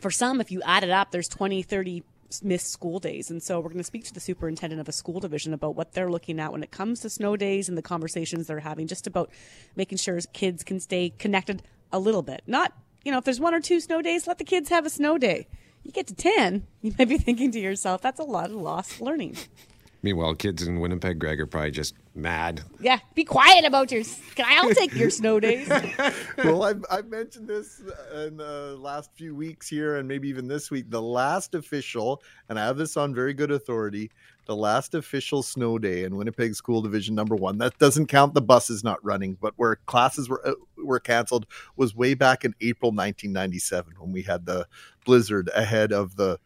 for 0.00 0.10
some 0.10 0.40
if 0.40 0.50
you 0.50 0.60
add 0.62 0.82
it 0.82 0.90
up 0.90 1.10
there's 1.10 1.28
20 1.28 1.62
30 1.62 2.02
missed 2.42 2.70
school 2.70 2.98
days. 2.98 3.30
And 3.30 3.42
so 3.42 3.60
we're 3.60 3.68
going 3.68 3.78
to 3.78 3.84
speak 3.84 4.04
to 4.04 4.14
the 4.14 4.20
superintendent 4.20 4.80
of 4.80 4.88
a 4.88 4.92
school 4.92 5.20
division 5.20 5.52
about 5.52 5.74
what 5.76 5.92
they're 5.92 6.10
looking 6.10 6.40
at 6.40 6.52
when 6.52 6.62
it 6.62 6.70
comes 6.70 7.00
to 7.00 7.10
snow 7.10 7.36
days 7.36 7.68
and 7.68 7.76
the 7.76 7.82
conversations 7.82 8.46
they're 8.46 8.60
having 8.60 8.86
just 8.86 9.06
about 9.06 9.30
making 9.76 9.98
sure 9.98 10.18
kids 10.32 10.64
can 10.64 10.80
stay 10.80 11.12
connected 11.18 11.62
a 11.92 11.98
little 11.98 12.22
bit. 12.22 12.42
Not 12.46 12.72
you 13.04 13.12
know 13.12 13.18
if 13.18 13.24
there's 13.24 13.40
one 13.40 13.54
or 13.54 13.60
two 13.60 13.80
snow 13.80 14.00
days 14.00 14.26
let 14.26 14.38
the 14.38 14.44
kids 14.44 14.68
have 14.70 14.86
a 14.86 14.90
snow 14.90 15.18
day 15.18 15.46
you 15.82 15.92
get 15.92 16.06
to 16.06 16.14
10 16.14 16.66
you 16.80 16.92
might 16.98 17.08
be 17.08 17.18
thinking 17.18 17.50
to 17.50 17.60
yourself 17.60 18.00
that's 18.02 18.20
a 18.20 18.24
lot 18.24 18.46
of 18.46 18.56
lost 18.56 19.00
learning 19.00 19.36
Meanwhile, 20.04 20.34
kids 20.34 20.66
in 20.66 20.80
Winnipeg, 20.80 21.20
Greg, 21.20 21.40
are 21.40 21.46
probably 21.46 21.70
just 21.70 21.94
mad. 22.16 22.62
Yeah, 22.80 22.98
be 23.14 23.22
quiet 23.22 23.64
about 23.64 23.92
your. 23.92 24.02
I? 24.36 24.58
I'll 24.58 24.74
take 24.74 24.92
your 24.96 25.10
snow 25.10 25.38
days. 25.38 25.68
well, 26.38 26.64
I've, 26.64 26.84
I've 26.90 27.06
mentioned 27.06 27.46
this 27.46 27.80
in 28.12 28.36
the 28.36 28.76
last 28.80 29.10
few 29.14 29.36
weeks 29.36 29.68
here, 29.68 29.98
and 29.98 30.08
maybe 30.08 30.28
even 30.28 30.48
this 30.48 30.72
week. 30.72 30.90
The 30.90 31.00
last 31.00 31.54
official, 31.54 32.20
and 32.48 32.58
I 32.58 32.66
have 32.66 32.76
this 32.76 32.96
on 32.96 33.14
very 33.14 33.32
good 33.32 33.52
authority, 33.52 34.10
the 34.46 34.56
last 34.56 34.94
official 34.94 35.40
snow 35.40 35.78
day 35.78 36.02
in 36.02 36.16
Winnipeg 36.16 36.56
School 36.56 36.82
Division 36.82 37.14
Number 37.14 37.36
One. 37.36 37.58
That 37.58 37.78
doesn't 37.78 38.06
count 38.06 38.34
the 38.34 38.42
buses 38.42 38.82
not 38.82 38.98
running, 39.04 39.38
but 39.40 39.54
where 39.56 39.76
classes 39.86 40.28
were 40.28 40.44
uh, 40.44 40.54
were 40.78 40.98
canceled 40.98 41.46
was 41.76 41.94
way 41.94 42.14
back 42.14 42.44
in 42.44 42.54
April 42.60 42.90
1997 42.90 43.94
when 43.98 44.10
we 44.10 44.22
had 44.22 44.46
the 44.46 44.66
blizzard 45.04 45.50
ahead 45.54 45.92
of 45.92 46.16
the 46.16 46.38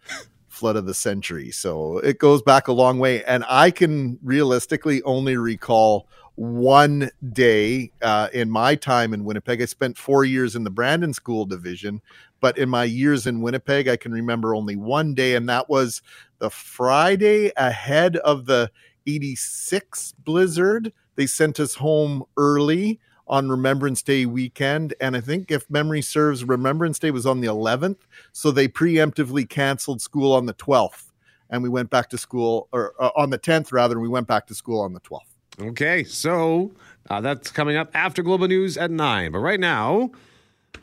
flood 0.49 0.77
of 0.77 0.87
the 0.87 0.95
century. 0.95 1.51
So 1.51 1.99
it 1.99 2.19
goes 2.19 2.43
back 2.43 2.69
a 2.69 2.73
long 2.73 2.99
way. 2.99 3.23
And 3.25 3.45
I 3.49 3.71
can 3.71 4.19
realistically 4.23 5.03
only 5.03 5.37
recall 5.37 6.09
one 6.37 7.11
day 7.33 7.93
uh, 8.03 8.29
in 8.33 8.51
my 8.51 8.75
time 8.75 9.13
in 9.13 9.25
Winnipeg. 9.25 9.61
I 9.61 9.67
spent 9.67 9.99
four 9.99 10.25
years 10.25 10.57
in 10.57 10.65
the 10.65 10.71
Brandon 10.71 11.13
School 11.13 11.45
Division, 11.47 12.01
but 12.41 12.59
in 12.59 12.69
my 12.69 12.85
years 12.85 13.27
in 13.27 13.43
Winnipeg, 13.43 13.89
I 13.89 13.97
can 13.97 14.13
remember 14.13 14.55
only 14.55 14.77
one 14.77 15.15
day, 15.15 15.35
and 15.35 15.49
that 15.49 15.69
was 15.69 16.03
the 16.39 16.51
Friday 16.51 17.53
ahead 17.57 18.17
of 18.19 18.47
the 18.47 18.71
86 19.07 20.15
blizzard. 20.25 20.93
They 21.17 21.27
sent 21.27 21.59
us 21.59 21.75
home 21.75 22.25
early 22.37 23.01
on 23.29 23.49
Remembrance 23.49 24.03
Day 24.03 24.27
weekend. 24.27 24.95
And 25.01 25.17
I 25.17 25.21
think 25.21 25.51
if 25.51 25.69
memory 25.71 26.03
serves, 26.03 26.45
Remembrance 26.45 26.99
Day 26.99 27.11
was 27.11 27.27
on 27.27 27.41
the 27.41 27.49
11th. 27.49 27.99
So 28.33 28.51
they 28.51 28.69
preemptively 28.69 29.49
canceled 29.49 30.01
school 30.01 30.33
on 30.33 30.47
the 30.47 30.55
12th. 30.55 31.05
And 31.51 31.63
we 31.63 31.69
went 31.69 31.91
back 31.91 32.11
to 32.11 32.19
school, 32.19 32.69
or 32.73 32.93
uh, 32.99 33.11
on 33.17 33.31
the 33.31 33.39
10th 33.39 33.73
rather, 33.73 33.95
and 33.95 34.03
we 34.03 34.09
went 34.09 34.27
back 34.27 34.47
to 34.49 34.55
school 34.55 34.81
on 34.81 34.93
the 34.93 35.01
12th. 35.01 35.21
Okay, 35.61 36.05
so 36.05 36.73
uh, 37.09 37.21
that's 37.21 37.51
coming 37.51 37.77
up 37.77 37.91
after 37.95 38.23
Global 38.23 38.49
News 38.49 38.77
at 38.77 38.91
9. 38.91 39.33
But 39.33 39.39
right 39.39 39.61
now, 39.61 40.11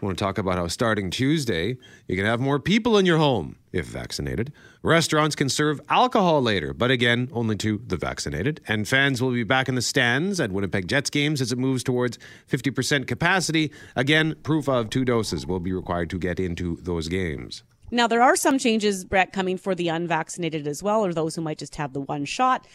want 0.04 0.18
to 0.18 0.24
talk 0.24 0.38
about 0.38 0.56
how 0.56 0.68
starting 0.68 1.10
Tuesday, 1.10 1.78
you 2.08 2.16
can 2.16 2.26
have 2.26 2.40
more 2.40 2.60
people 2.60 2.98
in 2.98 3.06
your 3.06 3.18
home 3.18 3.56
if 3.72 3.86
vaccinated. 3.86 4.52
Restaurants 4.82 5.36
can 5.36 5.50
serve 5.50 5.80
alcohol 5.90 6.42
later, 6.42 6.74
but 6.74 6.92
again, 6.92 7.30
only 7.32 7.56
to 7.58 7.82
the 7.88 7.98
vaccinated. 7.98 8.62
And 8.68 8.88
fans 8.88 9.22
will 9.22 9.32
be 9.32 9.44
back 9.44 9.70
in 9.70 9.76
the 9.76 9.82
stands 9.82 10.40
at 10.40 10.52
Winnipeg 10.52 10.88
Jets 10.88 11.10
games 11.10 11.42
as 11.42 11.52
it 11.52 11.58
moves 11.58 11.84
towards 11.84 12.20
50% 12.50 13.08
capacity. 13.08 13.72
Again, 13.96 14.36
proof 14.44 14.68
of 14.70 14.90
two 14.90 15.06
doses 15.06 15.48
will 15.48 15.60
be 15.60 15.74
required 15.74 16.10
to 16.12 16.20
get 16.20 16.40
into 16.40 16.78
those 16.82 17.08
games. 17.08 17.64
Now, 17.90 18.08
there 18.08 18.22
are 18.22 18.36
some 18.36 18.58
changes, 18.58 19.06
Brett, 19.06 19.34
coming 19.34 19.58
for 19.58 19.76
the 19.76 19.88
unvaccinated 19.88 20.68
as 20.68 20.82
well, 20.82 21.06
or 21.06 21.14
those 21.14 21.36
who 21.36 21.42
might 21.42 21.60
just 21.60 21.76
have 21.76 21.94
the 21.94 22.02
one 22.02 22.26
shot. 22.26 22.68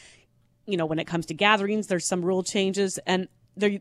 You 0.67 0.77
know, 0.77 0.87
when 0.87 0.99
it 0.99 1.07
comes 1.07 1.27
to 1.27 1.35
gatherings, 1.35 1.89
there's 1.89 2.07
some 2.07 2.25
rule 2.25 2.43
changes, 2.43 2.99
and 3.07 3.29
there. 3.57 3.79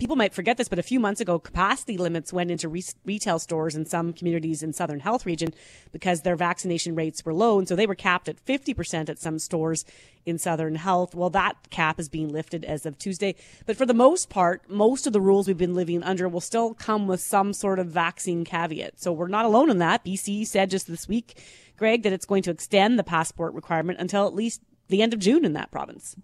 People 0.00 0.16
might 0.16 0.32
forget 0.32 0.56
this, 0.56 0.68
but 0.70 0.78
a 0.78 0.82
few 0.82 0.98
months 0.98 1.20
ago, 1.20 1.38
capacity 1.38 1.98
limits 1.98 2.32
went 2.32 2.50
into 2.50 2.70
re- 2.70 2.82
retail 3.04 3.38
stores 3.38 3.76
in 3.76 3.84
some 3.84 4.14
communities 4.14 4.62
in 4.62 4.72
Southern 4.72 5.00
Health 5.00 5.26
Region 5.26 5.52
because 5.92 6.22
their 6.22 6.36
vaccination 6.36 6.94
rates 6.94 7.22
were 7.22 7.34
low. 7.34 7.58
And 7.58 7.68
so 7.68 7.76
they 7.76 7.86
were 7.86 7.94
capped 7.94 8.26
at 8.26 8.42
50% 8.42 9.10
at 9.10 9.18
some 9.18 9.38
stores 9.38 9.84
in 10.24 10.38
Southern 10.38 10.76
Health. 10.76 11.14
Well, 11.14 11.28
that 11.28 11.68
cap 11.68 12.00
is 12.00 12.08
being 12.08 12.30
lifted 12.30 12.64
as 12.64 12.86
of 12.86 12.96
Tuesday. 12.96 13.34
But 13.66 13.76
for 13.76 13.84
the 13.84 13.92
most 13.92 14.30
part, 14.30 14.70
most 14.70 15.06
of 15.06 15.12
the 15.12 15.20
rules 15.20 15.46
we've 15.46 15.58
been 15.58 15.74
living 15.74 16.02
under 16.02 16.30
will 16.30 16.40
still 16.40 16.72
come 16.72 17.06
with 17.06 17.20
some 17.20 17.52
sort 17.52 17.78
of 17.78 17.88
vaccine 17.88 18.42
caveat. 18.42 18.98
So 18.98 19.12
we're 19.12 19.28
not 19.28 19.44
alone 19.44 19.68
in 19.68 19.78
that. 19.80 20.02
BC 20.02 20.46
said 20.46 20.70
just 20.70 20.86
this 20.86 21.08
week, 21.08 21.38
Greg, 21.76 22.04
that 22.04 22.14
it's 22.14 22.24
going 22.24 22.42
to 22.44 22.50
extend 22.50 22.98
the 22.98 23.04
passport 23.04 23.52
requirement 23.52 24.00
until 24.00 24.26
at 24.26 24.34
least 24.34 24.62
the 24.88 25.02
end 25.02 25.12
of 25.12 25.20
June 25.20 25.44
in 25.44 25.52
that 25.52 25.70
province. 25.70 26.16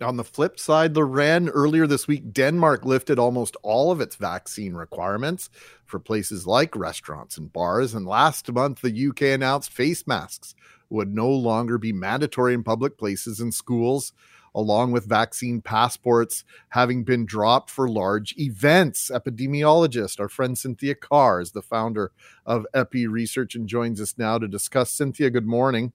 On 0.00 0.16
the 0.16 0.24
flip 0.24 0.58
side, 0.58 0.96
Loren, 0.96 1.48
earlier 1.48 1.86
this 1.86 2.08
week, 2.08 2.32
Denmark 2.32 2.84
lifted 2.84 3.18
almost 3.18 3.56
all 3.62 3.92
of 3.92 4.00
its 4.00 4.16
vaccine 4.16 4.74
requirements 4.74 5.50
for 5.84 6.00
places 6.00 6.46
like 6.46 6.74
restaurants 6.74 7.38
and 7.38 7.52
bars. 7.52 7.94
And 7.94 8.04
last 8.04 8.50
month, 8.50 8.80
the 8.80 9.08
UK 9.08 9.22
announced 9.22 9.72
face 9.72 10.06
masks 10.06 10.54
would 10.90 11.14
no 11.14 11.30
longer 11.30 11.78
be 11.78 11.92
mandatory 11.92 12.54
in 12.54 12.64
public 12.64 12.98
places 12.98 13.38
and 13.38 13.54
schools, 13.54 14.12
along 14.52 14.90
with 14.92 15.08
vaccine 15.08 15.60
passports 15.60 16.44
having 16.70 17.04
been 17.04 17.24
dropped 17.24 17.70
for 17.70 17.88
large 17.88 18.34
events. 18.36 19.10
Epidemiologist, 19.10 20.18
our 20.18 20.28
friend 20.28 20.58
Cynthia 20.58 20.94
Carr, 20.96 21.40
is 21.40 21.52
the 21.52 21.62
founder 21.62 22.10
of 22.44 22.66
Epi 22.74 23.06
Research 23.06 23.54
and 23.54 23.68
joins 23.68 24.00
us 24.00 24.14
now 24.18 24.38
to 24.38 24.48
discuss. 24.48 24.90
Cynthia, 24.90 25.30
good 25.30 25.46
morning. 25.46 25.92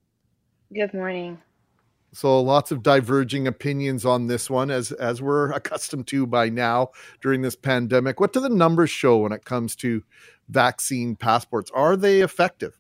Good 0.74 0.94
morning. 0.94 1.40
So 2.12 2.42
lots 2.42 2.72
of 2.72 2.82
diverging 2.82 3.48
opinions 3.48 4.06
on 4.06 4.28
this 4.28 4.50
one, 4.50 4.72
as 4.72 4.92
as 4.92 5.22
we're 5.22 5.52
accustomed 5.54 6.08
to 6.08 6.26
by 6.26 6.50
now 6.50 6.90
during 7.22 7.42
this 7.42 7.56
pandemic. 7.56 8.20
What 8.20 8.34
do 8.34 8.40
the 8.40 8.50
numbers 8.50 8.90
show 8.90 9.18
when 9.20 9.32
it 9.32 9.46
comes 9.46 9.76
to 9.78 10.04
vaccine 10.48 11.16
passports? 11.16 11.70
Are 11.72 11.96
they 11.96 12.22
effective? 12.22 12.79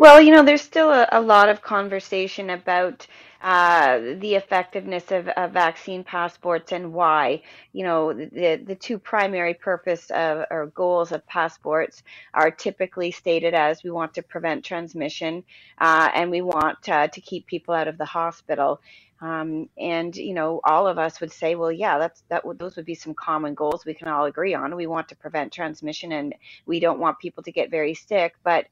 Well, 0.00 0.18
you 0.22 0.32
know, 0.32 0.42
there's 0.42 0.62
still 0.62 0.90
a, 0.90 1.06
a 1.12 1.20
lot 1.20 1.50
of 1.50 1.60
conversation 1.60 2.48
about 2.48 3.06
uh, 3.42 3.98
the 4.18 4.34
effectiveness 4.34 5.12
of, 5.12 5.28
of 5.28 5.52
vaccine 5.52 6.04
passports 6.04 6.72
and 6.72 6.94
why. 6.94 7.42
You 7.74 7.84
know, 7.84 8.14
the 8.14 8.62
the 8.66 8.76
two 8.76 8.98
primary 8.98 9.52
purpose 9.52 10.10
of 10.10 10.46
or 10.50 10.68
goals 10.68 11.12
of 11.12 11.26
passports 11.26 12.02
are 12.32 12.50
typically 12.50 13.10
stated 13.10 13.52
as 13.52 13.84
we 13.84 13.90
want 13.90 14.14
to 14.14 14.22
prevent 14.22 14.64
transmission 14.64 15.44
uh, 15.78 16.10
and 16.14 16.30
we 16.30 16.40
want 16.40 16.88
uh, 16.88 17.08
to 17.08 17.20
keep 17.20 17.46
people 17.46 17.74
out 17.74 17.86
of 17.88 17.98
the 17.98 18.06
hospital. 18.06 18.80
Um, 19.20 19.68
and 19.78 20.16
you 20.16 20.32
know, 20.32 20.62
all 20.64 20.86
of 20.88 20.98
us 20.98 21.20
would 21.20 21.30
say, 21.32 21.56
well, 21.56 21.70
yeah, 21.72 21.98
that's 21.98 22.22
that. 22.30 22.42
Those 22.58 22.76
would 22.76 22.86
be 22.86 22.94
some 22.94 23.12
common 23.12 23.54
goals 23.54 23.84
we 23.84 23.92
can 23.92 24.08
all 24.08 24.24
agree 24.24 24.54
on. 24.54 24.74
We 24.76 24.86
want 24.86 25.08
to 25.10 25.16
prevent 25.16 25.52
transmission, 25.52 26.12
and 26.12 26.34
we 26.64 26.80
don't 26.80 27.00
want 27.00 27.18
people 27.18 27.42
to 27.42 27.52
get 27.52 27.70
very 27.70 27.92
sick. 27.92 28.34
But 28.42 28.64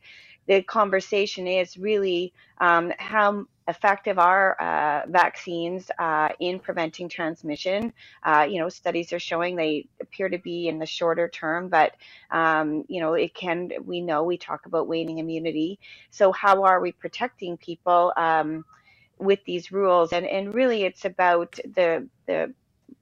the 0.48 0.62
conversation 0.62 1.46
is 1.46 1.76
really 1.76 2.32
um, 2.60 2.92
how 2.98 3.44
effective 3.68 4.18
are 4.18 4.56
uh, 4.60 5.06
vaccines 5.08 5.90
uh, 5.98 6.30
in 6.40 6.58
preventing 6.58 7.08
transmission. 7.08 7.92
Uh, 8.22 8.46
you 8.48 8.58
know, 8.58 8.70
studies 8.70 9.12
are 9.12 9.18
showing 9.18 9.54
they 9.54 9.86
appear 10.00 10.30
to 10.30 10.38
be 10.38 10.68
in 10.68 10.78
the 10.78 10.86
shorter 10.86 11.28
term, 11.28 11.68
but 11.68 11.92
um, 12.30 12.84
you 12.88 13.00
know, 13.00 13.12
it 13.14 13.34
can. 13.34 13.70
We 13.84 14.00
know 14.00 14.24
we 14.24 14.38
talk 14.38 14.66
about 14.66 14.88
waning 14.88 15.18
immunity. 15.18 15.78
So 16.10 16.32
how 16.32 16.64
are 16.64 16.80
we 16.80 16.92
protecting 16.92 17.56
people? 17.58 18.12
Um, 18.16 18.64
with 19.20 19.40
these 19.44 19.72
rules 19.72 20.12
and 20.12 20.24
and 20.26 20.54
really 20.54 20.84
it's 20.84 21.04
about 21.04 21.58
the 21.74 22.08
the 22.26 22.54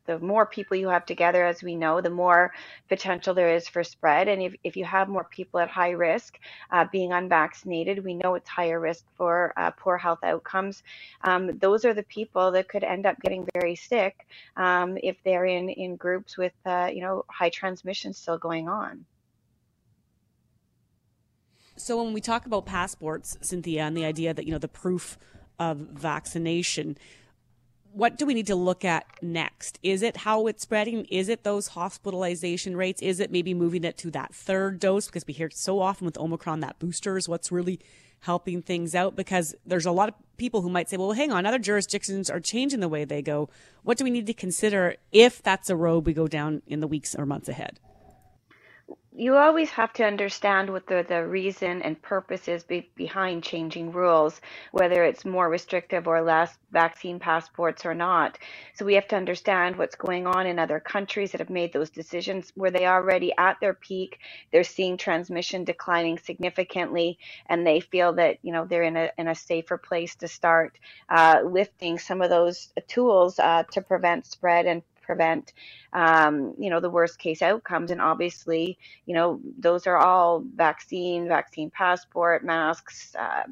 the 0.06 0.18
more 0.18 0.46
people 0.46 0.76
you 0.76 0.88
have 0.88 1.04
together, 1.06 1.44
as 1.44 1.62
we 1.62 1.76
know, 1.76 2.00
the 2.00 2.10
more 2.10 2.52
potential 2.88 3.34
there 3.34 3.54
is 3.54 3.68
for 3.68 3.84
spread. 3.84 4.28
And 4.28 4.40
if, 4.42 4.54
if 4.64 4.76
you 4.76 4.84
have 4.84 5.08
more 5.08 5.24
people 5.24 5.60
at 5.60 5.68
high 5.68 5.90
risk 5.90 6.38
uh, 6.70 6.86
being 6.90 7.12
unvaccinated, 7.12 8.04
we 8.04 8.14
know 8.14 8.34
it's 8.34 8.48
higher 8.48 8.80
risk 8.80 9.04
for 9.16 9.52
uh, 9.56 9.70
poor 9.72 9.98
health 9.98 10.20
outcomes. 10.22 10.82
Um, 11.22 11.58
those 11.58 11.84
are 11.84 11.94
the 11.94 12.04
people 12.04 12.52
that 12.52 12.68
could 12.68 12.84
end 12.84 13.06
up 13.06 13.20
getting 13.20 13.46
very 13.54 13.76
sick 13.76 14.26
um, 14.56 14.98
if 15.02 15.16
they're 15.24 15.46
in, 15.46 15.68
in 15.68 15.96
groups 15.96 16.36
with, 16.36 16.54
uh, 16.64 16.90
you 16.92 17.02
know, 17.02 17.24
high 17.28 17.50
transmission 17.50 18.12
still 18.12 18.38
going 18.38 18.68
on. 18.68 19.04
So 21.76 22.02
when 22.02 22.14
we 22.14 22.22
talk 22.22 22.46
about 22.46 22.64
passports, 22.64 23.36
Cynthia, 23.42 23.82
and 23.82 23.96
the 23.96 24.06
idea 24.06 24.32
that, 24.32 24.46
you 24.46 24.52
know, 24.52 24.58
the 24.58 24.68
proof 24.68 25.18
of 25.58 25.76
vaccination, 25.76 26.96
what 27.96 28.18
do 28.18 28.26
we 28.26 28.34
need 28.34 28.46
to 28.46 28.54
look 28.54 28.84
at 28.84 29.06
next? 29.22 29.78
Is 29.82 30.02
it 30.02 30.18
how 30.18 30.48
it's 30.48 30.62
spreading? 30.62 31.06
Is 31.06 31.30
it 31.30 31.44
those 31.44 31.68
hospitalization 31.68 32.76
rates? 32.76 33.00
Is 33.00 33.20
it 33.20 33.32
maybe 33.32 33.54
moving 33.54 33.84
it 33.84 33.96
to 33.98 34.10
that 34.10 34.34
third 34.34 34.78
dose? 34.78 35.06
Because 35.06 35.26
we 35.26 35.32
hear 35.32 35.48
so 35.50 35.80
often 35.80 36.04
with 36.04 36.18
Omicron 36.18 36.60
that 36.60 36.78
booster 36.78 37.16
is 37.16 37.26
what's 37.26 37.50
really 37.50 37.80
helping 38.20 38.60
things 38.60 38.94
out 38.94 39.16
because 39.16 39.54
there's 39.64 39.86
a 39.86 39.90
lot 39.90 40.10
of 40.10 40.14
people 40.36 40.60
who 40.60 40.68
might 40.68 40.90
say, 40.90 40.98
well, 40.98 41.12
hang 41.12 41.32
on, 41.32 41.46
other 41.46 41.58
jurisdictions 41.58 42.28
are 42.28 42.38
changing 42.38 42.80
the 42.80 42.88
way 42.88 43.06
they 43.06 43.22
go. 43.22 43.48
What 43.82 43.96
do 43.96 44.04
we 44.04 44.10
need 44.10 44.26
to 44.26 44.34
consider 44.34 44.96
if 45.10 45.42
that's 45.42 45.70
a 45.70 45.76
road 45.76 46.04
we 46.04 46.12
go 46.12 46.28
down 46.28 46.60
in 46.66 46.80
the 46.80 46.86
weeks 46.86 47.14
or 47.14 47.24
months 47.24 47.48
ahead? 47.48 47.80
You 49.18 49.34
always 49.36 49.70
have 49.70 49.94
to 49.94 50.04
understand 50.04 50.68
what 50.68 50.86
the, 50.86 51.04
the 51.08 51.26
reason 51.26 51.80
and 51.80 52.00
purpose 52.02 52.48
is 52.48 52.64
be, 52.64 52.90
behind 52.96 53.42
changing 53.42 53.90
rules, 53.90 54.42
whether 54.72 55.04
it's 55.04 55.24
more 55.24 55.48
restrictive 55.48 56.06
or 56.06 56.20
less 56.20 56.58
vaccine 56.70 57.18
passports 57.18 57.86
or 57.86 57.94
not. 57.94 58.36
So 58.74 58.84
we 58.84 58.92
have 58.94 59.08
to 59.08 59.16
understand 59.16 59.76
what's 59.76 59.94
going 59.94 60.26
on 60.26 60.46
in 60.46 60.58
other 60.58 60.80
countries 60.80 61.32
that 61.32 61.40
have 61.40 61.48
made 61.48 61.72
those 61.72 61.88
decisions 61.88 62.52
where 62.56 62.70
they 62.70 62.86
already 62.86 63.32
at 63.38 63.58
their 63.58 63.72
peak, 63.72 64.18
they're 64.52 64.64
seeing 64.64 64.98
transmission 64.98 65.64
declining 65.64 66.18
significantly, 66.18 67.18
and 67.48 67.66
they 67.66 67.80
feel 67.80 68.12
that 68.14 68.36
you 68.42 68.52
know 68.52 68.66
they're 68.66 68.82
in 68.82 68.98
a 68.98 69.10
in 69.16 69.28
a 69.28 69.34
safer 69.34 69.78
place 69.78 70.14
to 70.16 70.28
start 70.28 70.78
uh, 71.08 71.40
lifting 71.42 71.98
some 71.98 72.20
of 72.20 72.28
those 72.28 72.70
tools 72.86 73.38
uh, 73.38 73.62
to 73.72 73.80
prevent 73.80 74.26
spread 74.26 74.66
and 74.66 74.82
prevent 75.06 75.52
um, 75.92 76.54
you 76.58 76.68
know 76.68 76.80
the 76.80 76.90
worst 76.90 77.18
case 77.18 77.42
outcomes. 77.42 77.90
And 77.90 78.00
obviously 78.00 78.78
you 79.06 79.14
know 79.14 79.40
those 79.58 79.86
are 79.86 79.96
all 79.96 80.44
vaccine 80.54 81.28
vaccine 81.28 81.70
passport 81.70 82.44
masks 82.44 83.14
uh, 83.18 83.44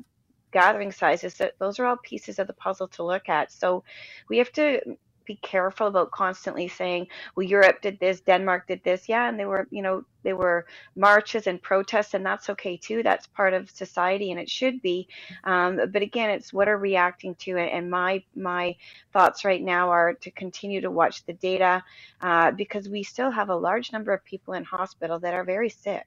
gathering 0.53 0.93
sizes. 0.93 1.41
Those 1.59 1.79
are 1.79 1.87
all 1.87 1.99
pieces 2.03 2.39
of 2.39 2.47
the 2.47 2.53
puzzle 2.53 2.89
to 2.89 3.03
look 3.03 3.29
at. 3.29 3.53
So 3.53 3.85
we 4.29 4.39
have 4.39 4.53
to 4.53 4.81
be 5.25 5.37
careful 5.37 5.87
about 5.87 6.11
constantly 6.11 6.69
saying, 6.69 7.09
well, 7.35 7.47
Europe 7.47 7.81
did 7.83 7.99
this, 8.01 8.21
Denmark 8.21 8.67
did 8.67 8.83
this. 8.85 9.09
Yeah, 9.09 9.29
and 9.29 9.39
they 9.39 9.45
were, 9.45 9.67
you 9.71 9.83
know, 9.83 10.05
there 10.23 10.37
were 10.37 10.67
marches 10.97 11.47
and 11.47 11.63
protests, 11.63 12.15
and 12.15 12.25
that's 12.25 12.51
okay 12.51 12.77
too. 12.77 13.03
That's 13.03 13.27
part 13.27 13.55
of 13.55 13.71
society, 13.71 14.31
and 14.31 14.41
it 14.41 14.51
should 14.51 14.83
be. 14.83 15.09
Um, 15.45 15.81
but 15.93 16.03
again, 16.03 16.31
it's 16.31 16.53
what 16.53 16.69
are 16.69 16.79
reacting 16.79 17.35
to 17.37 17.57
it. 17.57 17.71
And 17.73 17.91
my 17.91 18.23
my 18.35 18.77
thoughts 19.13 19.45
right 19.45 19.63
now 19.63 19.91
are 19.91 20.15
to 20.15 20.31
continue 20.31 20.81
to 20.81 20.91
watch 20.91 21.25
the 21.27 21.35
data 21.35 21.85
uh, 22.21 22.51
because 22.53 22.89
we 22.89 23.03
still 23.03 23.31
have 23.31 23.51
a 23.51 23.57
large 23.57 23.93
number 23.93 24.13
of 24.13 24.25
people 24.25 24.55
in 24.55 24.65
hospital 24.65 25.19
that 25.21 25.35
are 25.35 25.45
very 25.45 25.69
sick. 25.69 26.07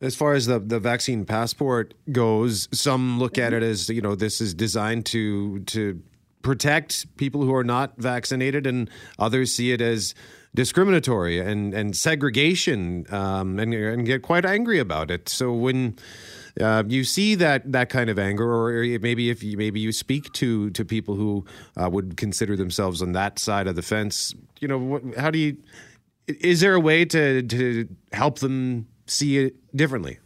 As 0.00 0.14
far 0.14 0.34
as 0.34 0.46
the, 0.46 0.60
the 0.60 0.78
vaccine 0.78 1.24
passport 1.24 1.92
goes, 2.12 2.68
some 2.72 3.18
look 3.18 3.36
at 3.36 3.52
it 3.52 3.64
as 3.64 3.88
you 3.88 4.00
know 4.00 4.14
this 4.14 4.40
is 4.40 4.54
designed 4.54 5.06
to 5.06 5.60
to 5.60 6.00
protect 6.42 7.16
people 7.16 7.42
who 7.42 7.54
are 7.54 7.64
not 7.64 7.94
vaccinated, 7.96 8.66
and 8.66 8.90
others 9.18 9.54
see 9.54 9.72
it 9.72 9.80
as 9.80 10.14
discriminatory 10.54 11.38
and 11.38 11.74
and 11.74 11.96
segregation, 11.96 13.06
um, 13.12 13.58
and, 13.58 13.74
and 13.74 14.06
get 14.06 14.22
quite 14.22 14.44
angry 14.44 14.78
about 14.78 15.10
it. 15.10 15.28
So 15.28 15.52
when 15.52 15.96
uh, 16.60 16.84
you 16.86 17.04
see 17.04 17.34
that 17.36 17.70
that 17.72 17.88
kind 17.88 18.10
of 18.10 18.18
anger, 18.18 18.50
or 18.50 18.98
maybe 18.98 19.30
if 19.30 19.42
you 19.42 19.56
maybe 19.56 19.80
you 19.80 19.92
speak 19.92 20.32
to 20.34 20.70
to 20.70 20.84
people 20.84 21.14
who 21.14 21.44
uh, 21.76 21.88
would 21.90 22.16
consider 22.16 22.56
themselves 22.56 23.02
on 23.02 23.12
that 23.12 23.38
side 23.38 23.66
of 23.66 23.76
the 23.76 23.82
fence, 23.82 24.34
you 24.60 24.68
know, 24.68 25.00
how 25.16 25.30
do 25.30 25.38
you? 25.38 25.56
Is 26.26 26.60
there 26.60 26.74
a 26.74 26.80
way 26.80 27.04
to 27.04 27.42
to 27.42 27.88
help 28.12 28.38
them 28.38 28.86
see 29.06 29.38
it 29.38 29.76
differently? 29.76 30.18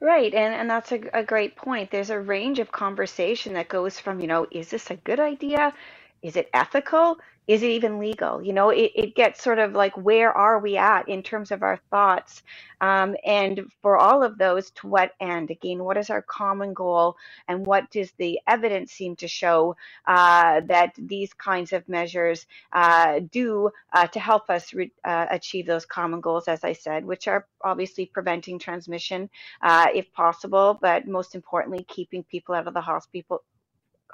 Right, 0.00 0.34
and, 0.34 0.54
and 0.54 0.70
that's 0.70 0.92
a, 0.92 1.00
a 1.14 1.24
great 1.24 1.56
point. 1.56 1.90
There's 1.90 2.10
a 2.10 2.20
range 2.20 2.60
of 2.60 2.72
conversation 2.72 3.54
that 3.54 3.68
goes 3.68 4.00
from, 4.00 4.20
you 4.20 4.28
know, 4.28 4.46
is 4.52 4.70
this 4.70 4.90
a 4.92 4.96
good 4.96 5.20
idea? 5.20 5.74
Is 6.22 6.36
it 6.36 6.50
ethical? 6.52 7.18
is 7.50 7.64
it 7.64 7.70
even 7.70 7.98
legal? 7.98 8.40
You 8.40 8.52
know, 8.52 8.70
it, 8.70 8.92
it 8.94 9.16
gets 9.16 9.42
sort 9.42 9.58
of 9.58 9.72
like 9.72 9.96
where 9.96 10.32
are 10.32 10.60
we 10.60 10.76
at 10.76 11.08
in 11.08 11.20
terms 11.20 11.50
of 11.50 11.64
our 11.64 11.80
thoughts? 11.90 12.44
Um, 12.80 13.16
and 13.26 13.62
for 13.82 13.96
all 13.96 14.22
of 14.22 14.38
those, 14.38 14.70
to 14.76 14.86
what 14.86 15.14
end? 15.20 15.50
Again, 15.50 15.82
what 15.82 15.96
is 15.96 16.10
our 16.10 16.22
common 16.22 16.74
goal? 16.74 17.16
And 17.48 17.66
what 17.66 17.90
does 17.90 18.12
the 18.18 18.38
evidence 18.46 18.92
seem 18.92 19.16
to 19.16 19.26
show 19.26 19.74
uh, 20.06 20.60
that 20.68 20.92
these 20.96 21.34
kinds 21.34 21.72
of 21.72 21.88
measures 21.88 22.46
uh, 22.72 23.18
do 23.32 23.70
uh, 23.92 24.06
to 24.06 24.20
help 24.20 24.48
us 24.48 24.72
re- 24.72 24.92
uh, 25.04 25.26
achieve 25.30 25.66
those 25.66 25.84
common 25.84 26.20
goals, 26.20 26.46
as 26.46 26.62
I 26.62 26.72
said, 26.72 27.04
which 27.04 27.26
are 27.26 27.48
obviously 27.64 28.06
preventing 28.06 28.60
transmission 28.60 29.28
uh, 29.60 29.88
if 29.92 30.12
possible, 30.12 30.78
but 30.80 31.08
most 31.08 31.34
importantly, 31.34 31.84
keeping 31.88 32.22
people 32.22 32.54
out 32.54 32.68
of 32.68 32.74
the 32.74 32.80
hospital 32.80 33.42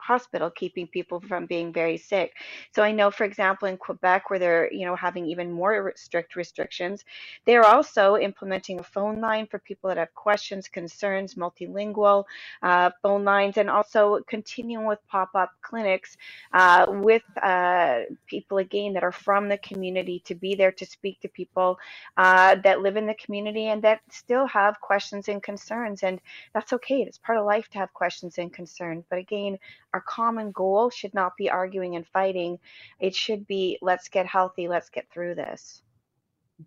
hospital 0.00 0.50
keeping 0.50 0.86
people 0.86 1.20
from 1.20 1.46
being 1.46 1.72
very 1.72 1.96
sick. 1.96 2.34
So 2.74 2.82
I 2.82 2.92
know, 2.92 3.10
for 3.10 3.24
example, 3.24 3.68
in 3.68 3.76
Quebec, 3.76 4.30
where 4.30 4.38
they're 4.38 4.72
you 4.72 4.86
know 4.86 4.96
having 4.96 5.26
even 5.26 5.52
more 5.52 5.92
strict 5.96 6.36
restrictions, 6.36 7.04
they're 7.44 7.64
also 7.64 8.16
implementing 8.16 8.80
a 8.80 8.82
phone 8.82 9.20
line 9.20 9.46
for 9.46 9.58
people 9.58 9.88
that 9.88 9.98
have 9.98 10.14
questions, 10.14 10.68
concerns, 10.68 11.34
multilingual 11.34 12.24
uh, 12.62 12.90
phone 13.02 13.24
lines, 13.24 13.56
and 13.56 13.70
also 13.70 14.20
continuing 14.28 14.86
with 14.86 14.98
pop-up 15.08 15.50
clinics 15.62 16.16
uh, 16.52 16.86
with 16.88 17.22
uh, 17.42 18.00
people 18.26 18.58
again 18.58 18.92
that 18.92 19.04
are 19.04 19.12
from 19.12 19.48
the 19.48 19.58
community 19.58 20.22
to 20.24 20.34
be 20.34 20.54
there 20.54 20.72
to 20.72 20.86
speak 20.86 21.20
to 21.20 21.28
people 21.28 21.78
uh, 22.16 22.56
that 22.64 22.80
live 22.80 22.96
in 22.96 23.06
the 23.06 23.14
community 23.14 23.66
and 23.68 23.82
that 23.82 24.00
still 24.10 24.46
have 24.46 24.80
questions 24.80 25.28
and 25.28 25.42
concerns, 25.42 26.02
and 26.02 26.20
that's 26.54 26.72
okay. 26.72 27.02
It's 27.02 27.18
part 27.18 27.38
of 27.38 27.46
life 27.46 27.68
to 27.70 27.78
have 27.78 27.92
questions 27.92 28.38
and 28.38 28.52
concerns, 28.52 29.04
but 29.08 29.18
again 29.18 29.58
our 29.94 30.02
common 30.02 30.52
goal 30.52 30.90
should 30.90 31.14
not 31.14 31.36
be 31.36 31.50
arguing 31.50 31.96
and 31.96 32.06
fighting. 32.06 32.58
It 33.00 33.14
should 33.14 33.46
be 33.46 33.78
let's 33.82 34.08
get 34.08 34.26
healthy, 34.26 34.68
let's 34.68 34.90
get 34.90 35.10
through 35.10 35.36
this. 35.36 35.82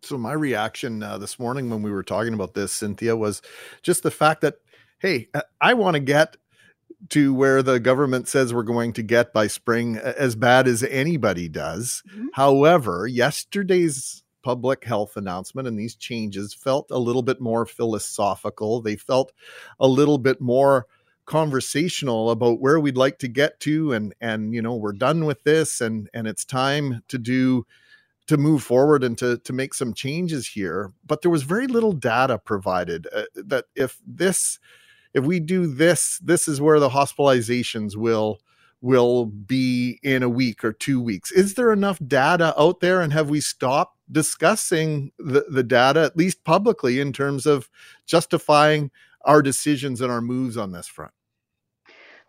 So 0.04 0.18
my 0.18 0.34
reaction 0.34 1.02
uh, 1.02 1.18
this 1.18 1.40
morning 1.40 1.70
when 1.70 1.82
we 1.82 1.92
were 1.92 2.04
talking 2.04 2.34
about 2.34 2.54
this, 2.54 2.72
Cynthia, 2.72 3.16
was 3.16 3.42
just 3.82 4.04
the 4.04 4.12
fact 4.12 4.42
that 4.42 4.56
hey, 5.00 5.30
uh, 5.34 5.42
I 5.62 5.74
want 5.74 5.96
to 5.96 6.00
get 6.00 6.38
to 7.10 7.34
where 7.34 7.64
the 7.64 7.80
government 7.80 8.28
says 8.28 8.54
we're 8.54 8.64
going 8.64 8.94
to 8.94 9.04
get 9.04 9.34
by 9.34 9.48
spring 9.48 9.98
as 9.98 10.36
bad 10.36 10.68
as 10.68 10.84
anybody 10.84 11.48
does. 11.48 12.04
Mm-hmm. 12.12 12.28
However, 12.34 13.08
yesterday's 13.08 14.24
public 14.42 14.84
health 14.84 15.16
announcement 15.18 15.68
and 15.68 15.78
these 15.78 15.96
changes 15.96 16.54
felt 16.54 16.92
a 16.92 16.98
little 16.98 17.22
bit 17.22 17.40
more 17.40 17.66
philosophical. 17.66 18.82
They 18.82 18.96
felt 18.96 19.32
a 19.80 19.88
little 19.88 20.18
bit 20.18 20.42
more 20.42 20.88
conversational 21.30 22.32
about 22.32 22.60
where 22.60 22.80
we'd 22.80 22.98
like 22.98 23.20
to 23.20 23.28
get 23.28 23.60
to 23.60 23.94
and 23.94 24.16
and 24.20 24.54
you 24.56 24.62
know 24.62 24.76
we're 24.76 24.92
done 24.92 25.26
with 25.26 25.44
this 25.44 25.80
and 25.80 26.10
and 26.12 26.28
it's 26.28 26.44
time 26.44 27.04
to 27.08 27.20
do 27.20 27.64
to 28.26 28.36
move 28.36 28.64
forward 28.64 29.04
and 29.04 29.16
to 29.18 29.38
to 29.38 29.54
make 29.54 29.76
some 29.76 29.94
changes 29.94 30.48
here. 30.48 30.92
But 31.06 31.22
there 31.22 31.32
was 31.32 31.44
very 31.44 31.68
little 31.68 31.94
data 31.94 32.40
provided 32.40 33.08
uh, 33.16 33.26
that 33.36 33.66
if 33.76 34.00
this 34.06 34.60
if 35.14 35.24
we 35.24 35.40
do 35.40 35.68
this 35.68 36.20
this 36.24 36.48
is 36.48 36.60
where 36.60 36.80
the 36.80 36.90
hospitalizations 36.90 37.96
will 37.96 38.40
will 38.82 39.28
be 39.28 40.00
in 40.02 40.24
a 40.24 40.30
week 40.30 40.66
or 40.66 40.74
two 40.74 41.00
weeks. 41.00 41.32
Is 41.32 41.54
there 41.54 41.72
enough 41.72 42.00
data 42.08 42.60
out 42.60 42.80
there 42.80 43.02
and 43.02 43.14
have 43.14 43.30
we 43.30 43.40
stopped 43.40 43.98
discussing 44.12 45.12
the, 45.20 45.46
the 45.48 45.64
data 45.64 46.02
at 46.02 46.18
least 46.18 46.44
publicly 46.44 47.00
in 47.00 47.14
terms 47.14 47.46
of 47.46 47.70
justifying 48.08 48.90
our 49.26 49.44
decisions 49.44 50.02
and 50.02 50.12
our 50.12 50.22
moves 50.22 50.58
on 50.58 50.72
this 50.72 50.88
front 50.88 51.12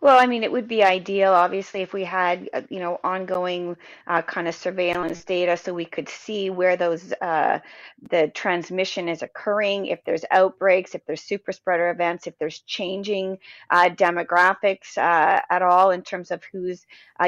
well, 0.01 0.17
I 0.17 0.25
mean, 0.25 0.43
it 0.43 0.51
would 0.51 0.67
be 0.67 0.83
ideal, 0.83 1.31
obviously, 1.31 1.81
if 1.81 1.93
we 1.93 2.03
had, 2.03 2.49
uh, 2.53 2.61
you 2.69 2.79
know, 2.79 2.99
ongoing 3.03 3.77
uh, 4.07 4.23
kind 4.23 4.47
of 4.47 4.55
surveillance 4.55 5.23
data 5.23 5.55
so 5.55 5.75
we 5.75 5.85
could 5.85 6.09
see 6.09 6.49
where 6.49 6.75
those, 6.75 7.13
uh, 7.21 7.59
the 8.09 8.31
transmission 8.33 9.07
is 9.07 9.21
occurring, 9.21 9.85
if 9.85 10.03
there's 10.03 10.25
outbreaks, 10.31 10.95
if 10.95 11.05
there's 11.05 11.21
super 11.21 11.51
spreader 11.51 11.91
events, 11.91 12.25
if 12.25 12.35
there's 12.39 12.61
changing 12.61 13.37
uh, 13.69 13.89
demographics 13.89 14.97
uh, 14.97 15.39
at 15.51 15.61
all 15.61 15.91
in 15.91 16.01
terms 16.01 16.31
of 16.31 16.43
who's 16.51 16.85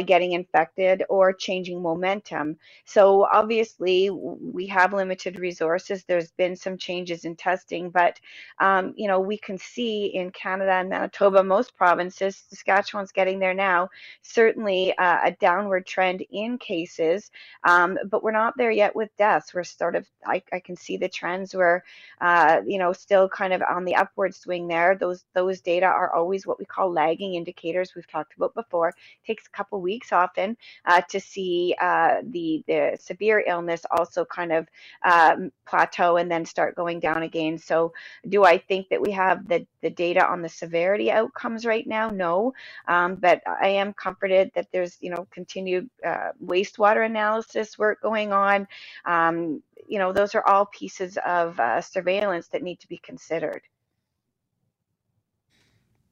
getting 0.07 0.31
infected 0.31 1.03
or 1.09 1.31
changing 1.31 1.79
momentum. 1.79 2.57
So 2.85 3.27
obviously, 3.31 4.09
we 4.09 4.65
have 4.65 4.91
limited 4.93 5.37
resources. 5.37 6.03
There's 6.03 6.31
been 6.31 6.55
some 6.55 6.79
changes 6.79 7.25
in 7.25 7.35
testing, 7.35 7.91
but, 7.91 8.19
um, 8.59 8.95
you 8.97 9.07
know, 9.07 9.19
we 9.19 9.37
can 9.37 9.59
see 9.59 10.07
in 10.07 10.31
Canada 10.31 10.71
and 10.71 10.89
Manitoba, 10.89 11.43
most 11.43 11.75
provinces, 11.77 12.43
Saskatchewan's 12.63 13.11
getting 13.11 13.39
there 13.39 13.53
now. 13.53 13.89
Certainly 14.21 14.97
uh, 14.97 15.19
a 15.25 15.31
downward 15.39 15.85
trend 15.85 16.23
in 16.31 16.57
cases, 16.57 17.29
um, 17.63 17.97
but 18.09 18.23
we're 18.23 18.31
not 18.31 18.53
there 18.57 18.71
yet 18.71 18.95
with 18.95 19.15
deaths. 19.17 19.53
We're 19.53 19.63
sort 19.63 19.95
of, 19.95 20.07
I, 20.25 20.41
I 20.51 20.59
can 20.59 20.75
see 20.75 20.97
the 20.97 21.09
trends 21.09 21.53
where, 21.53 21.83
uh, 22.21 22.61
you 22.65 22.77
know, 22.77 22.93
still 22.93 23.27
kind 23.29 23.53
of 23.53 23.61
on 23.61 23.85
the 23.85 23.95
upward 23.95 24.33
swing 24.35 24.67
there. 24.67 24.95
Those 24.95 25.25
those 25.33 25.61
data 25.61 25.85
are 25.85 26.13
always 26.13 26.47
what 26.47 26.59
we 26.59 26.65
call 26.65 26.91
lagging 26.91 27.35
indicators. 27.35 27.93
We've 27.95 28.07
talked 28.07 28.35
about 28.35 28.53
before. 28.53 28.89
It 28.89 28.95
takes 29.27 29.47
a 29.47 29.51
couple 29.51 29.81
weeks 29.81 30.11
often 30.11 30.57
uh, 30.85 31.01
to 31.09 31.19
see 31.19 31.75
uh, 31.79 32.17
the 32.23 32.63
the 32.67 32.97
severe 32.99 33.43
illness 33.45 33.85
also 33.91 34.25
kind 34.25 34.51
of 34.51 34.67
um, 35.05 35.51
plateau 35.65 36.17
and 36.17 36.31
then 36.31 36.45
start 36.45 36.75
going 36.75 36.99
down 36.99 37.23
again. 37.23 37.57
So, 37.57 37.93
do 38.29 38.45
I 38.45 38.57
think 38.57 38.89
that 38.89 39.01
we 39.01 39.11
have 39.11 39.47
the 39.47 39.65
the 39.81 39.89
data 39.89 40.25
on 40.25 40.41
the 40.41 40.49
severity 40.49 41.11
outcomes 41.11 41.65
right 41.65 41.85
now? 41.85 42.09
No, 42.09 42.52
um, 42.87 43.15
but 43.15 43.41
I 43.45 43.69
am 43.69 43.93
comforted 43.93 44.51
that 44.55 44.67
there's 44.71 44.97
you 45.01 45.09
know 45.09 45.27
continued 45.31 45.89
uh, 46.05 46.29
wastewater 46.43 47.05
analysis 47.05 47.77
work 47.77 48.01
going 48.01 48.31
on. 48.31 48.67
Um, 49.05 49.61
you 49.87 49.99
know, 49.99 50.13
those 50.13 50.35
are 50.35 50.45
all 50.47 50.65
pieces 50.65 51.17
of 51.25 51.59
uh, 51.59 51.81
surveillance 51.81 52.47
that 52.49 52.63
need 52.63 52.79
to 52.79 52.87
be 52.87 52.97
considered. 52.97 53.61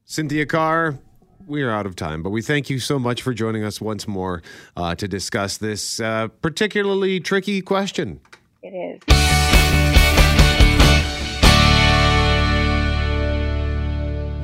Cynthia 0.05 0.45
Carr, 0.45 0.97
we 1.47 1.61
are 1.63 1.71
out 1.71 1.85
of 1.85 1.95
time, 1.95 2.21
but 2.21 2.31
we 2.31 2.41
thank 2.41 2.69
you 2.69 2.79
so 2.79 2.99
much 2.99 3.21
for 3.21 3.33
joining 3.33 3.63
us 3.63 3.79
once 3.79 4.07
more 4.07 4.41
uh, 4.75 4.93
to 4.95 5.07
discuss 5.07 5.57
this 5.57 5.99
uh, 5.99 6.27
particularly 6.41 7.19
tricky 7.19 7.61
question. 7.61 8.19
It 8.61 8.69
is. 8.69 10.00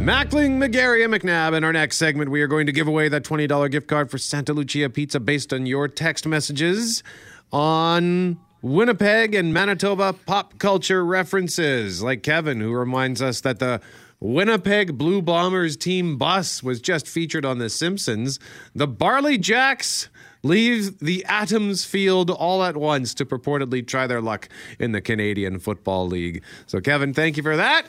Mackling, 0.08 0.52
McGarry, 0.52 1.04
and 1.04 1.14
McNabb. 1.14 1.54
In 1.54 1.66
our 1.66 1.74
next 1.74 1.98
segment, 1.98 2.32
we 2.32 2.42
are 2.42 2.48
going 2.48 2.66
to 2.66 2.72
give 2.72 2.88
away 2.88 3.10
that 3.10 3.26
$20 3.26 3.70
gift 3.70 3.90
card 3.90 4.10
for 4.10 4.18
Santa 4.18 4.54
Lucia 4.54 4.90
Pizza 4.90 5.20
based 5.20 5.52
on 5.52 5.66
your 5.66 5.90
text 5.90 6.26
messages 6.26 7.04
on 7.52 8.40
Winnipeg 8.62 9.36
and 9.36 9.54
Manitoba 9.54 10.14
pop 10.14 10.60
culture 10.60 11.04
references, 11.04 12.02
like 12.02 12.24
Kevin, 12.24 12.62
who 12.62 12.72
reminds 12.72 13.22
us 13.22 13.42
that 13.42 13.60
the 13.60 13.82
Winnipeg 14.22 14.98
Blue 14.98 15.22
Bombers 15.22 15.76
team 15.76 16.18
bus 16.18 16.64
was 16.64 16.80
just 16.80 17.06
featured 17.06 17.44
on 17.44 17.58
The 17.58 17.70
Simpsons. 17.70 18.40
The 18.74 18.88
Barley 18.88 19.38
Jacks 19.38 20.08
leave 20.42 21.00
the 21.00 21.26
Atoms 21.26 21.84
field 21.84 22.32
all 22.32 22.64
at 22.64 22.78
once 22.78 23.14
to 23.16 23.26
purportedly 23.26 23.86
try 23.86 24.08
their 24.08 24.22
luck 24.22 24.48
in 24.80 24.94
the 24.94 25.02
Canadian 25.02 25.60
Football 25.60 26.08
League. 26.08 26.44
So, 26.66 26.80
Kevin, 26.80 27.14
thank 27.14 27.36
you 27.36 27.44
for 27.44 27.58
that. 27.58 27.88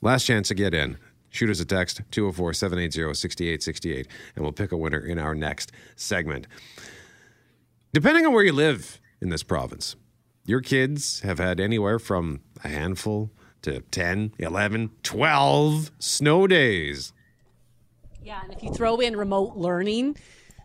Last 0.00 0.24
chance 0.24 0.48
to 0.48 0.54
get 0.54 0.72
in. 0.72 0.96
Shoot 1.30 1.50
us 1.50 1.60
a 1.60 1.64
text, 1.64 2.00
204 2.10 2.54
780 2.54 3.14
6868, 3.14 4.08
and 4.34 4.44
we'll 4.44 4.52
pick 4.52 4.72
a 4.72 4.76
winner 4.76 5.00
in 5.00 5.18
our 5.18 5.34
next 5.34 5.72
segment. 5.96 6.46
Depending 7.92 8.26
on 8.26 8.32
where 8.32 8.44
you 8.44 8.52
live 8.52 9.00
in 9.20 9.28
this 9.28 9.42
province, 9.42 9.96
your 10.44 10.60
kids 10.60 11.20
have 11.20 11.38
had 11.38 11.60
anywhere 11.60 11.98
from 11.98 12.40
a 12.64 12.68
handful 12.68 13.30
to 13.62 13.80
10, 13.80 14.32
11, 14.38 14.90
12 15.02 15.90
snow 15.98 16.46
days. 16.46 17.12
Yeah, 18.22 18.40
and 18.42 18.52
if 18.52 18.62
you 18.62 18.72
throw 18.72 18.96
in 18.96 19.16
remote 19.16 19.56
learning, 19.56 20.16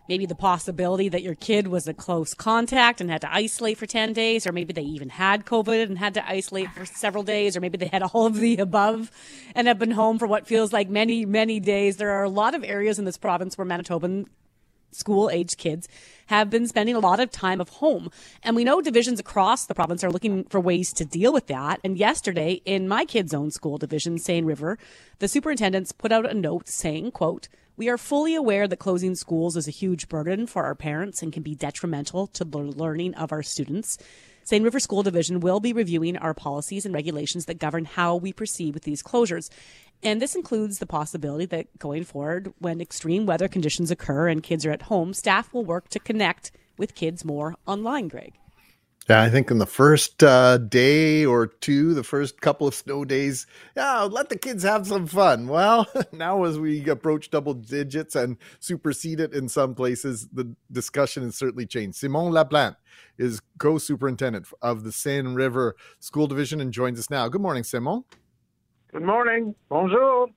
maybe 0.10 0.26
the 0.26 0.36
possibility 0.36 1.10
that 1.10 1.24
your 1.24 1.36
kid 1.36 1.68
was 1.68 1.88
a 1.88 1.94
close 1.94 2.34
contact 2.34 3.00
and 3.00 3.10
had 3.10 3.22
to 3.22 3.34
isolate 3.34 3.78
for 3.78 3.86
10 3.86 4.14
days, 4.14 4.46
or 4.46 4.52
maybe 4.52 4.74
they 4.74 4.82
even 4.82 5.10
had 5.10 5.46
COVID 5.46 5.84
and 5.84 5.98
had 5.98 6.14
to 6.16 6.30
isolate 6.30 6.72
for 6.72 6.86
several 6.86 7.24
days, 7.24 7.56
or 7.56 7.62
maybe 7.62 7.78
they 7.78 7.88
had 7.88 8.04
all 8.04 8.26
of 8.26 8.36
the 8.36 8.58
above 8.58 9.12
and 9.56 9.68
have 9.68 9.80
been 9.80 9.92
home 9.92 10.20
for 10.20 10.28
what 10.28 10.48
feels 10.48 10.74
like 10.74 10.90
many, 10.90 11.26
many 11.26 11.60
days. 11.60 11.98
There 11.98 12.12
are 12.12 12.24
a 12.24 12.30
lot 12.30 12.56
of 12.56 12.64
areas 12.64 13.00
in 13.00 13.06
this 13.06 13.18
province 13.18 13.58
where 13.58 13.68
Manitoban 13.68 14.26
school 14.96 15.30
aged 15.30 15.58
kids 15.58 15.88
have 16.28 16.50
been 16.50 16.68
spending 16.68 16.96
a 16.96 17.00
lot 17.00 17.20
of 17.20 17.32
time 17.32 17.60
at 17.60 17.70
home. 17.70 18.10
And 18.44 18.56
we 18.56 18.64
know 18.64 18.82
divisions 18.82 19.20
across 19.20 19.66
the 19.66 19.76
province 19.76 20.04
are 20.04 20.12
looking 20.12 20.44
for 20.46 20.60
ways 20.60 20.94
to 20.94 21.06
deal 21.06 21.34
with 21.34 21.48
that. 21.48 21.80
And 21.84 21.98
yesterday 21.98 22.62
in 22.66 22.88
my 22.88 23.06
kids' 23.06 23.34
own 23.34 23.52
school 23.52 23.78
division, 23.78 24.18
Seine 24.18 24.46
River, 24.46 24.78
the 25.20 25.28
superintendents 25.28 25.92
put 25.92 26.12
out 26.12 26.30
a 26.30 26.34
note 26.34 26.70
saying, 26.70 27.12
quote, 27.12 27.48
we 27.76 27.90
are 27.90 27.98
fully 27.98 28.36
aware 28.36 28.68
that 28.68 28.78
closing 28.78 29.16
schools 29.16 29.58
is 29.58 29.68
a 29.68 29.72
huge 29.72 30.08
burden 30.08 30.46
for 30.46 30.64
our 30.64 30.76
parents 30.76 31.24
and 31.24 31.34
can 31.34 31.44
be 31.44 31.56
detrimental 31.56 32.28
to 32.28 32.44
the 32.44 32.60
learning 32.60 33.16
of 33.16 33.32
our 33.32 33.44
students. 33.44 33.98
Seine 34.44 34.64
River 34.64 34.80
School 34.80 35.04
Division 35.04 35.40
will 35.40 35.60
be 35.60 35.74
reviewing 35.74 36.18
our 36.18 36.34
policies 36.34 36.86
and 36.86 36.94
regulations 36.94 37.46
that 37.46 37.60
govern 37.60 37.86
how 37.86 38.16
we 38.16 38.34
proceed 38.34 38.74
with 38.74 38.84
these 38.84 39.02
closures. 39.02 39.50
And 40.04 40.22
this 40.22 40.36
includes 40.36 40.80
the 40.80 40.86
possibility 40.86 41.46
that 41.46 41.80
going 41.80 42.04
forward, 42.04 42.54
when 42.60 42.82
extreme 42.82 43.26
weather 43.26 43.48
conditions 43.48 43.90
occur 43.90 44.28
and 44.28 44.44
kids 44.44 44.66
are 44.66 44.72
at 44.72 44.84
home, 44.84 45.14
staff 45.14 45.54
will 45.54 45.64
work 45.64 45.88
to 45.90 46.00
connect 46.00 46.52
with 46.78 46.94
kids 46.94 47.24
more 47.24 47.56
online, 47.66 48.10
Greg. 48.10 48.34
Yeah, 49.10 49.22
I 49.22 49.30
think 49.30 49.52
in 49.52 49.58
the 49.58 49.66
first 49.66 50.24
uh, 50.24 50.58
day 50.58 51.26
or 51.26 51.48
two, 51.48 51.94
the 51.94 52.06
first 52.06 52.40
couple 52.40 52.68
of 52.68 52.74
snow 52.74 53.04
days, 53.04 53.46
yeah, 53.76 54.04
let 54.04 54.30
the 54.30 54.38
kids 54.38 54.64
have 54.64 54.88
some 54.88 55.08
fun. 55.08 55.48
Well, 55.48 55.86
now 56.14 56.46
as 56.46 56.58
we 56.58 56.88
approach 56.90 57.30
double 57.30 57.54
digits 57.54 58.16
and 58.16 58.38
supersede 58.62 59.20
it 59.20 59.34
in 59.34 59.50
some 59.50 59.76
places, 59.76 60.30
the 60.32 60.56
discussion 60.72 61.24
has 61.24 61.36
certainly 61.36 61.66
changed. 61.66 61.98
Simon 61.98 62.32
Laplante 62.32 62.78
is 63.18 63.42
co-superintendent 63.58 64.48
of 64.62 64.86
the 64.86 64.92
Seine 64.94 65.34
River 65.34 65.76
School 66.00 66.28
Division 66.28 66.62
and 66.62 66.72
joins 66.72 66.98
us 66.98 67.10
now. 67.10 67.28
Good 67.28 67.42
morning, 67.42 67.66
Simon. 67.66 68.06
Good 68.94 69.04
morning. 69.04 69.54
Bonjour. 69.68 70.30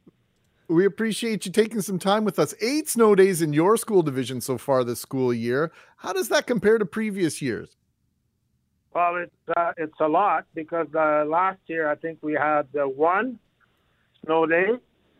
We 0.69 0.87
appreciate 0.87 1.47
you 1.47 1.53
taking 1.53 1.83
some 1.83 2.01
time 2.01 2.25
with 2.25 2.41
us. 2.41 2.53
Eight 2.61 2.89
snow 2.89 3.15
days 3.15 3.43
in 3.43 3.53
your 3.53 3.77
school 3.77 4.03
division 4.03 4.41
so 4.41 4.59
far 4.59 4.83
this 4.83 5.01
school 5.01 5.33
year. 5.33 5.71
How 5.99 6.13
does 6.13 6.29
that 6.31 6.49
compare 6.49 6.79
to 6.79 6.85
previous 6.85 7.41
years? 7.41 7.77
Well, 8.97 9.17
it's 9.17 9.59
uh, 9.59 9.73
it's 9.77 10.01
a 10.01 10.09
lot 10.09 10.47
because 10.55 10.87
uh, 10.95 11.27
last 11.27 11.59
year 11.67 11.87
I 11.87 11.97
think 11.97 12.19
we 12.23 12.33
had 12.33 12.67
uh, 12.75 12.89
one 12.89 13.39
snow 14.25 14.47
day. 14.47 14.69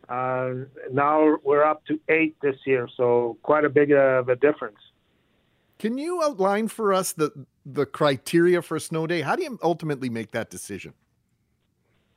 Uh, 0.09 0.65
now 0.91 1.37
we're 1.43 1.63
up 1.63 1.85
to 1.85 1.99
eight 2.09 2.35
this 2.41 2.55
year, 2.65 2.87
so 2.97 3.37
quite 3.43 3.65
a 3.65 3.69
big 3.69 3.91
uh, 3.91 4.21
of 4.21 4.29
a 4.29 4.35
difference. 4.35 4.79
Can 5.77 5.99
you 5.99 6.23
outline 6.23 6.69
for 6.69 6.91
us 6.91 7.13
the 7.13 7.29
the 7.67 7.85
criteria 7.85 8.63
for 8.63 8.77
a 8.77 8.79
snow 8.79 9.05
day? 9.05 9.21
How 9.21 9.35
do 9.35 9.43
you 9.43 9.59
ultimately 9.61 10.09
make 10.09 10.31
that 10.31 10.49
decision? 10.49 10.93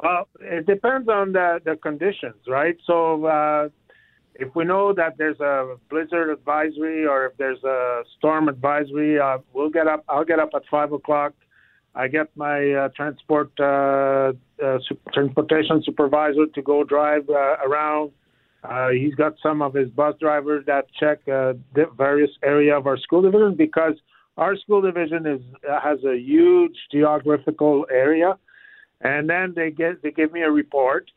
Well, 0.02 0.28
it 0.40 0.64
depends 0.64 1.10
on 1.10 1.32
the, 1.32 1.60
the 1.62 1.76
conditions, 1.76 2.40
right? 2.48 2.78
So 2.86 3.26
uh, 3.26 3.68
if 4.34 4.48
we 4.54 4.64
know 4.64 4.94
that 4.94 5.18
there's 5.18 5.40
a 5.40 5.76
blizzard 5.90 6.30
advisory 6.30 7.04
or 7.04 7.26
if 7.26 7.36
there's 7.36 7.62
a 7.64 8.02
storm 8.16 8.48
advisory, 8.48 9.20
uh, 9.20 9.38
we'll 9.52 9.68
get 9.68 9.86
up. 9.86 10.04
I'll 10.08 10.24
get 10.24 10.38
up 10.38 10.52
at 10.54 10.62
five 10.70 10.92
o'clock. 10.92 11.34
I 11.94 12.08
get 12.08 12.28
my 12.36 12.72
uh, 12.72 12.88
transport 12.94 13.50
uh, 13.58 14.32
uh, 14.64 14.78
transportation 15.12 15.82
supervisor 15.84 16.46
to 16.54 16.62
go 16.62 16.84
drive 16.84 17.28
uh, 17.28 17.56
around. 17.66 18.12
he's 18.92 19.14
got 19.14 19.34
some 19.42 19.60
of 19.62 19.74
his 19.74 19.90
bus 19.90 20.14
drivers 20.20 20.64
that 20.66 20.84
check 20.98 21.24
the 21.26 21.58
various 21.96 22.30
area 22.42 22.76
of 22.76 22.86
our 22.86 22.98
school 22.98 23.22
division 23.22 23.54
because 23.56 23.94
our 24.36 24.56
school 24.56 24.80
division 24.80 25.26
is 25.26 25.40
has 25.82 25.98
a 26.04 26.16
huge 26.16 26.76
geographical 26.92 27.86
area 27.90 28.38
and 29.00 29.28
then 29.28 29.52
they 29.56 29.70
get 29.70 30.02
they 30.02 30.10
give 30.10 30.32
me 30.32 30.42
a 30.42 30.50
report, 30.50 31.10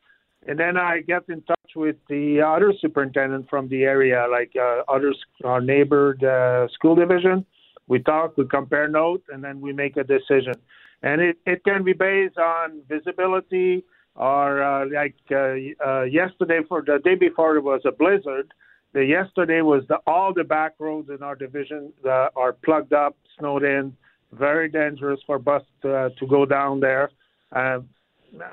and 0.48 0.60
then 0.60 0.78
I 0.78 1.02
get 1.02 1.24
in 1.28 1.42
touch 1.42 1.72
with 1.76 1.98
the 2.08 2.42
other 2.42 2.74
superintendent 2.80 3.50
from 3.50 3.68
the 3.70 3.84
area, 3.84 4.26
like 4.30 4.52
uh, 4.60 4.84
others, 4.88 5.18
our 5.44 5.62
neighbored 5.62 6.24
uh, 6.24 6.68
school 6.70 6.96
division. 6.96 7.46
We 7.88 8.00
talk, 8.00 8.38
we 8.38 8.48
compare 8.48 8.88
notes, 8.88 9.26
and 9.32 9.44
then 9.44 9.62
we 9.62 9.74
make 9.74 9.98
a 9.98 10.04
decision. 10.04 10.54
And 11.02 11.22
it, 11.22 11.38
it 11.46 11.64
can 11.64 11.84
be 11.84 11.94
based 11.94 12.38
on 12.38 12.82
visibility, 12.88 13.84
or 14.16 14.64
uh, 14.64 14.86
like 14.94 15.16
uh, 15.32 15.56
uh, 15.86 16.04
yesterday 16.04 16.60
for 16.68 16.82
the 16.82 17.00
day 17.04 17.16
before 17.16 17.58
it 17.58 17.64
was 17.64 17.82
a 17.86 17.92
blizzard. 17.92 18.54
The 18.94 19.04
yesterday 19.04 19.62
was 19.62 19.84
the 19.88 19.98
all 20.06 20.34
the 20.34 20.44
back 20.44 20.74
roads 20.80 21.10
in 21.10 21.24
our 21.24 21.36
division 21.36 21.92
uh, 22.06 22.28
are 22.36 22.54
plugged 22.54 22.94
up, 22.94 23.18
snowed 23.38 23.64
in, 23.64 23.96
very 24.32 24.70
dangerous 24.70 25.20
for 25.26 25.40
bus 25.40 25.64
to, 25.82 25.96
uh, 25.96 26.10
to 26.20 26.28
go 26.28 26.46
down 26.46 26.80
there. 26.80 27.10
Uh, 27.52 27.80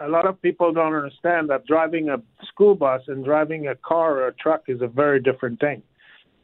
a 0.01 0.09
lot 0.09 0.26
of 0.26 0.41
people 0.43 0.72
don't 0.72 0.95
understand 0.95 1.49
that 1.51 1.66
driving 1.66 2.11
a 2.11 2.18
school 2.47 2.74
bus 2.74 3.03
and 3.09 3.24
driving 3.24 3.68
a 3.68 3.74
car 3.76 4.20
or 4.20 4.28
a 4.28 4.35
truck 4.35 4.64
is 4.68 4.81
a 4.83 4.87
very 4.87 5.20
different 5.20 5.59
thing. 5.61 5.83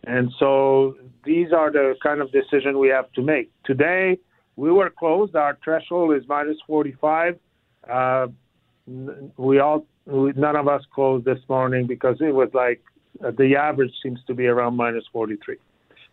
And 0.06 0.32
so 0.38 0.96
these 1.24 1.52
are 1.52 1.70
the 1.70 1.96
kind 2.02 2.20
of 2.20 2.30
decision 2.30 2.78
we 2.78 2.88
have 2.88 3.12
to 3.12 3.22
make. 3.22 3.50
Today, 3.64 4.18
we 4.54 4.70
were 4.70 4.88
closed. 4.88 5.34
Our 5.34 5.58
threshold 5.62 6.14
is 6.16 6.22
minus 6.28 6.56
45. 6.66 7.38
Uh, 7.88 8.28
we 9.36 9.58
all, 9.58 9.84
we, 10.06 10.32
none 10.32 10.56
of 10.56 10.68
us 10.68 10.82
closed 10.94 11.24
this 11.24 11.40
morning 11.48 11.86
because 11.86 12.16
it 12.20 12.32
was 12.32 12.48
like 12.54 12.82
uh, 13.24 13.32
the 13.36 13.56
average 13.56 13.92
seems 14.02 14.20
to 14.28 14.34
be 14.34 14.46
around 14.46 14.76
minus 14.76 15.04
43. 15.12 15.56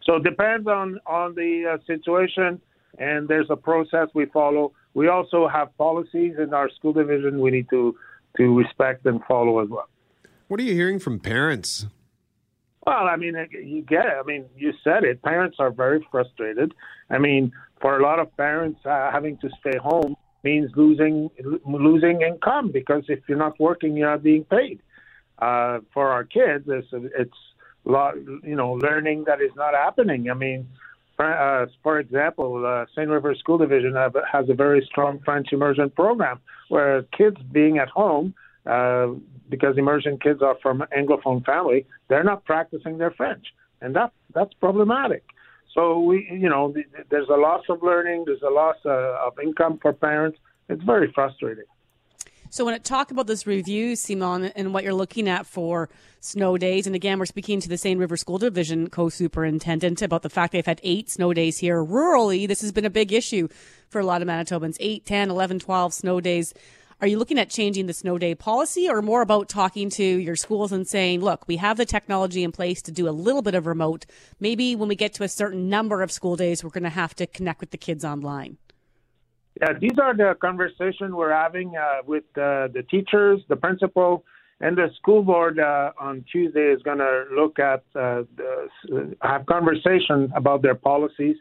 So 0.04 0.16
it 0.16 0.24
depends 0.24 0.68
on 0.68 1.00
on 1.06 1.36
the 1.36 1.74
uh, 1.74 1.78
situation, 1.86 2.60
and 2.98 3.28
there's 3.28 3.48
a 3.50 3.56
process 3.56 4.10
we 4.14 4.26
follow 4.26 4.74
we 4.94 5.08
also 5.08 5.48
have 5.48 5.76
policies 5.78 6.36
in 6.38 6.54
our 6.54 6.70
school 6.70 6.94
division 6.94 7.40
we 7.40 7.52
need 7.52 7.70
to 7.70 7.96
to 8.38 8.58
respect 8.58 9.06
and 9.06 9.22
follow 9.28 9.60
as 9.60 9.70
well. 9.70 9.88
What 10.48 10.60
are 10.60 10.64
you 10.64 10.74
hearing 10.74 11.00
from 11.00 11.20
parents? 11.20 11.86
Well, 12.86 13.08
I 13.08 13.16
mean, 13.16 13.36
you 13.52 13.82
get 13.82 14.06
it. 14.06 14.14
I 14.20 14.24
mean, 14.24 14.46
you 14.58 14.74
said 14.84 15.04
it. 15.04 15.22
Parents 15.22 15.58
are 15.60 15.72
very 15.72 16.06
frustrated. 16.12 16.74
I 17.10 17.18
mean, 17.18 17.54
for 17.82 17.98
a 17.98 18.04
lot 18.04 18.20
of 18.20 18.36
parents, 18.36 18.80
uh, 18.86 19.10
having 19.12 19.38
to 19.38 19.50
stay 19.62 19.78
home 19.78 20.16
means 20.44 20.70
losing 20.76 21.30
losing 21.66 22.22
income 22.22 22.72
because 22.72 23.04
if 23.08 23.20
you're 23.28 23.38
not 23.38 23.58
working, 23.60 23.96
you're 23.96 24.10
not 24.10 24.24
being 24.24 24.44
paid. 24.44 24.82
Uh, 25.40 25.80
for 25.94 26.10
our 26.10 26.26
kids, 26.26 26.66
it's 26.68 26.88
it's 26.92 27.38
lot, 27.86 28.16
you 28.44 28.56
know 28.56 28.74
learning 28.74 29.24
that 29.28 29.42
is 29.42 29.52
not 29.56 29.74
happening. 29.74 30.30
I 30.30 30.34
mean, 30.34 30.68
for, 31.16 31.32
uh, 31.32 31.68
for 31.84 32.00
example, 32.00 32.66
uh, 32.66 32.86
Seine 32.94 33.10
River 33.10 33.34
School 33.36 33.58
Division 33.58 33.96
have, 33.96 34.16
has 34.30 34.50
a 34.50 34.54
very 34.54 34.86
strong 34.90 35.20
French 35.24 35.54
immersion 35.54 35.90
program 35.90 36.40
where 36.70 37.04
kids 37.18 37.38
being 37.52 37.78
at 37.78 37.88
home 37.90 38.34
uh, 38.66 39.08
because 39.50 39.78
immersion 39.78 40.18
kids 40.18 40.42
are 40.42 40.58
from 40.62 40.84
anglophone 40.98 41.46
family, 41.46 41.86
they're 42.08 42.24
not 42.24 42.46
practicing 42.46 42.98
their 42.98 43.12
French, 43.12 43.46
and 43.82 43.96
that 43.96 44.12
that's 44.34 44.54
problematic. 44.56 45.24
So 45.74 46.00
we, 46.00 46.28
you 46.32 46.50
know, 46.50 46.74
there's 47.10 47.30
a 47.30 47.38
loss 47.38 47.64
of 47.70 47.82
learning, 47.82 48.26
there's 48.26 48.44
a 48.44 48.50
loss 48.50 48.78
uh, 48.86 49.26
of 49.26 49.34
income 49.40 49.80
for 49.82 49.92
parents. 49.92 50.38
It's 50.70 50.84
very 50.84 51.12
frustrating. 51.12 51.66
So 52.54 52.66
when 52.66 52.76
it 52.76 52.84
talk 52.84 53.10
about 53.10 53.26
this 53.26 53.48
review, 53.48 53.96
Simon, 53.96 54.52
and 54.56 54.76
what 54.76 54.84
you're 54.84 54.94
looking 54.94 55.28
at 55.28 55.48
for 55.48 55.90
snow 56.20 56.56
days, 56.56 56.86
and 56.86 56.96
again, 56.96 57.18
we're 57.18 57.26
speaking 57.26 57.60
to 57.62 57.68
the 57.68 57.80
Seine 57.80 57.96
River 57.96 58.16
School 58.16 58.38
Division 58.38 58.92
co-superintendent 58.92 60.04
about 60.04 60.22
the 60.22 60.30
fact 60.30 60.54
they've 60.54 60.64
had 60.64 60.80
eight 60.84 61.10
snow 61.10 61.34
days 61.34 61.58
here. 61.58 61.84
Rurally, 61.84 62.48
this 62.48 62.62
has 62.62 62.72
been 62.72 62.86
a 62.86 62.92
big 62.92 63.12
issue 63.12 63.48
for 63.90 64.00
a 64.00 64.06
lot 64.06 64.22
of 64.22 64.28
Manitobans. 64.28 64.78
8, 64.80 65.04
10, 65.04 65.32
11, 65.32 65.60
12 65.60 65.94
snow 65.96 66.22
days. 66.22 66.54
Are 67.02 67.08
you 67.08 67.18
looking 67.18 67.40
at 67.40 67.50
changing 67.50 67.88
the 67.88 67.94
snow 67.94 68.18
day 68.18 68.36
policy 68.36 68.90
or 68.90 69.02
more 69.02 69.22
about 69.22 69.50
talking 69.50 69.90
to 69.92 70.04
your 70.04 70.36
schools 70.36 70.72
and 70.72 70.88
saying, 70.88 71.22
look, 71.22 71.48
we 71.48 71.58
have 71.58 71.78
the 71.78 71.86
technology 71.86 72.44
in 72.44 72.52
place 72.52 72.82
to 72.84 72.92
do 72.92 73.10
a 73.10 73.12
little 73.12 73.42
bit 73.42 73.56
of 73.56 73.66
remote. 73.66 74.06
Maybe 74.40 74.76
when 74.76 74.90
we 74.90 74.96
get 74.96 75.14
to 75.16 75.24
a 75.24 75.28
certain 75.28 75.70
number 75.70 76.02
of 76.02 76.12
school 76.12 76.36
days, 76.36 76.64
we're 76.64 76.70
going 76.70 76.84
to 76.84 76.90
have 76.90 77.16
to 77.16 77.28
connect 77.28 77.60
with 77.62 77.72
the 77.72 77.78
kids 77.78 78.06
online? 78.06 78.58
Yeah, 79.62 79.74
these 79.80 80.00
are 80.02 80.16
the 80.16 80.36
conversations 80.42 81.14
we're 81.14 81.34
having 81.34 81.76
uh, 81.76 82.02
with 82.06 82.24
uh, 82.36 82.68
the 82.74 82.84
teachers, 82.90 83.42
the 83.50 83.56
principal, 83.56 84.26
and 84.60 84.78
the 84.78 84.90
school 84.96 85.24
board 85.24 85.60
uh, 85.60 85.92
on 86.00 86.24
Tuesday 86.32 86.72
is 86.72 86.82
going 86.84 87.00
to 87.00 87.26
look 87.36 87.60
at 87.60 87.84
uh, 87.96 88.24
the, 88.36 89.16
have 89.22 89.46
conversation 89.46 90.32
about 90.36 90.62
their 90.62 90.76
policies 90.76 91.36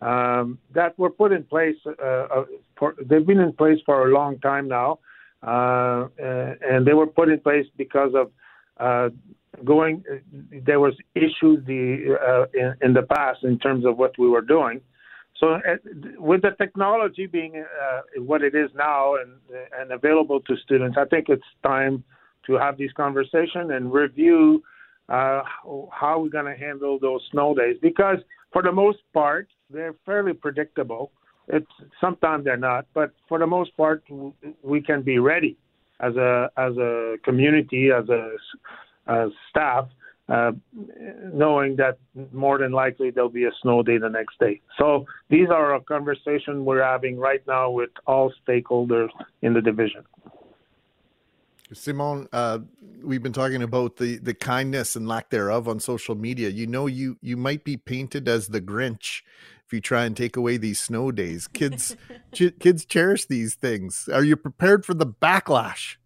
um, 0.00 0.58
that 0.74 0.98
were 0.98 1.10
put 1.10 1.32
in 1.32 1.44
place. 1.44 1.76
Uh, 1.86 2.04
uh, 2.04 2.44
for, 2.78 2.94
they've 3.04 3.26
been 3.26 3.40
in 3.40 3.52
place 3.52 3.78
for 3.86 4.08
a 4.08 4.12
long 4.12 4.38
time 4.40 4.68
now, 4.68 4.98
and 5.42 6.86
they 6.86 6.94
were 6.94 7.06
put 7.06 7.28
in 7.28 7.40
place 7.40 7.66
because 7.76 8.12
of 8.14 9.12
going. 9.64 10.04
There 10.64 10.80
was 10.80 10.94
issues 11.14 11.64
the 11.66 12.48
in, 12.54 12.74
in 12.82 12.92
the 12.92 13.02
past 13.02 13.44
in 13.44 13.58
terms 13.58 13.84
of 13.86 13.96
what 13.96 14.18
we 14.18 14.28
were 14.28 14.42
doing. 14.42 14.80
So, 15.38 15.54
uh, 15.54 15.60
with 16.18 16.42
the 16.42 16.52
technology 16.52 17.26
being 17.26 17.62
uh, 17.62 18.22
what 18.22 18.42
it 18.42 18.54
is 18.54 18.70
now 18.74 19.16
and 19.16 19.32
and 19.78 19.92
available 19.92 20.40
to 20.40 20.56
students, 20.64 20.96
I 20.98 21.04
think 21.04 21.28
it's 21.28 21.44
time 21.62 22.04
to 22.46 22.54
have 22.54 22.78
these 22.78 22.92
conversation 22.92 23.72
and 23.72 23.92
review 23.92 24.62
uh, 25.08 25.42
how 25.90 26.20
we're 26.20 26.30
going 26.30 26.46
to 26.46 26.56
handle 26.56 26.98
those 26.98 27.20
snow 27.30 27.54
days. 27.54 27.76
Because 27.82 28.18
for 28.52 28.62
the 28.62 28.72
most 28.72 28.98
part, 29.12 29.48
they're 29.70 29.94
fairly 30.04 30.32
predictable. 30.32 31.12
It's 31.48 31.70
sometimes 32.00 32.44
they're 32.44 32.56
not, 32.56 32.86
but 32.94 33.12
for 33.28 33.38
the 33.38 33.46
most 33.46 33.76
part, 33.76 34.02
we 34.62 34.80
can 34.80 35.02
be 35.02 35.18
ready 35.18 35.56
as 36.00 36.16
a 36.16 36.50
as 36.56 36.76
a 36.76 37.16
community, 37.24 37.90
as 37.90 38.08
a 38.08 38.36
as 39.06 39.30
staff 39.50 39.88
uh, 40.28 40.52
knowing 41.32 41.76
that 41.76 41.98
more 42.32 42.58
than 42.58 42.72
likely 42.72 43.10
there'll 43.10 43.28
be 43.28 43.44
a 43.44 43.52
snow 43.62 43.82
day 43.82 43.98
the 43.98 44.08
next 44.08 44.38
day. 44.40 44.60
So 44.78 45.06
these 45.30 45.48
are 45.50 45.74
a 45.76 45.80
conversation 45.80 46.64
we're 46.64 46.82
having 46.82 47.18
right 47.18 47.42
now 47.46 47.70
with 47.70 47.90
all 48.06 48.32
stakeholders 48.46 49.08
in 49.42 49.54
the 49.54 49.60
division. 49.60 50.04
Simon, 51.72 52.28
uh, 52.32 52.60
we've 53.02 53.22
been 53.22 53.32
talking 53.32 53.62
about 53.62 53.96
the, 53.96 54.18
the 54.18 54.34
kindness 54.34 54.94
and 54.96 55.08
lack 55.08 55.30
thereof 55.30 55.68
on 55.68 55.80
social 55.80 56.14
media. 56.14 56.48
You 56.48 56.66
know, 56.66 56.86
you 56.86 57.18
you 57.22 57.36
might 57.36 57.64
be 57.64 57.76
painted 57.76 58.28
as 58.28 58.48
the 58.48 58.60
Grinch 58.60 59.22
if 59.66 59.72
you 59.72 59.80
try 59.80 60.04
and 60.04 60.16
take 60.16 60.36
away 60.36 60.56
these 60.56 60.78
snow 60.78 61.10
days. 61.10 61.48
Kids, 61.48 61.96
ch- 62.32 62.56
kids 62.60 62.84
cherish 62.84 63.26
these 63.26 63.54
things. 63.54 64.08
Are 64.12 64.22
you 64.22 64.36
prepared 64.36 64.84
for 64.84 64.94
the 64.94 65.06
backlash? 65.06 65.96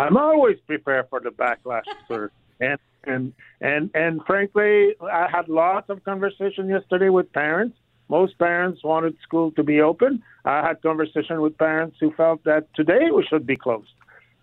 I'm 0.00 0.16
always 0.16 0.58
prepared 0.66 1.06
for 1.10 1.20
the 1.20 1.30
backlash, 1.30 1.84
sir. 2.08 2.30
And 2.60 2.78
and 3.04 3.32
and 3.60 3.90
and 3.94 4.20
frankly, 4.26 4.94
I 5.00 5.28
had 5.30 5.48
lots 5.48 5.90
of 5.90 6.02
conversation 6.04 6.68
yesterday 6.68 7.08
with 7.08 7.32
parents. 7.32 7.76
Most 8.08 8.38
parents 8.38 8.82
wanted 8.82 9.16
school 9.22 9.52
to 9.52 9.62
be 9.62 9.80
open. 9.80 10.22
I 10.44 10.66
had 10.66 10.82
conversation 10.82 11.40
with 11.40 11.56
parents 11.58 11.98
who 12.00 12.12
felt 12.12 12.42
that 12.44 12.66
today 12.74 13.10
we 13.14 13.24
should 13.28 13.46
be 13.46 13.56
closed. 13.56 13.92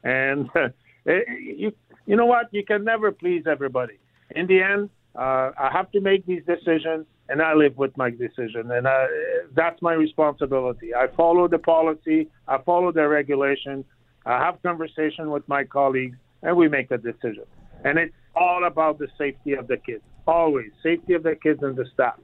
And 0.03 0.49
uh, 0.55 0.69
you 1.05 1.73
you 2.05 2.15
know 2.15 2.26
what? 2.26 2.47
You 2.53 2.63
can 2.63 2.86
never 2.86 3.11
please 3.11 3.43
everybody. 3.47 3.97
In 4.32 4.47
the 4.47 4.61
end, 4.61 4.89
uh, 5.15 5.51
I 5.57 5.69
have 5.71 5.91
to 5.91 6.01
make 6.01 6.26
these 6.26 6.43
decisions, 6.45 7.05
and 7.30 7.41
I 7.41 7.53
live 7.53 7.78
with 7.78 7.95
my 7.97 8.09
decision, 8.09 8.71
and 8.71 8.86
uh, 8.88 9.07
that's 9.55 9.82
my 9.82 9.93
responsibility. 9.93 10.93
I 10.93 11.07
follow 11.15 11.47
the 11.47 11.59
policy, 11.59 12.30
I 12.47 12.57
follow 12.59 12.91
the 12.91 13.07
regulation, 13.07 13.84
I 14.26 14.39
have 14.43 14.61
conversation 14.63 15.32
with 15.32 15.47
my 15.47 15.63
colleagues, 15.63 16.17
and 16.43 16.55
we 16.55 16.67
make 16.67 16.91
a 16.91 16.97
decision 16.97 17.45
and 17.86 17.99
it's 17.99 18.13
all 18.36 18.65
about 18.65 18.99
the 18.99 19.07
safety 19.17 19.53
of 19.53 19.67
the 19.67 19.78
kids. 19.78 20.03
Always 20.28 20.71
safety 20.84 21.13
of 21.13 21.23
the 21.23 21.36
kids 21.36 21.61
and 21.61 21.76
the 21.76 21.86
staff. 21.93 22.19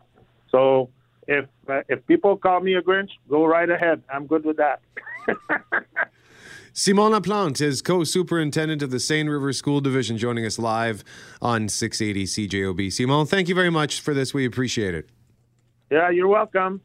So 0.50 0.90
if 1.28 1.46
uh, 1.70 1.82
if 1.88 2.06
people 2.08 2.36
call 2.36 2.60
me 2.60 2.74
a 2.74 2.82
Grinch, 2.82 3.12
go 3.30 3.46
right 3.46 3.70
ahead. 3.70 4.02
I'm 4.12 4.26
good 4.26 4.44
with 4.44 4.58
that. 4.58 4.82
Simon 6.74 7.12
Laplante 7.12 7.60
is 7.60 7.82
co-superintendent 7.82 8.82
of 8.82 8.92
the 8.92 9.00
Seine 9.00 9.28
River 9.28 9.52
School 9.52 9.82
Division, 9.82 10.18
joining 10.18 10.46
us 10.46 10.58
live 10.58 11.04
on 11.42 11.68
680 11.68 12.48
CJOB. 12.48 12.94
Simon, 12.94 13.26
thank 13.26 13.50
you 13.50 13.56
very 13.56 13.70
much 13.70 14.00
for 14.00 14.14
this. 14.14 14.34
We 14.34 14.46
appreciate 14.46 14.96
it. 14.96 15.10
Yeah, 15.90 16.10
you're 16.12 16.30
welcome. 16.30 16.80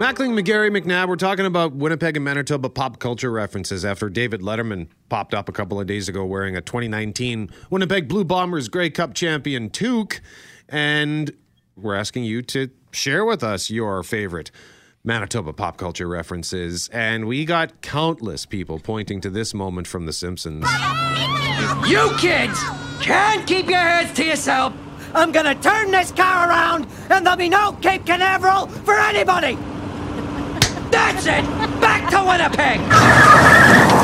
Mackling, 0.00 0.36
McGarry, 0.36 0.76
McNabb, 0.76 1.06
we're 1.06 1.14
talking 1.14 1.46
about 1.46 1.76
Winnipeg 1.76 2.16
and 2.16 2.24
Manitoba 2.24 2.68
pop 2.68 2.98
culture 2.98 3.30
references 3.30 3.84
after 3.84 4.10
David 4.10 4.40
Letterman 4.40 4.88
popped 5.08 5.32
up 5.32 5.48
a 5.48 5.52
couple 5.52 5.78
of 5.80 5.86
days 5.86 6.08
ago 6.08 6.24
wearing 6.24 6.56
a 6.56 6.60
2019 6.60 7.50
Winnipeg 7.70 8.08
Blue 8.08 8.24
Bombers 8.24 8.68
Grey 8.68 8.90
Cup 8.90 9.14
champion 9.14 9.70
toque. 9.70 10.20
And 10.68 11.30
we're 11.76 11.94
asking 11.94 12.24
you 12.24 12.42
to 12.42 12.68
share 12.90 13.24
with 13.24 13.44
us 13.44 13.70
your 13.70 14.02
favorite 14.02 14.50
Manitoba 15.06 15.52
pop 15.52 15.76
culture 15.76 16.08
references. 16.08 16.88
And 16.92 17.26
we 17.26 17.44
got 17.44 17.80
countless 17.80 18.44
people 18.44 18.80
pointing 18.80 19.20
to 19.22 19.30
this 19.30 19.54
moment 19.54 19.86
from 19.86 20.04
The 20.04 20.12
Simpsons. 20.12 20.66
You 21.88 22.10
kids 22.18 22.60
can't 23.00 23.46
keep 23.46 23.68
your 23.68 23.78
heads 23.78 24.12
to 24.14 24.24
yourself. 24.24 24.74
I'm 25.14 25.30
gonna 25.32 25.54
turn 25.54 25.92
this 25.92 26.10
car 26.10 26.48
around, 26.48 26.86
and 27.08 27.24
there'll 27.24 27.38
be 27.38 27.48
no 27.48 27.72
Cape 27.80 28.04
Canaveral 28.04 28.66
for 28.66 28.98
anybody. 28.98 29.56
That's 30.90 31.24
it! 31.26 31.44
Back 31.80 32.10
to 32.10 32.24
Winnipeg! 32.26 33.95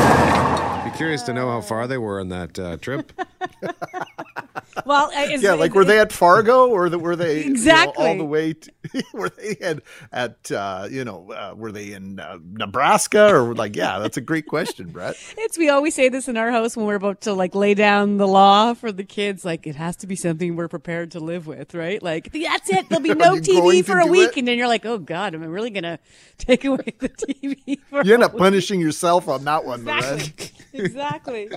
Be 1.03 1.07
curious 1.07 1.23
to 1.23 1.33
know 1.33 1.51
how 1.51 1.59
far 1.59 1.85
they 1.85 1.97
were 1.97 2.21
on 2.21 2.29
that 2.29 2.57
uh, 2.57 2.77
trip. 2.77 3.11
well, 4.85 5.11
uh, 5.13 5.27
yeah, 5.37 5.53
like 5.53 5.73
were 5.73 5.83
they 5.83 5.99
at 5.99 6.13
Fargo 6.13 6.69
or 6.69 6.87
the, 6.87 6.97
were 6.97 7.17
they 7.17 7.41
exactly 7.41 8.03
you 8.03 8.07
know, 8.07 8.11
all 8.11 8.17
the 8.17 8.25
way? 8.25 8.53
To, 8.53 8.71
were 9.13 9.29
they 9.29 9.57
at 9.61 9.81
at 10.13 10.51
uh, 10.51 10.87
you 10.89 11.03
know 11.03 11.29
uh, 11.31 11.55
were 11.55 11.73
they 11.73 11.91
in 11.91 12.19
uh, 12.19 12.39
Nebraska 12.41 13.35
or 13.35 13.53
like 13.53 13.75
yeah? 13.75 13.99
That's 13.99 14.17
a 14.17 14.21
great 14.21 14.47
question, 14.47 14.89
Brett. 14.91 15.15
It's 15.43 15.57
we 15.57 15.69
always 15.69 15.93
say 15.93 16.07
this 16.07 16.29
in 16.29 16.37
our 16.37 16.51
house 16.51 16.77
when 16.77 16.85
we're 16.85 16.95
about 16.95 17.21
to 17.21 17.33
like 17.33 17.53
lay 17.53 17.73
down 17.73 18.17
the 18.17 18.27
law 18.27 18.73
for 18.73 18.91
the 18.91 19.03
kids. 19.03 19.43
Like 19.43 19.67
it 19.67 19.75
has 19.75 19.97
to 19.97 20.07
be 20.07 20.15
something 20.15 20.55
we're 20.55 20.69
prepared 20.69 21.11
to 21.11 21.19
live 21.19 21.47
with, 21.47 21.73
right? 21.73 22.01
Like 22.01 22.31
that's 22.31 22.69
it. 22.69 22.87
There'll 22.87 23.03
be 23.03 23.13
no 23.13 23.35
TV 23.35 23.83
for 23.83 23.99
a 23.99 24.07
week, 24.07 24.29
it? 24.29 24.37
and 24.37 24.47
then 24.47 24.57
you're 24.57 24.69
like, 24.69 24.85
oh 24.85 24.99
god, 24.99 25.35
am 25.35 25.43
I 25.43 25.47
really 25.47 25.69
gonna 25.69 25.99
take 26.37 26.63
away 26.63 26.93
the 26.97 27.09
TV? 27.09 27.79
you 28.05 28.13
end 28.13 28.23
up 28.23 28.37
punishing 28.37 28.79
yourself 28.79 29.27
on 29.27 29.43
that 29.43 29.65
one, 29.65 29.81
exactly. 29.81 30.92
Exactly. 30.93 31.49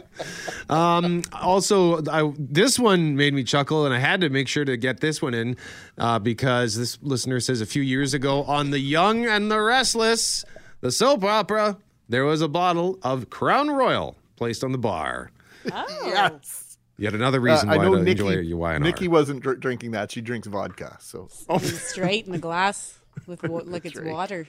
Um, 0.68 1.22
also, 1.32 2.02
I, 2.10 2.32
this 2.38 2.78
one 2.78 3.16
made 3.16 3.34
me 3.34 3.44
chuckle, 3.44 3.84
and 3.84 3.94
I 3.94 3.98
had 3.98 4.20
to 4.22 4.28
make 4.30 4.48
sure 4.48 4.64
to 4.64 4.76
get 4.76 5.00
this 5.00 5.22
one 5.22 5.34
in 5.34 5.56
uh, 5.98 6.18
because 6.18 6.76
this 6.76 6.98
listener 7.02 7.38
says 7.38 7.60
a 7.60 7.66
few 7.66 7.82
years 7.82 8.14
ago 8.14 8.42
on 8.44 8.70
The 8.70 8.80
Young 8.80 9.26
and 9.26 9.50
the 9.50 9.60
Restless, 9.60 10.44
the 10.80 10.90
soap 10.90 11.22
opera, 11.22 11.78
there 12.08 12.24
was 12.24 12.40
a 12.40 12.48
bottle 12.48 12.98
of 13.02 13.30
Crown 13.30 13.70
Royal 13.70 14.16
placed 14.36 14.64
on 14.64 14.72
the 14.72 14.78
bar. 14.78 15.30
Oh. 15.72 16.02
yes. 16.04 16.78
Yet 16.98 17.14
another 17.14 17.40
reason 17.40 17.68
uh, 17.68 17.76
why 17.76 17.84
to 17.84 18.02
Nikki, 18.02 18.10
enjoy 18.10 18.30
your 18.38 18.56
wine. 18.56 18.82
Nikki 18.82 19.06
wasn't 19.06 19.42
dr- 19.42 19.60
drinking 19.60 19.90
that; 19.90 20.10
she 20.10 20.22
drinks 20.22 20.46
vodka. 20.46 20.96
So 21.00 21.28
oh. 21.48 21.58
straight 21.58 22.24
in 22.24 22.32
the 22.32 22.38
glass 22.38 22.98
with 23.26 23.42
like 23.42 23.84
it's 23.84 23.96
right. 23.96 24.12
water. 24.12 24.46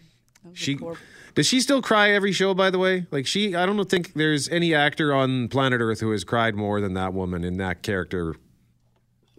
She 0.53 0.79
does 1.35 1.45
she 1.45 1.61
still 1.61 1.81
cry 1.81 2.11
every 2.11 2.31
show? 2.31 2.53
By 2.53 2.69
the 2.69 2.79
way, 2.79 3.05
like 3.11 3.27
she, 3.27 3.55
I 3.55 3.65
don't 3.65 3.89
think 3.89 4.13
there's 4.13 4.49
any 4.49 4.73
actor 4.73 5.13
on 5.13 5.47
planet 5.49 5.81
Earth 5.81 5.99
who 5.99 6.11
has 6.11 6.23
cried 6.23 6.55
more 6.55 6.81
than 6.81 6.93
that 6.95 7.13
woman 7.13 7.43
in 7.43 7.57
that 7.57 7.83
character. 7.83 8.35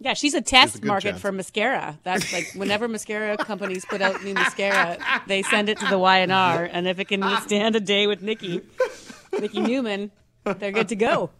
Yeah, 0.01 0.13
she's 0.13 0.33
a 0.33 0.41
test 0.41 0.75
good 0.75 0.85
market 0.85 1.09
chance. 1.09 1.21
for 1.21 1.31
mascara. 1.31 1.99
That's 2.03 2.31
like 2.31 2.51
whenever 2.55 2.87
mascara 2.87 3.35
companies 3.35 3.83
put 3.83 4.01
out 4.01 4.23
new 4.23 4.33
mascara, 4.33 4.97
they 5.27 5.41
send 5.43 5.67
it 5.67 5.77
to 5.79 5.85
the 5.87 5.97
YNR, 5.97 6.69
and 6.71 6.87
if 6.87 6.99
it 6.99 7.09
can 7.09 7.19
withstand 7.25 7.75
a 7.75 7.81
day 7.81 8.07
with 8.07 8.21
Nikki, 8.21 8.61
Nikki 9.37 9.59
Newman, 9.59 10.11
they're 10.43 10.71
good 10.71 10.89
to 10.89 10.95
go. 10.95 11.29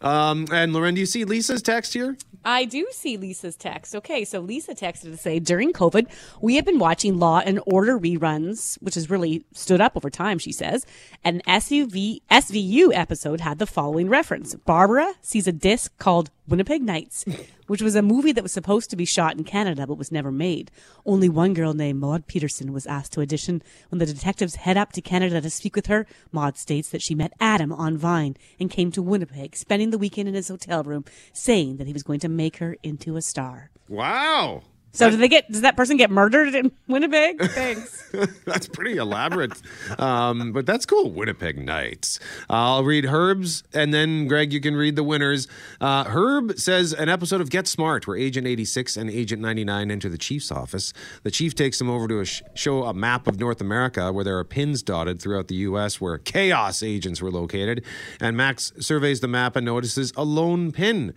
Um, 0.00 0.46
and 0.52 0.72
Loren, 0.72 0.94
do 0.94 1.00
you 1.00 1.06
see 1.06 1.24
Lisa's 1.24 1.62
text 1.62 1.92
here? 1.92 2.16
I 2.44 2.64
do 2.64 2.86
see 2.92 3.16
Lisa's 3.16 3.56
text. 3.56 3.94
Okay, 3.94 4.24
so 4.24 4.40
Lisa 4.40 4.74
texted 4.74 5.10
to 5.10 5.16
say 5.16 5.38
during 5.38 5.72
COVID, 5.72 6.06
we 6.40 6.56
have 6.56 6.64
been 6.64 6.78
watching 6.78 7.18
Law 7.18 7.40
and 7.44 7.60
Order 7.66 7.98
reruns, 7.98 8.80
which 8.80 8.94
has 8.94 9.10
really 9.10 9.44
stood 9.52 9.80
up 9.80 9.96
over 9.96 10.10
time, 10.10 10.38
she 10.38 10.52
says. 10.52 10.86
An 11.24 11.40
SUV 11.46 12.20
SVU 12.30 12.90
episode 12.94 13.40
had 13.40 13.58
the 13.58 13.66
following 13.66 14.08
reference. 14.08 14.54
Barbara 14.54 15.14
sees 15.20 15.46
a 15.46 15.52
disc 15.52 15.96
called 15.98 16.30
Winnipeg 16.46 16.82
Nights, 16.82 17.24
which 17.68 17.80
was 17.80 17.94
a 17.94 18.02
movie 18.02 18.32
that 18.32 18.42
was 18.42 18.52
supposed 18.52 18.90
to 18.90 18.96
be 18.96 19.04
shot 19.04 19.36
in 19.36 19.44
Canada 19.44 19.86
but 19.86 19.96
was 19.96 20.10
never 20.10 20.32
made. 20.32 20.70
Only 21.06 21.28
one 21.28 21.54
girl 21.54 21.72
named 21.72 22.00
Maud 22.00 22.26
Peterson 22.26 22.72
was 22.72 22.86
asked 22.86 23.12
to 23.12 23.20
audition. 23.20 23.62
When 23.90 24.00
the 24.00 24.06
detectives 24.06 24.56
head 24.56 24.76
up 24.76 24.92
to 24.92 25.00
Canada 25.00 25.40
to 25.40 25.50
speak 25.50 25.76
with 25.76 25.86
her, 25.86 26.06
Maud 26.32 26.58
states 26.58 26.88
that 26.88 27.02
she 27.02 27.14
met 27.14 27.32
Adam 27.40 27.72
on 27.72 27.96
Vine 27.96 28.36
and 28.58 28.70
came 28.70 28.90
to 28.92 29.02
Winnipeg, 29.02 29.54
spending 29.56 29.90
the 29.90 29.98
weekend 29.98 30.28
in 30.28 30.34
his 30.34 30.48
hotel 30.48 30.82
room, 30.82 31.04
saying 31.32 31.76
that 31.76 31.86
he 31.86 31.92
was 31.92 32.02
going 32.02 32.20
to 32.20 32.28
make 32.28 32.56
her 32.56 32.76
into 32.82 33.16
a 33.16 33.22
star. 33.22 33.70
Wow. 33.88 34.62
So, 34.92 35.10
do 35.10 35.16
they 35.16 35.28
get? 35.28 35.50
Does 35.50 35.60
that 35.60 35.76
person 35.76 35.96
get 35.96 36.10
murdered 36.10 36.54
in 36.54 36.72
Winnipeg? 36.88 37.40
Thanks. 37.50 38.10
that's 38.46 38.66
pretty 38.66 38.96
elaborate. 38.96 39.52
Um, 39.98 40.52
but 40.52 40.66
that's 40.66 40.86
cool. 40.86 41.10
Winnipeg 41.10 41.58
Nights. 41.58 42.18
I'll 42.48 42.82
read 42.82 43.04
Herb's, 43.04 43.62
and 43.74 43.92
then 43.92 44.26
Greg, 44.26 44.52
you 44.52 44.60
can 44.60 44.74
read 44.74 44.96
the 44.96 45.04
winners. 45.04 45.46
Uh, 45.80 46.04
Herb 46.04 46.58
says 46.58 46.92
an 46.94 47.08
episode 47.08 47.40
of 47.40 47.50
Get 47.50 47.68
Smart, 47.68 48.06
where 48.06 48.16
Agent 48.16 48.46
86 48.46 48.96
and 48.96 49.10
Agent 49.10 49.42
99 49.42 49.90
enter 49.90 50.08
the 50.08 50.18
chief's 50.18 50.50
office. 50.50 50.92
The 51.22 51.30
chief 51.30 51.54
takes 51.54 51.78
them 51.78 51.90
over 51.90 52.08
to 52.08 52.20
a 52.20 52.24
sh- 52.24 52.42
show 52.54 52.84
a 52.84 52.94
map 52.94 53.26
of 53.28 53.38
North 53.38 53.60
America 53.60 54.10
where 54.12 54.24
there 54.24 54.38
are 54.38 54.44
pins 54.44 54.82
dotted 54.82 55.20
throughout 55.20 55.48
the 55.48 55.56
U.S. 55.56 56.00
where 56.00 56.16
chaos 56.18 56.82
agents 56.82 57.20
were 57.20 57.30
located. 57.30 57.84
And 58.20 58.36
Max 58.36 58.72
surveys 58.80 59.20
the 59.20 59.28
map 59.28 59.54
and 59.54 59.66
notices 59.66 60.12
a 60.16 60.24
lone 60.24 60.72
pin. 60.72 61.14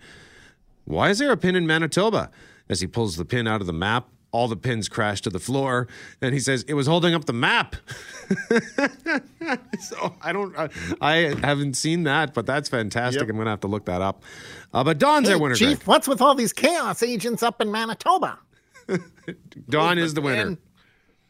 Why 0.84 1.08
is 1.10 1.18
there 1.18 1.32
a 1.32 1.36
pin 1.36 1.56
in 1.56 1.66
Manitoba? 1.66 2.30
As 2.72 2.80
he 2.80 2.86
pulls 2.86 3.16
the 3.16 3.26
pin 3.26 3.46
out 3.46 3.60
of 3.60 3.66
the 3.66 3.72
map, 3.74 4.08
all 4.30 4.48
the 4.48 4.56
pins 4.56 4.88
crash 4.88 5.20
to 5.20 5.28
the 5.28 5.38
floor, 5.38 5.86
and 6.22 6.32
he 6.32 6.40
says 6.40 6.64
it 6.66 6.72
was 6.72 6.86
holding 6.86 7.12
up 7.12 7.26
the 7.26 7.34
map. 7.34 7.76
so 9.78 10.14
I 10.22 10.32
don't, 10.32 10.56
I, 10.58 10.70
I 11.02 11.16
haven't 11.46 11.74
seen 11.74 12.04
that, 12.04 12.32
but 12.32 12.46
that's 12.46 12.70
fantastic. 12.70 13.20
Yep. 13.20 13.28
I'm 13.28 13.36
gonna 13.36 13.50
have 13.50 13.60
to 13.60 13.66
look 13.66 13.84
that 13.84 14.00
up. 14.00 14.22
Uh, 14.72 14.82
but 14.82 14.96
Don's 14.96 15.28
our 15.28 15.38
winner. 15.38 15.54
Chief, 15.54 15.80
Greg. 15.80 15.86
what's 15.86 16.08
with 16.08 16.22
all 16.22 16.34
these 16.34 16.54
chaos 16.54 17.02
agents 17.02 17.42
up 17.42 17.60
in 17.60 17.70
Manitoba? 17.70 18.38
Don 19.68 19.98
is 19.98 20.14
the 20.14 20.22
winner. 20.22 20.56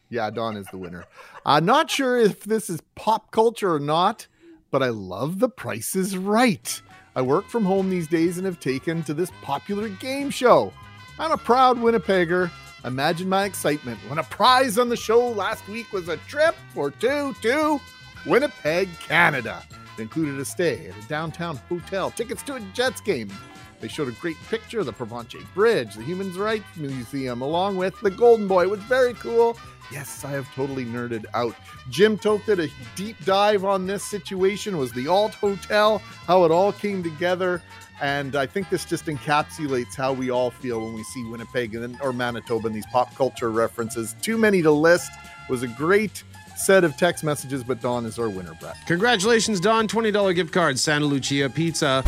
Yeah, 0.09 0.29
Don 0.29 0.55
is 0.55 0.67
the 0.67 0.77
winner. 0.77 1.03
I'm 1.45 1.65
not 1.65 1.91
sure 1.91 2.17
if 2.17 2.45
this 2.45 2.69
is 2.69 2.79
pop 2.95 3.31
culture 3.31 3.73
or 3.73 3.81
not, 3.81 4.27
but 4.71 4.81
I 4.81 4.89
love 4.89 5.39
the 5.39 5.49
price 5.49 5.93
is 5.93 6.17
right. 6.17 6.81
I 7.17 7.21
work 7.21 7.49
from 7.49 7.65
home 7.65 7.89
these 7.89 8.07
days 8.07 8.37
and 8.37 8.45
have 8.45 8.61
taken 8.61 9.03
to 9.03 9.13
this 9.13 9.29
popular 9.41 9.89
game 9.89 10.29
show. 10.29 10.71
I'm 11.19 11.31
a 11.31 11.37
proud 11.37 11.77
Winnipegger. 11.77 12.49
Imagine 12.85 13.29
my 13.29 13.45
excitement 13.45 13.99
when 14.09 14.17
a 14.17 14.23
prize 14.23 14.77
on 14.77 14.89
the 14.89 14.97
show 14.97 15.27
last 15.29 15.67
week 15.67 15.93
was 15.93 16.09
a 16.09 16.17
trip 16.17 16.55
for 16.73 16.91
two 16.91 17.33
to 17.41 17.79
Winnipeg, 18.25 18.89
Canada. 18.99 19.63
It 19.97 20.01
included 20.01 20.39
a 20.39 20.45
stay 20.45 20.87
at 20.87 20.97
a 20.97 21.07
downtown 21.07 21.57
hotel, 21.69 22.09
tickets 22.11 22.41
to 22.43 22.55
a 22.55 22.59
Jets 22.73 22.99
game. 22.99 23.31
They 23.79 23.87
showed 23.89 24.07
a 24.07 24.13
great 24.13 24.37
picture 24.49 24.79
of 24.79 24.85
the 24.85 24.93
Provencher 24.93 25.39
Bridge, 25.53 25.95
the 25.95 26.03
Human 26.03 26.33
Rights 26.33 26.65
Museum, 26.77 27.41
along 27.41 27.77
with 27.77 27.99
the 28.01 28.09
Golden 28.09 28.47
Boy. 28.47 28.63
It 28.63 28.69
was 28.69 28.79
very 28.81 29.13
cool. 29.13 29.57
Yes, 29.91 30.25
I 30.25 30.29
have 30.29 30.51
totally 30.55 30.85
nerded 30.85 31.25
out. 31.33 31.53
Jim 31.89 32.17
Toth 32.17 32.45
did 32.45 32.59
a 32.59 32.69
deep 32.95 33.17
dive 33.25 33.65
on 33.65 33.85
this 33.85 34.03
situation, 34.03 34.77
was 34.77 34.91
the 34.93 35.07
Alt 35.07 35.35
Hotel, 35.35 35.99
how 36.25 36.45
it 36.45 36.51
all 36.51 36.71
came 36.71 37.03
together. 37.03 37.61
And 38.01 38.35
I 38.35 38.45
think 38.45 38.69
this 38.69 38.85
just 38.85 39.05
encapsulates 39.05 39.95
how 39.95 40.13
we 40.13 40.29
all 40.29 40.51
feel 40.51 40.83
when 40.83 40.93
we 40.93 41.03
see 41.03 41.23
Winnipeg 41.25 41.75
and, 41.75 41.99
or 42.01 42.11
Manitoba 42.11 42.67
and 42.67 42.75
these 42.75 42.85
pop 42.87 43.13
culture 43.15 43.51
references. 43.51 44.15
Too 44.21 44.37
many 44.37 44.61
to 44.61 44.71
list. 44.71 45.11
was 45.49 45.63
a 45.63 45.67
great 45.67 46.23
set 46.55 46.83
of 46.83 46.95
text 46.97 47.23
messages, 47.23 47.63
but 47.63 47.81
Don 47.81 48.05
is 48.05 48.19
our 48.19 48.29
winner, 48.29 48.53
Brett. 48.59 48.77
Congratulations, 48.87 49.59
Don. 49.59 49.87
$20 49.87 50.35
gift 50.35 50.53
card, 50.53 50.77
Santa 50.79 51.05
Lucia 51.05 51.49
Pizza. 51.49 52.03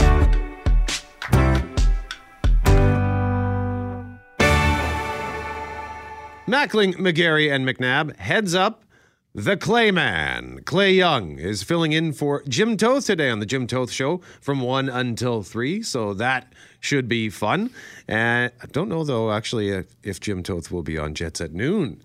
Mackling, 6.48 6.96
McGarry, 6.98 7.52
and 7.52 7.68
McNabb 7.68 8.16
heads 8.18 8.54
up 8.54 8.85
the 9.36 9.58
Clayman. 9.58 10.64
Clay 10.66 10.94
Young 10.94 11.38
is 11.38 11.62
filling 11.62 11.92
in 11.92 12.14
for 12.14 12.42
Jim 12.48 12.78
Toth 12.78 13.06
today 13.06 13.30
on 13.30 13.40
the 13.40 13.46
Jim 13.46 13.68
Toth 13.68 13.92
Show 13.92 14.22
from 14.40 14.62
1 14.62 14.88
until 14.88 15.44
3, 15.44 15.84
so 15.84 16.14
that 16.14 16.52
should 16.80 17.10
be 17.10 17.30
fun. 17.30 17.70
And 18.08 18.52
I 18.64 18.66
don't 18.68 18.88
know, 18.88 19.04
though, 19.04 19.32
actually, 19.34 19.70
if, 19.72 19.88
if 20.04 20.20
Jim 20.22 20.42
Toth 20.42 20.72
will 20.72 20.84
be 20.84 20.98
on 20.98 21.14
Jets 21.14 21.42
at 21.42 21.52
Noon 21.54 22.02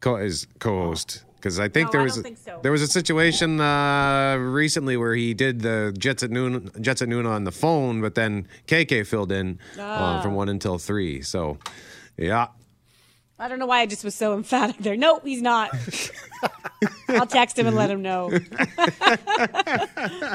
co- 0.00 0.16
as 0.16 0.46
co-host. 0.58 1.24
Because 1.36 1.60
I 1.60 1.68
think 1.68 1.88
No, 1.88 1.92
there 1.92 2.02
was 2.02 2.18
think 2.20 2.38
so. 2.38 2.58
there 2.64 2.72
was 2.72 2.82
a 2.82 2.88
situation 2.88 3.60
uh, 3.60 4.36
recently 4.40 4.96
where 4.96 5.14
he 5.14 5.34
did 5.34 5.60
the 5.60 5.94
Jets 5.96 6.24
at 6.24 6.32
noon 6.32 6.68
Jets 6.80 7.00
at 7.00 7.08
noon 7.08 7.26
on 7.26 7.44
the 7.44 7.52
phone, 7.52 8.00
but 8.00 8.16
then 8.16 8.48
KK 8.66 9.06
filled 9.06 9.30
in 9.30 9.60
uh, 9.78 9.82
Ah. 9.82 10.20
from 10.20 10.34
one 10.34 10.48
until 10.48 10.78
three. 10.78 11.22
So, 11.22 11.58
yeah, 12.16 12.48
I 13.40 13.46
don't 13.48 13.60
know 13.60 13.66
why 13.66 13.80
I 13.80 13.86
just 13.86 14.02
was 14.02 14.16
so 14.16 14.34
emphatic 14.34 14.78
there. 14.78 14.96
No, 14.96 15.20
he's 15.20 15.40
not. 15.40 15.70
I'll 17.08 17.26
text 17.26 17.56
him 17.56 17.68
and 17.68 17.76
let 17.76 17.88
him 17.88 18.02
know. 18.02 18.30
I 18.32 19.18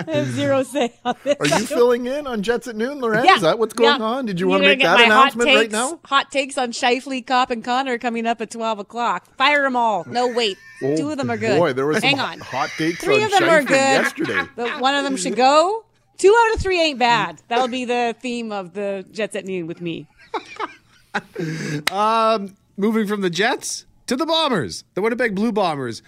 have 0.08 0.28
zero 0.32 0.64
say 0.64 0.94
on 1.04 1.16
this. 1.24 1.36
Are 1.40 1.48
you 1.48 1.66
filling 1.66 2.06
in 2.06 2.26
on 2.28 2.42
Jets 2.44 2.68
at 2.68 2.78
Noon, 2.78 3.00
Lorenz? 3.02 3.26
Yeah, 3.26 3.36
Is 3.36 3.42
that 3.42 3.60
what's 3.60 3.74
going 3.74 4.00
yeah. 4.00 4.06
on? 4.06 4.26
Did 4.26 4.40
you 4.40 4.46
You're 4.46 4.52
want 4.52 4.64
to 4.64 4.70
make 4.70 4.82
that 4.82 5.02
announcement 5.02 5.50
hot 5.50 5.56
right 5.56 5.62
takes, 5.64 5.74
now? 5.74 6.00
Hot 6.06 6.32
takes 6.32 6.58
on 6.58 6.72
Scheifele, 6.72 7.26
Copp, 7.26 7.52
and 7.52 7.62
Connor 7.64 7.98
coming 7.98 8.26
up 8.26 8.40
at 8.40 8.50
12 8.52 8.80
o'clock. 8.80 9.26
Fire 9.38 9.64
them 9.64 9.76
all. 9.76 10.06
No, 10.08 10.28
wait. 10.30 10.58
Oh, 10.82 10.96
Two 10.96 11.12
of 11.12 11.18
them 11.18 11.30
are 11.30 11.38
good. 11.38 11.60
Boy, 11.60 11.74
there 11.74 11.86
was 11.86 12.02
Hang 12.02 12.20
on. 12.20 12.40
hot 12.40 12.70
takes 12.78 13.04
Three 13.04 13.22
of 13.24 13.32
them 13.32 13.44
are 13.44 13.64
good. 13.64 13.70
yesterday. 13.76 14.44
But 14.56 14.80
one 14.80 14.96
of 14.96 15.04
them 15.04 15.18
should 15.18 15.36
go. 15.36 15.84
Two 16.18 16.34
out 16.48 16.56
of 16.56 16.62
three 16.62 16.80
ain't 16.80 17.00
bad. 17.00 17.42
That'll 17.50 17.68
be 17.68 17.84
the 17.86 18.16
theme 18.22 18.52
of 18.54 18.74
the 18.74 19.06
Jets 19.12 19.36
at 19.36 19.46
Noon 19.46 19.68
with 19.68 19.82
me. 19.82 20.08
Um, 21.92 22.56
moving 22.78 23.08
from 23.08 23.22
the 23.22 23.30
Jets 23.30 23.86
to 24.08 24.16
the 24.16 24.26
Bombers, 24.26 24.84
the 24.94 25.02
Winnipeg 25.02 25.36
Blue 25.36 25.52
Bombers. 25.52 26.02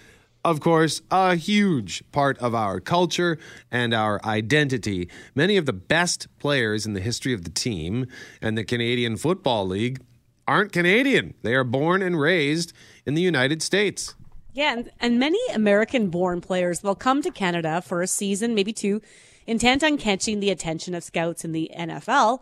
Of 0.44 0.60
course, 0.60 1.02
a 1.10 1.34
huge 1.34 2.04
part 2.12 2.38
of 2.38 2.54
our 2.54 2.78
culture 2.78 3.36
and 3.70 3.92
our 3.92 4.24
identity. 4.24 5.08
Many 5.34 5.56
of 5.56 5.66
the 5.66 5.72
best 5.72 6.28
players 6.38 6.86
in 6.86 6.92
the 6.92 7.00
history 7.00 7.32
of 7.32 7.42
the 7.42 7.50
team 7.50 8.06
and 8.40 8.56
the 8.56 8.64
Canadian 8.64 9.16
Football 9.16 9.66
League 9.66 10.00
aren't 10.46 10.70
Canadian. 10.70 11.34
They 11.42 11.54
are 11.54 11.64
born 11.64 12.00
and 12.00 12.20
raised 12.20 12.72
in 13.04 13.14
the 13.14 13.22
United 13.22 13.60
States. 13.60 14.14
Yeah, 14.52 14.72
and, 14.72 14.90
and 15.00 15.18
many 15.18 15.40
American 15.52 16.10
born 16.10 16.40
players 16.40 16.82
will 16.82 16.94
come 16.94 17.22
to 17.22 17.30
Canada 17.30 17.82
for 17.82 18.00
a 18.00 18.06
season, 18.06 18.54
maybe 18.54 18.72
two, 18.72 19.02
intent 19.46 19.82
on 19.82 19.98
catching 19.98 20.40
the 20.40 20.50
attention 20.50 20.94
of 20.94 21.02
scouts 21.02 21.44
in 21.44 21.52
the 21.52 21.70
NFL. 21.76 22.40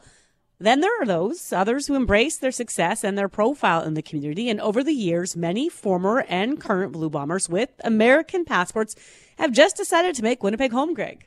Then 0.59 0.81
there 0.81 0.93
are 1.01 1.07
those 1.07 1.53
others 1.53 1.87
who 1.87 1.95
embrace 1.95 2.39
their 2.39 2.53
success 2.53 3.03
and 3.03 3.19
their 3.19 3.29
profile 3.29 3.83
in 3.83 3.95
the 3.95 4.03
community. 4.03 4.49
And 4.49 4.61
over 4.61 4.85
the 4.85 4.93
years, 4.93 5.37
many 5.37 5.69
former 5.69 6.25
and 6.29 6.61
current 6.61 6.93
Blue 6.93 7.11
Bombers 7.11 7.49
with 7.49 7.71
American 7.83 8.45
passports 8.45 8.95
have 9.37 9.53
just 9.53 9.77
decided 9.77 10.15
to 10.15 10.23
make 10.23 10.43
Winnipeg 10.43 10.73
home, 10.73 10.95
Greg. 10.95 11.27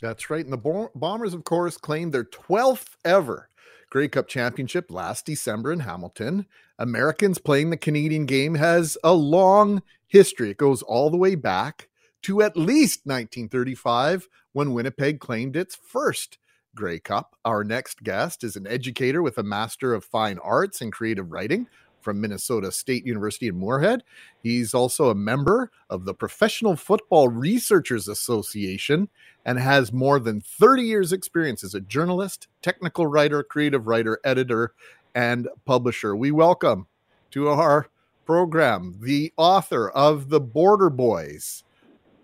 That's 0.00 0.30
right. 0.30 0.44
And 0.44 0.52
the 0.52 0.56
Bo- 0.56 0.90
Bombers, 0.94 1.34
of 1.34 1.44
course, 1.44 1.76
claimed 1.76 2.12
their 2.12 2.24
12th 2.24 2.96
ever 3.04 3.48
Grey 3.90 4.08
Cup 4.08 4.28
championship 4.28 4.90
last 4.90 5.26
December 5.26 5.72
in 5.72 5.80
Hamilton. 5.80 6.46
Americans 6.78 7.38
playing 7.38 7.70
the 7.70 7.76
Canadian 7.76 8.24
game 8.24 8.54
has 8.54 8.96
a 9.02 9.12
long 9.12 9.82
history. 10.06 10.50
It 10.50 10.56
goes 10.56 10.82
all 10.82 11.10
the 11.10 11.16
way 11.16 11.34
back 11.34 11.88
to 12.22 12.40
at 12.40 12.56
least 12.56 13.00
1935 13.04 14.28
when 14.52 14.72
Winnipeg 14.72 15.20
claimed 15.20 15.56
its 15.56 15.74
first 15.74 16.38
Grey 16.74 16.98
Cup. 16.98 17.36
Our 17.44 17.64
next 17.64 18.02
guest 18.02 18.44
is 18.44 18.56
an 18.56 18.66
educator 18.66 19.22
with 19.22 19.38
a 19.38 19.42
Master 19.42 19.92
of 19.94 20.04
Fine 20.04 20.38
Arts 20.38 20.80
in 20.80 20.90
Creative 20.90 21.30
Writing 21.30 21.66
from 22.00 22.20
Minnesota 22.20 22.72
State 22.72 23.06
University 23.06 23.48
in 23.48 23.56
Moorhead. 23.56 24.02
He's 24.42 24.72
also 24.74 25.10
a 25.10 25.14
member 25.14 25.70
of 25.88 26.04
the 26.04 26.14
Professional 26.14 26.76
Football 26.76 27.28
Researchers 27.28 28.08
Association 28.08 29.08
and 29.44 29.58
has 29.58 29.92
more 29.92 30.18
than 30.18 30.40
30 30.40 30.82
years 30.82 31.12
experience 31.12 31.62
as 31.64 31.74
a 31.74 31.80
journalist, 31.80 32.48
technical 32.62 33.06
writer, 33.06 33.42
creative 33.42 33.86
writer, 33.86 34.18
editor, 34.24 34.72
and 35.14 35.48
publisher. 35.64 36.14
We 36.16 36.30
welcome 36.30 36.86
to 37.32 37.48
our 37.48 37.88
program, 38.26 38.96
the 39.00 39.32
author 39.36 39.90
of 39.90 40.28
The 40.28 40.40
Border 40.40 40.90
Boys 40.90 41.64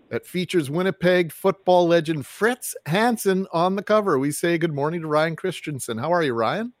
that 0.09 0.25
features 0.25 0.69
Winnipeg 0.69 1.31
football 1.31 1.87
legend 1.87 2.25
Fritz 2.25 2.75
Hansen 2.85 3.47
on 3.51 3.75
the 3.75 3.83
cover. 3.83 4.17
We 4.17 4.31
say 4.31 4.57
good 4.57 4.73
morning 4.73 5.01
to 5.01 5.07
Ryan 5.07 5.35
Christensen. 5.35 5.97
How 5.97 6.11
are 6.11 6.23
you, 6.23 6.33
Ryan? 6.33 6.73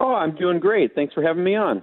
Oh, 0.00 0.14
I'm 0.14 0.34
doing 0.34 0.60
great. 0.60 0.94
Thanks 0.94 1.14
for 1.14 1.22
having 1.22 1.44
me 1.44 1.56
on. 1.56 1.82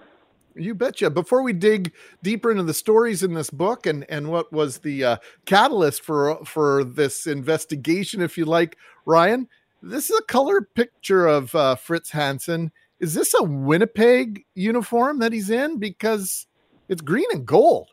You 0.56 0.74
betcha. 0.74 1.10
Before 1.10 1.42
we 1.42 1.52
dig 1.52 1.92
deeper 2.24 2.50
into 2.50 2.64
the 2.64 2.74
stories 2.74 3.24
in 3.24 3.34
this 3.34 3.50
book 3.50 3.86
and, 3.86 4.06
and 4.10 4.30
what 4.30 4.54
was 4.54 4.78
the 4.78 5.04
uh, 5.04 5.18
catalyst 5.46 6.02
for 6.02 6.44
for 6.46 6.86
this 6.86 7.28
investigation, 7.28 8.22
if 8.22 8.38
you 8.38 8.46
like, 8.46 8.78
Ryan, 9.06 9.50
this 9.82 10.10
is 10.10 10.18
a 10.18 10.24
color 10.24 10.62
picture 10.74 11.28
of 11.28 11.54
uh, 11.56 11.76
Fritz 11.76 12.10
Hansen. 12.10 12.72
Is 13.02 13.14
this 13.14 13.34
a 13.34 13.44
Winnipeg 13.44 14.46
uniform 14.54 15.20
that 15.20 15.34
he's 15.34 15.50
in? 15.50 15.78
Because 15.78 16.48
it's 16.88 17.02
green 17.02 17.28
and 17.34 17.46
gold. 17.46 17.90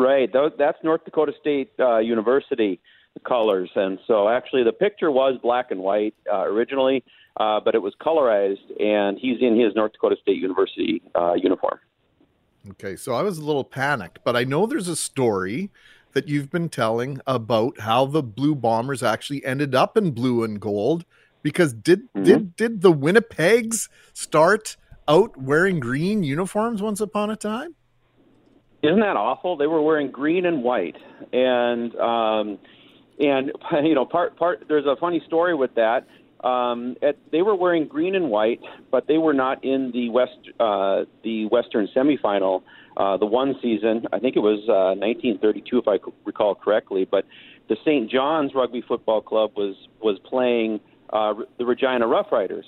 Right. 0.00 0.30
That's 0.32 0.78
North 0.82 1.04
Dakota 1.04 1.32
State 1.40 1.72
uh, 1.78 1.98
University 1.98 2.80
colors, 3.24 3.70
and 3.74 3.98
so 4.06 4.28
actually 4.28 4.62
the 4.62 4.72
picture 4.72 5.10
was 5.10 5.38
black 5.42 5.70
and 5.70 5.80
white 5.80 6.14
uh, 6.32 6.42
originally 6.42 7.04
uh, 7.36 7.60
but 7.60 7.74
it 7.74 7.82
was 7.82 7.94
colorized, 8.00 8.80
and 8.80 9.18
he's 9.18 9.38
in 9.40 9.58
his 9.58 9.74
North 9.74 9.92
Dakota 9.92 10.16
State 10.20 10.38
University 10.38 11.02
uh, 11.14 11.34
uniform. 11.34 11.78
Okay, 12.70 12.96
so 12.96 13.14
I 13.14 13.22
was 13.22 13.38
a 13.38 13.44
little 13.44 13.64
panicked, 13.64 14.18
but 14.24 14.36
I 14.36 14.44
know 14.44 14.66
there's 14.66 14.88
a 14.88 14.96
story 14.96 15.70
that 16.12 16.28
you've 16.28 16.50
been 16.50 16.68
telling 16.68 17.20
about 17.26 17.80
how 17.80 18.04
the 18.04 18.22
Blue 18.22 18.54
Bombers 18.54 19.02
actually 19.02 19.44
ended 19.44 19.74
up 19.74 19.96
in 19.96 20.10
blue 20.10 20.42
and 20.42 20.60
gold 20.60 21.04
because 21.42 21.72
did 21.72 22.12
mm-hmm. 22.12 22.24
did 22.24 22.56
did 22.56 22.80
the 22.82 22.92
Winnipegs 22.92 23.88
start 24.12 24.76
out 25.08 25.36
wearing 25.36 25.80
green 25.80 26.22
uniforms 26.22 26.82
once 26.82 27.00
upon 27.00 27.30
a 27.30 27.36
time? 27.36 27.74
Isn't 28.82 29.00
that 29.00 29.16
awful? 29.16 29.56
They 29.56 29.66
were 29.66 29.82
wearing 29.82 30.10
green 30.10 30.46
and 30.46 30.62
white, 30.62 30.96
and 31.32 31.94
um, 31.96 32.58
and 33.18 33.52
you 33.84 33.94
know 33.94 34.04
part 34.04 34.36
part. 34.36 34.64
There's 34.68 34.86
a 34.86 34.96
funny 34.96 35.22
story 35.26 35.54
with 35.54 35.74
that 35.74 36.06
um, 36.44 36.96
at, 37.02 37.16
they 37.32 37.42
were 37.42 37.54
wearing 37.54 37.86
green 37.86 38.14
and 38.14 38.30
white, 38.30 38.60
but 38.90 39.06
they 39.06 39.18
were 39.18 39.34
not 39.34 39.62
in 39.64 39.90
the 39.92 40.08
west 40.08 40.38
uh, 40.58 41.04
the 41.22 41.46
Western 41.46 41.88
semifinal. 41.94 42.62
Uh, 42.96 43.16
the 43.16 43.26
one 43.26 43.54
season, 43.62 44.04
I 44.12 44.18
think 44.18 44.36
it 44.36 44.40
was 44.40 44.60
uh, 44.68 44.98
1932, 44.98 45.78
if 45.78 45.88
I 45.88 45.98
recall 46.24 46.54
correctly. 46.54 47.06
But 47.08 47.24
the 47.68 47.76
St. 47.84 48.10
John's 48.10 48.52
Rugby 48.54 48.82
Football 48.86 49.20
Club 49.20 49.52
was 49.56 49.76
was 50.02 50.18
playing 50.28 50.80
uh, 51.12 51.34
the 51.58 51.66
Regina 51.66 52.06
Rough 52.06 52.32
Riders. 52.32 52.64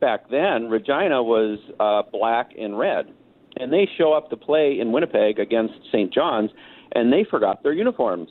Back 0.00 0.30
then, 0.30 0.68
Regina 0.70 1.22
was 1.22 1.58
uh, 1.80 2.02
black 2.12 2.52
and 2.56 2.78
red, 2.78 3.06
and 3.58 3.72
they 3.72 3.88
show 3.96 4.12
up 4.12 4.30
to 4.30 4.36
play 4.36 4.78
in 4.80 4.92
Winnipeg 4.92 5.38
against 5.38 5.74
St. 5.88 6.12
John's, 6.12 6.50
and 6.92 7.12
they 7.12 7.24
forgot 7.28 7.62
their 7.62 7.72
uniforms. 7.72 8.28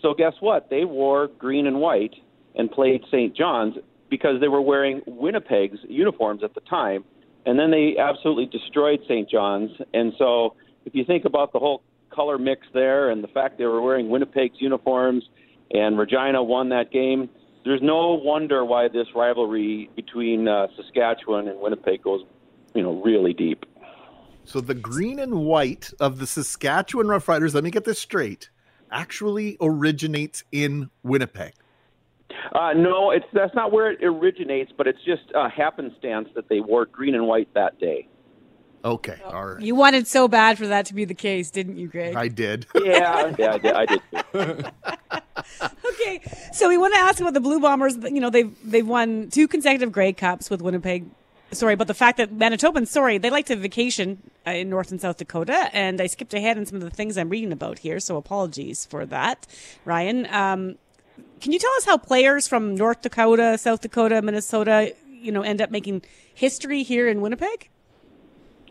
So 0.00 0.14
guess 0.14 0.34
what? 0.40 0.70
They 0.70 0.84
wore 0.84 1.28
green 1.38 1.66
and 1.66 1.80
white 1.80 2.14
and 2.54 2.70
played 2.70 3.02
St. 3.10 3.34
John's 3.36 3.76
because 4.10 4.40
they 4.40 4.48
were 4.48 4.60
wearing 4.60 5.00
Winnipeg's 5.06 5.78
uniforms 5.88 6.42
at 6.44 6.54
the 6.54 6.60
time, 6.60 7.04
and 7.46 7.58
then 7.58 7.70
they 7.70 7.96
absolutely 7.98 8.46
destroyed 8.46 9.00
St. 9.04 9.28
John's. 9.28 9.70
And 9.94 10.12
so, 10.18 10.54
if 10.84 10.94
you 10.94 11.04
think 11.04 11.24
about 11.24 11.52
the 11.52 11.58
whole 11.58 11.82
color 12.10 12.36
mix 12.36 12.66
there 12.74 13.10
and 13.10 13.22
the 13.22 13.28
fact 13.28 13.58
they 13.58 13.64
were 13.64 13.80
wearing 13.80 14.10
Winnipeg's 14.10 14.60
uniforms, 14.60 15.24
and 15.70 15.98
Regina 15.98 16.42
won 16.42 16.68
that 16.68 16.90
game, 16.90 17.30
there's 17.64 17.80
no 17.82 18.20
wonder 18.22 18.64
why 18.64 18.88
this 18.88 19.06
rivalry 19.14 19.88
between 19.96 20.48
uh, 20.48 20.66
Saskatchewan 20.76 21.48
and 21.48 21.60
Winnipeg 21.60 22.02
goes, 22.02 22.20
you 22.74 22.82
know, 22.82 23.00
really 23.02 23.32
deep. 23.32 23.64
So 24.44 24.60
the 24.60 24.74
green 24.74 25.18
and 25.18 25.34
white 25.46 25.92
of 26.00 26.18
the 26.18 26.26
Saskatchewan 26.26 27.06
Roughriders, 27.06 27.54
let 27.54 27.64
me 27.64 27.70
get 27.70 27.84
this 27.84 27.98
straight, 27.98 28.50
actually 28.90 29.56
originates 29.60 30.44
in 30.52 30.90
Winnipeg. 31.02 31.52
Uh, 32.52 32.72
no, 32.74 33.10
it's 33.10 33.24
that's 33.32 33.54
not 33.54 33.72
where 33.72 33.90
it 33.92 34.02
originates, 34.02 34.72
but 34.76 34.86
it's 34.86 35.02
just 35.04 35.22
a 35.34 35.48
happenstance 35.48 36.28
that 36.34 36.48
they 36.48 36.60
wore 36.60 36.86
green 36.86 37.14
and 37.14 37.26
white 37.26 37.52
that 37.54 37.78
day. 37.78 38.08
Okay, 38.84 39.16
all 39.24 39.46
right. 39.46 39.62
You 39.62 39.76
wanted 39.76 40.08
so 40.08 40.26
bad 40.26 40.58
for 40.58 40.66
that 40.66 40.86
to 40.86 40.94
be 40.94 41.04
the 41.04 41.14
case, 41.14 41.50
didn't 41.50 41.76
you, 41.76 41.86
Greg? 41.86 42.16
I 42.16 42.26
did. 42.26 42.66
yeah, 42.74 43.32
yeah, 43.38 43.52
I 43.52 43.58
did. 43.58 43.72
I 43.74 43.86
did 43.86 44.02
okay, 45.84 46.20
so 46.52 46.68
we 46.68 46.76
want 46.76 46.92
to 46.94 47.00
ask 47.00 47.20
about 47.20 47.34
the 47.34 47.40
Blue 47.40 47.60
Bombers. 47.60 47.96
You 47.96 48.20
know, 48.20 48.30
they've 48.30 48.52
they've 48.64 48.86
won 48.86 49.28
two 49.30 49.46
consecutive 49.46 49.92
Grey 49.92 50.12
Cups 50.12 50.50
with 50.50 50.62
Winnipeg. 50.62 51.06
Sorry, 51.52 51.76
but 51.76 51.86
the 51.86 51.94
fact 51.94 52.16
that 52.16 52.32
Manitobans, 52.34 52.88
sorry, 52.88 53.18
they 53.18 53.28
like 53.28 53.46
to 53.46 53.56
vacation 53.56 54.22
uh, 54.46 54.52
in 54.52 54.70
North 54.70 54.90
and 54.90 55.00
South 55.00 55.18
Dakota, 55.18 55.68
and 55.74 56.00
I 56.00 56.06
skipped 56.06 56.32
ahead 56.32 56.56
in 56.56 56.64
some 56.64 56.76
of 56.76 56.82
the 56.82 56.90
things 56.90 57.18
I'm 57.18 57.28
reading 57.28 57.52
about 57.52 57.80
here, 57.80 58.00
so 58.00 58.16
apologies 58.16 58.86
for 58.86 59.04
that, 59.06 59.46
Ryan. 59.84 60.26
Um, 60.32 60.76
can 61.40 61.52
you 61.52 61.58
tell 61.58 61.72
us 61.76 61.84
how 61.84 61.98
players 61.98 62.48
from 62.48 62.74
North 62.74 63.02
Dakota, 63.02 63.58
South 63.58 63.82
Dakota, 63.82 64.22
Minnesota, 64.22 64.94
you 65.10 65.30
know, 65.30 65.42
end 65.42 65.60
up 65.60 65.70
making 65.70 66.02
history 66.32 66.82
here 66.82 67.06
in 67.06 67.20
Winnipeg? 67.20 67.68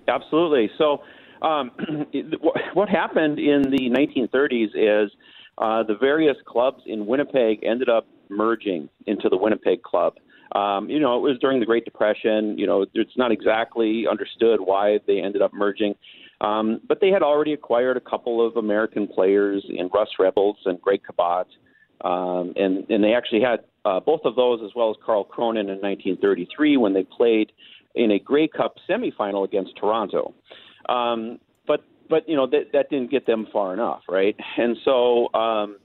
Absolutely. 0.08 0.72
So, 0.78 1.04
um, 1.44 1.72
what 2.74 2.90
happened 2.90 3.38
in 3.38 3.62
the 3.64 3.90
1930s 3.92 4.70
is 4.74 5.12
uh, 5.60 5.84
the 5.84 5.96
various 5.96 6.38
clubs 6.46 6.82
in 6.88 7.06
Winnipeg 7.06 7.64
ended 7.64 7.90
up 7.90 8.08
merging 8.30 8.90
into 9.06 9.30
the 9.30 9.38
Winnipeg 9.38 9.84
Club. 9.84 10.16
Um, 10.56 10.90
you 10.90 11.00
know, 11.00 11.18
it 11.18 11.22
was 11.22 11.38
during 11.40 11.60
the 11.60 11.66
Great 11.66 11.86
Depression. 11.86 12.58
You 12.58 12.68
know, 12.68 12.86
it's 12.94 13.18
not 13.18 13.32
exactly 13.32 14.06
understood 14.10 14.60
why 14.60 15.00
they 15.08 15.22
ended 15.22 15.42
up 15.42 15.54
merging. 15.54 15.96
Um, 16.42 16.82
but 16.88 17.00
they 17.02 17.10
had 17.10 17.22
already 17.22 17.54
acquired 17.54 17.98
a 17.98 18.02
couple 18.02 18.46
of 18.46 18.58
American 18.58 19.08
players 19.08 19.64
in 19.70 19.90
Russ 19.94 20.10
Rebholz 20.20 20.56
and 20.66 20.82
Greg 20.82 21.02
Kabat. 21.10 21.46
Um, 22.04 22.54
and, 22.56 22.90
and 22.90 23.04
they 23.04 23.14
actually 23.14 23.42
had 23.42 23.60
uh, 23.86 24.00
both 24.00 24.22
of 24.26 24.36
those 24.36 24.60
as 24.64 24.72
well 24.76 24.90
as 24.90 24.96
Carl 25.06 25.24
Cronin 25.24 25.70
in 25.70 25.80
1933 25.80 26.78
when 26.78 26.94
they 26.94 27.04
played 27.04 27.52
in 27.96 28.12
a 28.12 28.20
Grey 28.20 28.48
Cup 28.48 28.76
semifinal 28.90 29.46
against 29.46 29.76
Toronto. 29.78 30.34
Um, 30.90 31.40
but 31.68 31.84
but 32.10 32.28
you 32.28 32.36
know 32.36 32.48
that 32.48 32.72
that 32.74 32.90
didn't 32.90 33.12
get 33.12 33.28
them 33.28 33.48
far 33.54 33.74
enough, 33.74 34.02
right? 34.10 34.36
And 34.58 34.78
so 34.84 35.32
um, 35.34 35.78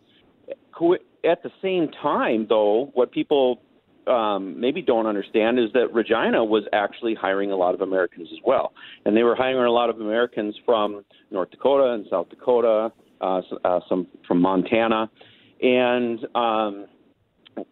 at 1.24 1.42
the 1.42 1.50
same 1.62 1.88
time, 2.02 2.46
though, 2.48 2.90
what 2.94 3.12
people 3.12 3.60
um, 4.07 4.59
maybe 4.61 4.82
don't 4.82 5.07
understand 5.07 5.59
is 5.59 5.72
that 5.74 5.92
Regina 5.92 6.44
was 6.44 6.64
actually 6.72 7.14
hiring 7.14 7.52
a 7.52 7.57
lot 7.57 7.74
of 7.74 7.80
Americans 7.80 8.28
as 8.32 8.38
well, 8.44 8.72
and 9.04 9.16
they 9.16 9.22
were 9.22 9.34
hiring 9.34 9.64
a 9.64 9.70
lot 9.70 9.90
of 9.90 10.00
Americans 10.00 10.54
from 10.64 11.04
North 11.30 11.50
Dakota 11.50 11.92
and 11.92 12.07
South 12.11 12.28
Dakota, 12.28 12.92
uh, 13.20 13.40
uh, 13.64 13.80
some 13.88 14.07
from 14.26 14.40
Montana, 14.40 15.11
and 15.61 16.20
um, 16.34 16.86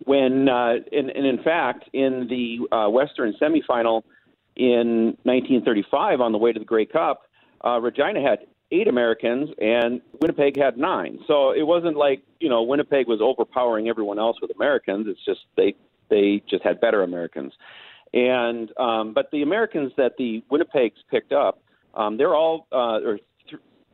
when 0.05 0.49
uh, 0.49 0.75
and, 0.93 1.11
and 1.11 1.27
in 1.27 1.43
fact 1.43 1.89
in 1.93 2.27
the 2.29 2.75
uh, 2.75 2.89
Western 2.89 3.35
semifinal 3.41 4.03
in 4.57 5.17
1935 5.25 6.21
on 6.21 6.33
the 6.33 6.39
way 6.39 6.53
to 6.53 6.59
the 6.59 6.65
Grey 6.65 6.87
Cup, 6.87 7.23
uh, 7.65 7.81
Regina 7.81 8.21
had 8.23 8.41
eight 8.71 8.89
Americans 8.89 9.51
and 9.61 10.01
Winnipeg 10.21 10.57
had 10.57 10.77
nine. 10.77 11.19
So 11.27 11.51
it 11.51 11.67
wasn't 11.67 11.97
like 11.97 12.23
you 12.41 12.49
know 12.49 12.63
Winnipeg 12.63 13.07
was 13.07 13.21
overpowering 13.21 13.89
everyone 13.89 14.19
else 14.19 14.37
with 14.41 14.51
Americans. 14.55 15.07
It's 15.09 15.25
just 15.25 15.41
they 15.57 15.75
they 16.11 16.43
just 16.49 16.65
had 16.65 16.81
better 16.81 17.03
Americans. 17.03 17.53
And 18.13 18.71
um, 18.79 19.13
but 19.13 19.31
the 19.33 19.43
Americans 19.43 19.93
that 19.97 20.13
the 20.19 20.43
Winnipegs 20.51 21.03
picked 21.11 21.33
up, 21.33 21.63
um, 21.95 22.17
they're 22.17 22.35
all 22.35 22.67
uh, 22.73 23.01
or 23.01 23.19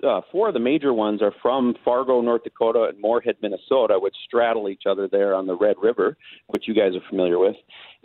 uh, 0.06 0.20
four 0.32 0.48
of 0.48 0.54
the 0.54 0.60
major 0.60 0.92
ones 0.92 1.22
are 1.22 1.32
from 1.42 1.74
Fargo, 1.84 2.20
North 2.20 2.44
Dakota, 2.44 2.84
and 2.90 3.00
Moorhead, 3.00 3.36
Minnesota, 3.42 3.98
which 3.98 4.14
straddle 4.26 4.68
each 4.68 4.82
other 4.88 5.08
there 5.08 5.34
on 5.34 5.46
the 5.46 5.56
Red 5.56 5.76
River, 5.80 6.16
which 6.48 6.64
you 6.66 6.74
guys 6.74 6.94
are 6.94 7.08
familiar 7.08 7.38
with. 7.38 7.56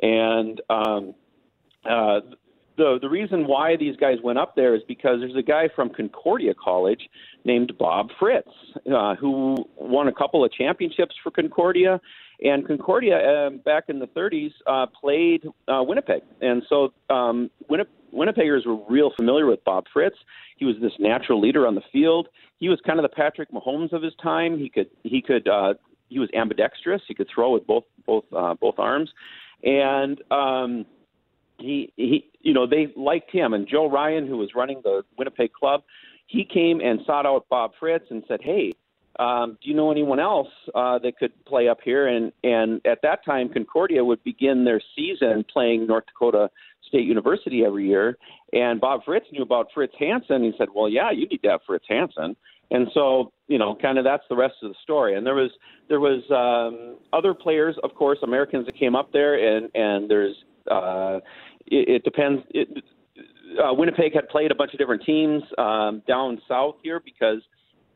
And 0.01 0.61
um, 0.69 1.15
uh, 1.89 2.19
the 2.77 2.97
the 3.01 3.09
reason 3.09 3.47
why 3.47 3.75
these 3.75 3.95
guys 3.95 4.17
went 4.23 4.39
up 4.39 4.55
there 4.55 4.75
is 4.75 4.81
because 4.87 5.19
there's 5.19 5.35
a 5.35 5.41
guy 5.41 5.69
from 5.75 5.89
Concordia 5.89 6.53
College 6.53 7.09
named 7.43 7.73
Bob 7.77 8.09
Fritz 8.19 8.49
uh, 8.93 9.15
who 9.15 9.55
won 9.77 10.07
a 10.07 10.13
couple 10.13 10.43
of 10.43 10.51
championships 10.51 11.15
for 11.23 11.31
Concordia, 11.31 11.99
and 12.41 12.65
Concordia 12.67 13.17
uh, 13.17 13.49
back 13.49 13.85
in 13.87 13.99
the 13.99 14.07
30s 14.07 14.51
uh, 14.67 14.85
played 14.99 15.45
uh, 15.67 15.83
Winnipeg, 15.83 16.21
and 16.41 16.63
so 16.69 16.93
um, 17.09 17.49
Winnipeg. 17.69 17.93
Winnipeggers 18.13 18.65
were 18.65 18.77
real 18.89 19.11
familiar 19.17 19.45
with 19.45 19.61
Bob 19.65 19.85
Fritz. 19.91 20.15
He 20.55 20.63
was 20.63 20.75
this 20.81 20.93
natural 20.99 21.41
leader 21.41 21.67
on 21.67 21.75
the 21.75 21.81
field. 21.91 22.29
He 22.59 22.69
was 22.69 22.79
kind 22.85 22.97
of 22.97 23.03
the 23.03 23.09
Patrick 23.09 23.51
Mahomes 23.51 23.91
of 23.91 24.01
his 24.01 24.13
time. 24.23 24.57
He 24.57 24.69
could 24.69 24.89
he 25.03 25.21
could 25.21 25.49
uh, 25.49 25.73
he 26.07 26.19
was 26.19 26.29
ambidextrous. 26.33 27.01
He 27.07 27.13
could 27.13 27.27
throw 27.33 27.51
with 27.51 27.67
both 27.67 27.83
both 28.05 28.23
uh, 28.35 28.53
both 28.53 28.75
arms, 28.77 29.09
and 29.63 30.21
um, 30.31 30.85
he 31.57 31.91
he 31.95 32.29
you 32.41 32.53
know 32.53 32.67
they 32.67 32.91
liked 32.95 33.31
him. 33.31 33.53
And 33.53 33.67
Joe 33.67 33.89
Ryan, 33.89 34.27
who 34.27 34.37
was 34.37 34.49
running 34.55 34.81
the 34.83 35.03
Winnipeg 35.17 35.53
club, 35.53 35.83
he 36.27 36.45
came 36.45 36.81
and 36.81 36.99
sought 37.05 37.25
out 37.25 37.47
Bob 37.49 37.71
Fritz 37.79 38.05
and 38.09 38.23
said, 38.27 38.41
"Hey, 38.41 38.73
um, 39.19 39.57
do 39.61 39.69
you 39.69 39.75
know 39.75 39.91
anyone 39.91 40.19
else 40.19 40.49
uh, 40.73 40.99
that 40.99 41.17
could 41.17 41.31
play 41.45 41.67
up 41.67 41.79
here? 41.83 42.07
And 42.07 42.31
and 42.43 42.81
at 42.85 43.01
that 43.03 43.23
time, 43.25 43.49
Concordia 43.49 44.03
would 44.03 44.23
begin 44.23 44.65
their 44.65 44.81
season 44.95 45.45
playing 45.51 45.87
North 45.87 46.05
Dakota 46.07 46.49
State 46.87 47.05
University 47.05 47.63
every 47.65 47.87
year. 47.87 48.17
And 48.53 48.79
Bob 48.79 49.01
Fritz 49.05 49.25
knew 49.31 49.43
about 49.43 49.67
Fritz 49.73 49.93
Hansen. 49.97 50.43
He 50.43 50.53
said, 50.57 50.69
"Well, 50.73 50.89
yeah, 50.89 51.11
you 51.11 51.27
need 51.27 51.41
to 51.43 51.49
have 51.49 51.61
Fritz 51.65 51.85
Hansen." 51.87 52.35
And 52.71 52.87
so, 52.93 53.31
you 53.47 53.59
know, 53.59 53.75
kind 53.79 53.97
of 53.97 54.03
that's 54.03 54.23
the 54.27 54.35
rest 54.35 54.55
of 54.63 54.69
the 54.69 54.75
story. 54.81 55.15
And 55.15 55.25
there 55.25 55.35
was 55.35 55.51
there 55.87 55.99
was 55.99 56.23
um, 56.31 56.97
other 57.13 57.33
players, 57.33 57.75
of 57.83 57.93
course, 57.93 58.19
Americans 58.23 58.65
that 58.65 58.77
came 58.77 58.95
up 58.95 59.11
there, 59.11 59.35
and 59.35 59.69
and 59.75 60.09
there's 60.09 60.35
uh, 60.69 61.19
it, 61.67 61.89
it 61.89 62.03
depends. 62.03 62.41
It, 62.51 62.67
uh, 63.63 63.73
Winnipeg 63.73 64.13
had 64.13 64.27
played 64.29 64.51
a 64.51 64.55
bunch 64.55 64.73
of 64.73 64.79
different 64.79 65.03
teams 65.03 65.43
um, 65.57 66.01
down 66.07 66.41
south 66.47 66.75
here 66.83 67.01
because 67.03 67.41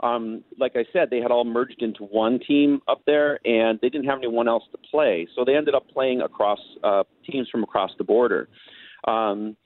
um, 0.01 0.43
like 0.57 0.73
I 0.75 0.85
said, 0.93 1.09
they 1.09 1.19
had 1.19 1.31
all 1.31 1.43
merged 1.43 1.81
into 1.81 2.05
one 2.05 2.39
team 2.39 2.81
up 2.87 3.01
there, 3.05 3.39
and 3.45 3.79
they 3.81 3.89
didn't 3.89 4.07
have 4.07 4.19
anyone 4.19 4.47
else 4.47 4.63
to 4.71 4.77
play. 4.89 5.27
So 5.35 5.43
they 5.43 5.55
ended 5.55 5.75
up 5.75 5.89
playing 5.89 6.21
across 6.21 6.59
uh, 6.83 7.03
teams 7.29 7.49
from 7.49 7.63
across 7.63 7.91
the 7.97 8.05
border. 8.05 8.47
Um, 9.05 9.57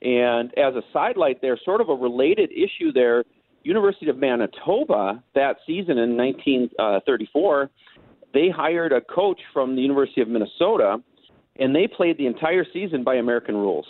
and 0.00 0.56
as 0.56 0.74
a 0.74 0.82
sidelight 0.92 1.42
there, 1.42 1.58
sort 1.64 1.80
of 1.80 1.88
a 1.90 1.94
related 1.94 2.50
issue 2.50 2.92
there, 2.92 3.24
University 3.62 4.08
of 4.08 4.16
Manitoba 4.16 5.22
that 5.34 5.56
season 5.66 5.98
in 5.98 6.16
1934, 6.16 7.70
they 8.32 8.48
hired 8.48 8.92
a 8.92 9.00
coach 9.00 9.40
from 9.52 9.74
the 9.74 9.82
University 9.82 10.20
of 10.22 10.28
Minnesota, 10.28 10.98
and 11.58 11.74
they 11.74 11.86
played 11.86 12.18
the 12.18 12.26
entire 12.26 12.64
season 12.72 13.02
by 13.04 13.16
American 13.16 13.56
rules. 13.56 13.86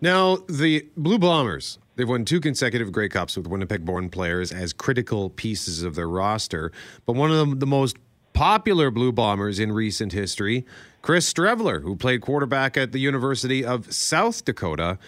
Now, 0.00 0.38
the 0.48 0.86
Blue 0.96 1.18
Bombers, 1.18 1.78
they've 1.96 2.08
won 2.08 2.24
two 2.24 2.40
consecutive 2.40 2.92
Grey 2.92 3.08
Cups 3.08 3.36
with 3.36 3.46
Winnipeg 3.46 3.84
born 3.84 4.10
players 4.10 4.52
as 4.52 4.72
critical 4.72 5.30
pieces 5.30 5.82
of 5.82 5.94
their 5.94 6.08
roster. 6.08 6.72
But 7.06 7.14
one 7.14 7.30
of 7.30 7.48
the, 7.50 7.56
the 7.56 7.66
most 7.66 7.96
popular 8.32 8.90
Blue 8.90 9.12
Bombers 9.12 9.58
in 9.58 9.72
recent 9.72 10.12
history, 10.12 10.66
Chris 11.00 11.32
Streveler, 11.32 11.82
who 11.82 11.96
played 11.96 12.20
quarterback 12.20 12.76
at 12.76 12.92
the 12.92 12.98
University 12.98 13.64
of 13.64 13.92
South 13.92 14.44
Dakota. 14.44 14.98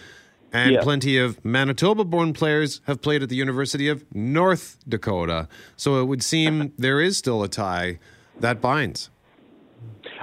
And 0.53 0.71
Yeah. 0.71 0.81
plenty 0.81 1.17
of 1.17 1.43
Manitoba 1.43 2.05
born 2.05 2.31
players 2.33 2.79
have 2.87 3.01
played 3.01 3.21
at 3.21 3.27
the 3.27 3.35
University 3.35 3.89
of 3.89 4.05
North 4.15 4.77
Dakota. 4.87 5.49
So 5.75 6.01
it 6.01 6.05
would 6.05 6.23
seem 6.23 6.71
there 6.77 7.01
is 7.01 7.17
still 7.17 7.43
a 7.43 7.49
tie 7.49 7.99
that 8.39 8.61
binds. 8.61 9.09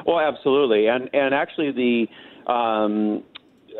Oh, 0.06 0.18
absolutely, 0.18 0.86
and 0.86 1.08
and 1.12 1.34
actually 1.34 1.72
the 1.72 2.52
um, 2.52 3.22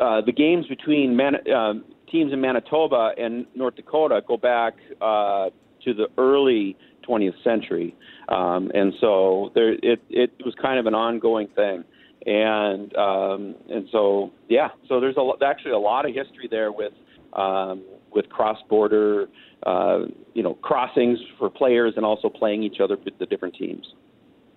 uh, 0.01 0.21
the 0.21 0.31
games 0.31 0.65
between 0.67 1.15
Man- 1.15 1.51
um 1.51 1.85
teams 2.11 2.33
in 2.33 2.41
Manitoba 2.41 3.11
and 3.17 3.45
North 3.55 3.75
Dakota 3.75 4.21
go 4.27 4.37
back 4.37 4.75
uh, 5.01 5.49
to 5.83 5.93
the 5.93 6.07
early 6.17 6.77
20th 7.07 7.43
century, 7.43 7.95
um, 8.29 8.71
and 8.73 8.93
so 8.99 9.51
there 9.53 9.73
it 9.73 10.01
it 10.09 10.31
was 10.43 10.55
kind 10.61 10.79
of 10.79 10.85
an 10.85 10.95
ongoing 10.95 11.47
thing, 11.55 11.83
and 12.25 12.95
um, 12.95 13.55
and 13.69 13.87
so 13.91 14.31
yeah, 14.49 14.69
so 14.87 14.99
there's 14.99 15.17
a 15.17 15.45
actually 15.45 15.71
a 15.71 15.77
lot 15.77 16.07
of 16.07 16.15
history 16.15 16.47
there 16.49 16.71
with 16.71 16.93
um, 17.33 17.83
with 18.11 18.27
cross 18.29 18.57
border. 18.69 19.27
Uh, 19.63 20.01
you 20.35 20.43
know, 20.43 20.53
crossings 20.55 21.17
for 21.39 21.49
players 21.49 21.93
and 21.95 22.05
also 22.05 22.29
playing 22.29 22.61
each 22.61 22.79
other 22.79 22.97
with 23.03 23.17
the 23.17 23.25
different 23.25 23.55
teams. 23.55 23.83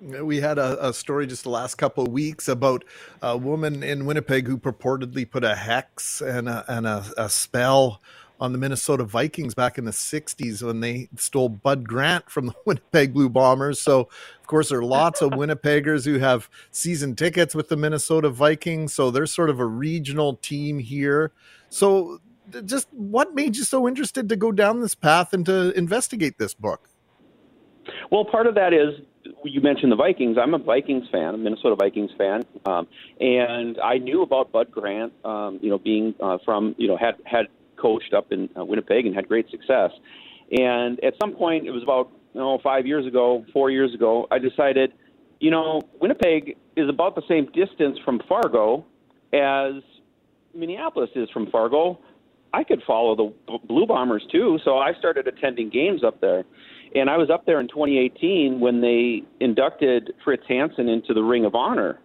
We 0.00 0.40
had 0.40 0.58
a, 0.58 0.88
a 0.88 0.92
story 0.94 1.26
just 1.26 1.42
the 1.42 1.50
last 1.50 1.74
couple 1.74 2.04
of 2.04 2.12
weeks 2.12 2.48
about 2.48 2.84
a 3.20 3.36
woman 3.36 3.82
in 3.82 4.06
Winnipeg 4.06 4.46
who 4.46 4.56
purportedly 4.56 5.28
put 5.28 5.42
a 5.42 5.56
hex 5.56 6.20
and 6.20 6.48
a, 6.48 6.64
and 6.68 6.86
a, 6.86 7.04
a 7.16 7.28
spell 7.28 8.00
on 8.40 8.52
the 8.52 8.58
Minnesota 8.58 9.04
Vikings 9.04 9.54
back 9.54 9.78
in 9.78 9.84
the 9.84 9.90
60s 9.90 10.62
when 10.62 10.80
they 10.80 11.08
stole 11.16 11.48
Bud 11.48 11.88
Grant 11.88 12.30
from 12.30 12.46
the 12.46 12.54
Winnipeg 12.64 13.12
Blue 13.12 13.28
Bombers. 13.28 13.80
So, 13.80 14.02
of 14.40 14.46
course, 14.46 14.68
there 14.68 14.78
are 14.78 14.84
lots 14.84 15.20
of 15.22 15.30
Winnipeggers 15.30 16.04
who 16.04 16.18
have 16.18 16.48
season 16.70 17.16
tickets 17.16 17.54
with 17.54 17.68
the 17.68 17.76
Minnesota 17.76 18.30
Vikings. 18.30 18.94
So, 18.94 19.10
they're 19.10 19.26
sort 19.26 19.50
of 19.50 19.58
a 19.58 19.66
regional 19.66 20.34
team 20.36 20.78
here. 20.78 21.32
So, 21.68 22.20
just 22.64 22.88
what 22.92 23.34
made 23.34 23.56
you 23.56 23.64
so 23.64 23.88
interested 23.88 24.28
to 24.28 24.36
go 24.36 24.52
down 24.52 24.80
this 24.80 24.94
path 24.94 25.32
and 25.32 25.44
to 25.46 25.76
investigate 25.76 26.38
this 26.38 26.54
book? 26.54 26.88
Well, 28.10 28.24
part 28.24 28.46
of 28.46 28.54
that 28.54 28.72
is 28.72 29.00
you 29.44 29.60
mentioned 29.60 29.92
the 29.92 29.96
Vikings. 29.96 30.36
I'm 30.40 30.54
a 30.54 30.58
Vikings 30.58 31.06
fan, 31.10 31.34
a 31.34 31.38
Minnesota 31.38 31.76
Vikings 31.76 32.10
fan, 32.16 32.44
um, 32.66 32.86
and 33.20 33.78
I 33.80 33.98
knew 33.98 34.22
about 34.22 34.52
Bud 34.52 34.70
Grant. 34.70 35.12
Um, 35.24 35.58
you 35.62 35.70
know, 35.70 35.78
being 35.78 36.14
uh, 36.20 36.38
from 36.44 36.74
you 36.78 36.88
know 36.88 36.96
had 36.96 37.16
had 37.24 37.46
coached 37.76 38.14
up 38.14 38.32
in 38.32 38.48
uh, 38.58 38.64
Winnipeg 38.64 39.06
and 39.06 39.14
had 39.14 39.28
great 39.28 39.50
success. 39.50 39.90
And 40.50 41.02
at 41.04 41.14
some 41.20 41.34
point, 41.34 41.66
it 41.66 41.70
was 41.70 41.82
about 41.82 42.10
you 42.34 42.40
know 42.40 42.58
five 42.62 42.86
years 42.86 43.06
ago, 43.06 43.44
four 43.52 43.70
years 43.70 43.94
ago, 43.94 44.26
I 44.30 44.38
decided, 44.38 44.92
you 45.40 45.50
know, 45.50 45.82
Winnipeg 46.00 46.56
is 46.76 46.88
about 46.88 47.14
the 47.14 47.22
same 47.28 47.46
distance 47.46 47.98
from 48.04 48.20
Fargo 48.28 48.84
as 49.32 49.82
Minneapolis 50.54 51.10
is 51.14 51.28
from 51.30 51.50
Fargo. 51.50 51.98
I 52.52 52.64
could 52.64 52.82
follow 52.86 53.14
the 53.46 53.58
Blue 53.66 53.86
Bombers 53.86 54.26
too, 54.32 54.58
so 54.64 54.78
I 54.78 54.94
started 54.94 55.28
attending 55.28 55.68
games 55.68 56.02
up 56.02 56.20
there. 56.20 56.44
And 56.94 57.10
I 57.10 57.16
was 57.16 57.30
up 57.30 57.46
there 57.46 57.60
in 57.60 57.68
2018 57.68 58.60
when 58.60 58.80
they 58.80 59.22
inducted 59.40 60.14
Fritz 60.24 60.44
Hanson 60.48 60.88
into 60.88 61.14
the 61.14 61.22
Ring 61.22 61.44
of 61.44 61.54
Honor. 61.54 61.98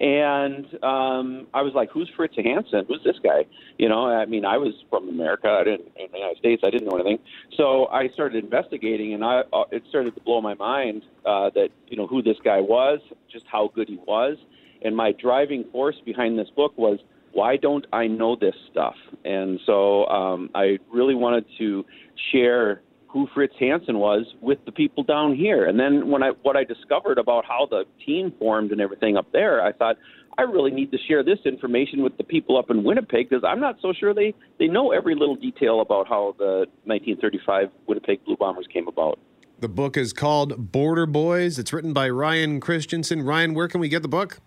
And 0.00 0.66
um, 0.82 1.46
I 1.54 1.62
was 1.62 1.74
like, 1.74 1.90
"Who's 1.90 2.10
Fritz 2.16 2.34
Hanson? 2.36 2.84
Who's 2.88 3.04
this 3.04 3.18
guy?" 3.22 3.46
You 3.78 3.88
know, 3.88 4.06
I 4.06 4.26
mean, 4.26 4.44
I 4.44 4.56
was 4.56 4.74
from 4.90 5.08
America. 5.08 5.48
I 5.48 5.62
didn't 5.62 5.92
in 5.96 6.10
the 6.10 6.18
United 6.18 6.38
States. 6.38 6.62
I 6.64 6.70
didn't 6.70 6.88
know 6.88 6.96
anything. 6.96 7.20
So 7.56 7.86
I 7.86 8.08
started 8.08 8.42
investigating, 8.42 9.14
and 9.14 9.24
I 9.24 9.42
uh, 9.52 9.64
it 9.70 9.84
started 9.88 10.16
to 10.16 10.20
blow 10.22 10.40
my 10.40 10.54
mind 10.54 11.02
uh, 11.24 11.50
that 11.50 11.68
you 11.86 11.96
know 11.96 12.08
who 12.08 12.20
this 12.20 12.36
guy 12.42 12.60
was, 12.60 12.98
just 13.30 13.46
how 13.46 13.70
good 13.76 13.88
he 13.88 14.00
was. 14.04 14.38
And 14.84 14.96
my 14.96 15.12
driving 15.12 15.64
force 15.70 16.00
behind 16.04 16.36
this 16.36 16.50
book 16.50 16.76
was 16.76 16.98
why 17.32 17.56
don't 17.56 17.86
I 17.92 18.08
know 18.08 18.34
this 18.34 18.56
stuff? 18.70 18.96
And 19.24 19.60
so 19.66 20.06
um, 20.06 20.50
I 20.54 20.78
really 20.92 21.14
wanted 21.14 21.46
to 21.58 21.84
share 22.32 22.82
who 23.12 23.28
Fritz 23.34 23.54
Hanson 23.60 23.98
was 23.98 24.24
with 24.40 24.64
the 24.64 24.72
people 24.72 25.02
down 25.02 25.34
here. 25.34 25.66
And 25.66 25.78
then 25.78 26.08
when 26.08 26.22
I 26.22 26.30
what 26.42 26.56
I 26.56 26.64
discovered 26.64 27.18
about 27.18 27.44
how 27.44 27.66
the 27.68 27.84
team 28.04 28.32
formed 28.38 28.72
and 28.72 28.80
everything 28.80 29.16
up 29.16 29.30
there, 29.32 29.62
I 29.62 29.72
thought 29.72 29.96
I 30.38 30.42
really 30.42 30.70
need 30.70 30.90
to 30.92 30.98
share 31.08 31.22
this 31.22 31.38
information 31.44 32.02
with 32.02 32.16
the 32.16 32.24
people 32.24 32.58
up 32.58 32.70
in 32.70 32.84
Winnipeg 32.84 33.28
because 33.28 33.44
I'm 33.46 33.60
not 33.60 33.76
so 33.82 33.92
sure 33.92 34.14
they 34.14 34.34
they 34.58 34.66
know 34.66 34.92
every 34.92 35.14
little 35.14 35.36
detail 35.36 35.80
about 35.80 36.08
how 36.08 36.34
the 36.38 36.66
1935 36.84 37.68
Winnipeg 37.86 38.24
Blue 38.24 38.36
Bombers 38.36 38.66
came 38.72 38.88
about. 38.88 39.18
The 39.58 39.68
book 39.68 39.96
is 39.96 40.12
called 40.12 40.72
Border 40.72 41.06
Boys. 41.06 41.58
It's 41.58 41.72
written 41.72 41.92
by 41.92 42.08
Ryan 42.08 42.60
Christensen. 42.60 43.22
Ryan, 43.22 43.54
where 43.54 43.68
can 43.68 43.80
we 43.80 43.88
get 43.88 44.02
the 44.02 44.08
book? 44.08 44.40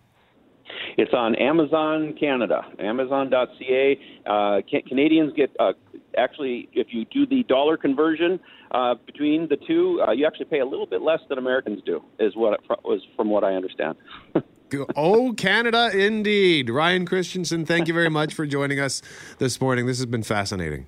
It's 0.97 1.13
on 1.13 1.35
Amazon 1.35 2.15
Canada, 2.17 2.61
Amazon.ca. 2.79 3.99
Uh, 4.25 4.61
ca- 4.69 4.83
Canadians 4.87 5.33
get 5.35 5.51
uh, 5.59 5.73
actually, 6.17 6.69
if 6.73 6.87
you 6.91 7.05
do 7.05 7.25
the 7.25 7.43
dollar 7.43 7.77
conversion 7.77 8.39
uh, 8.71 8.95
between 9.05 9.47
the 9.49 9.57
two, 9.67 10.01
uh, 10.07 10.11
you 10.11 10.25
actually 10.25 10.45
pay 10.45 10.59
a 10.59 10.65
little 10.65 10.85
bit 10.85 11.01
less 11.01 11.19
than 11.29 11.37
Americans 11.37 11.81
do, 11.85 12.01
is 12.19 12.35
what 12.35 12.59
was 12.83 13.01
from 13.15 13.29
what 13.29 13.43
I 13.43 13.53
understand. 13.53 13.95
oh, 14.95 15.33
Canada, 15.33 15.91
indeed. 15.93 16.69
Ryan 16.69 17.05
Christensen, 17.05 17.65
thank 17.65 17.87
you 17.87 17.93
very 17.93 18.09
much 18.09 18.33
for 18.33 18.45
joining 18.45 18.79
us 18.79 19.01
this 19.37 19.59
morning. 19.59 19.85
This 19.85 19.97
has 19.97 20.05
been 20.05 20.23
fascinating. 20.23 20.87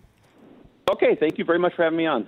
Okay, 0.90 1.18
thank 1.20 1.38
you 1.38 1.46
very 1.46 1.60
much 1.60 1.74
for 1.76 1.84
having 1.84 1.98
me 1.98 2.06
on. 2.06 2.28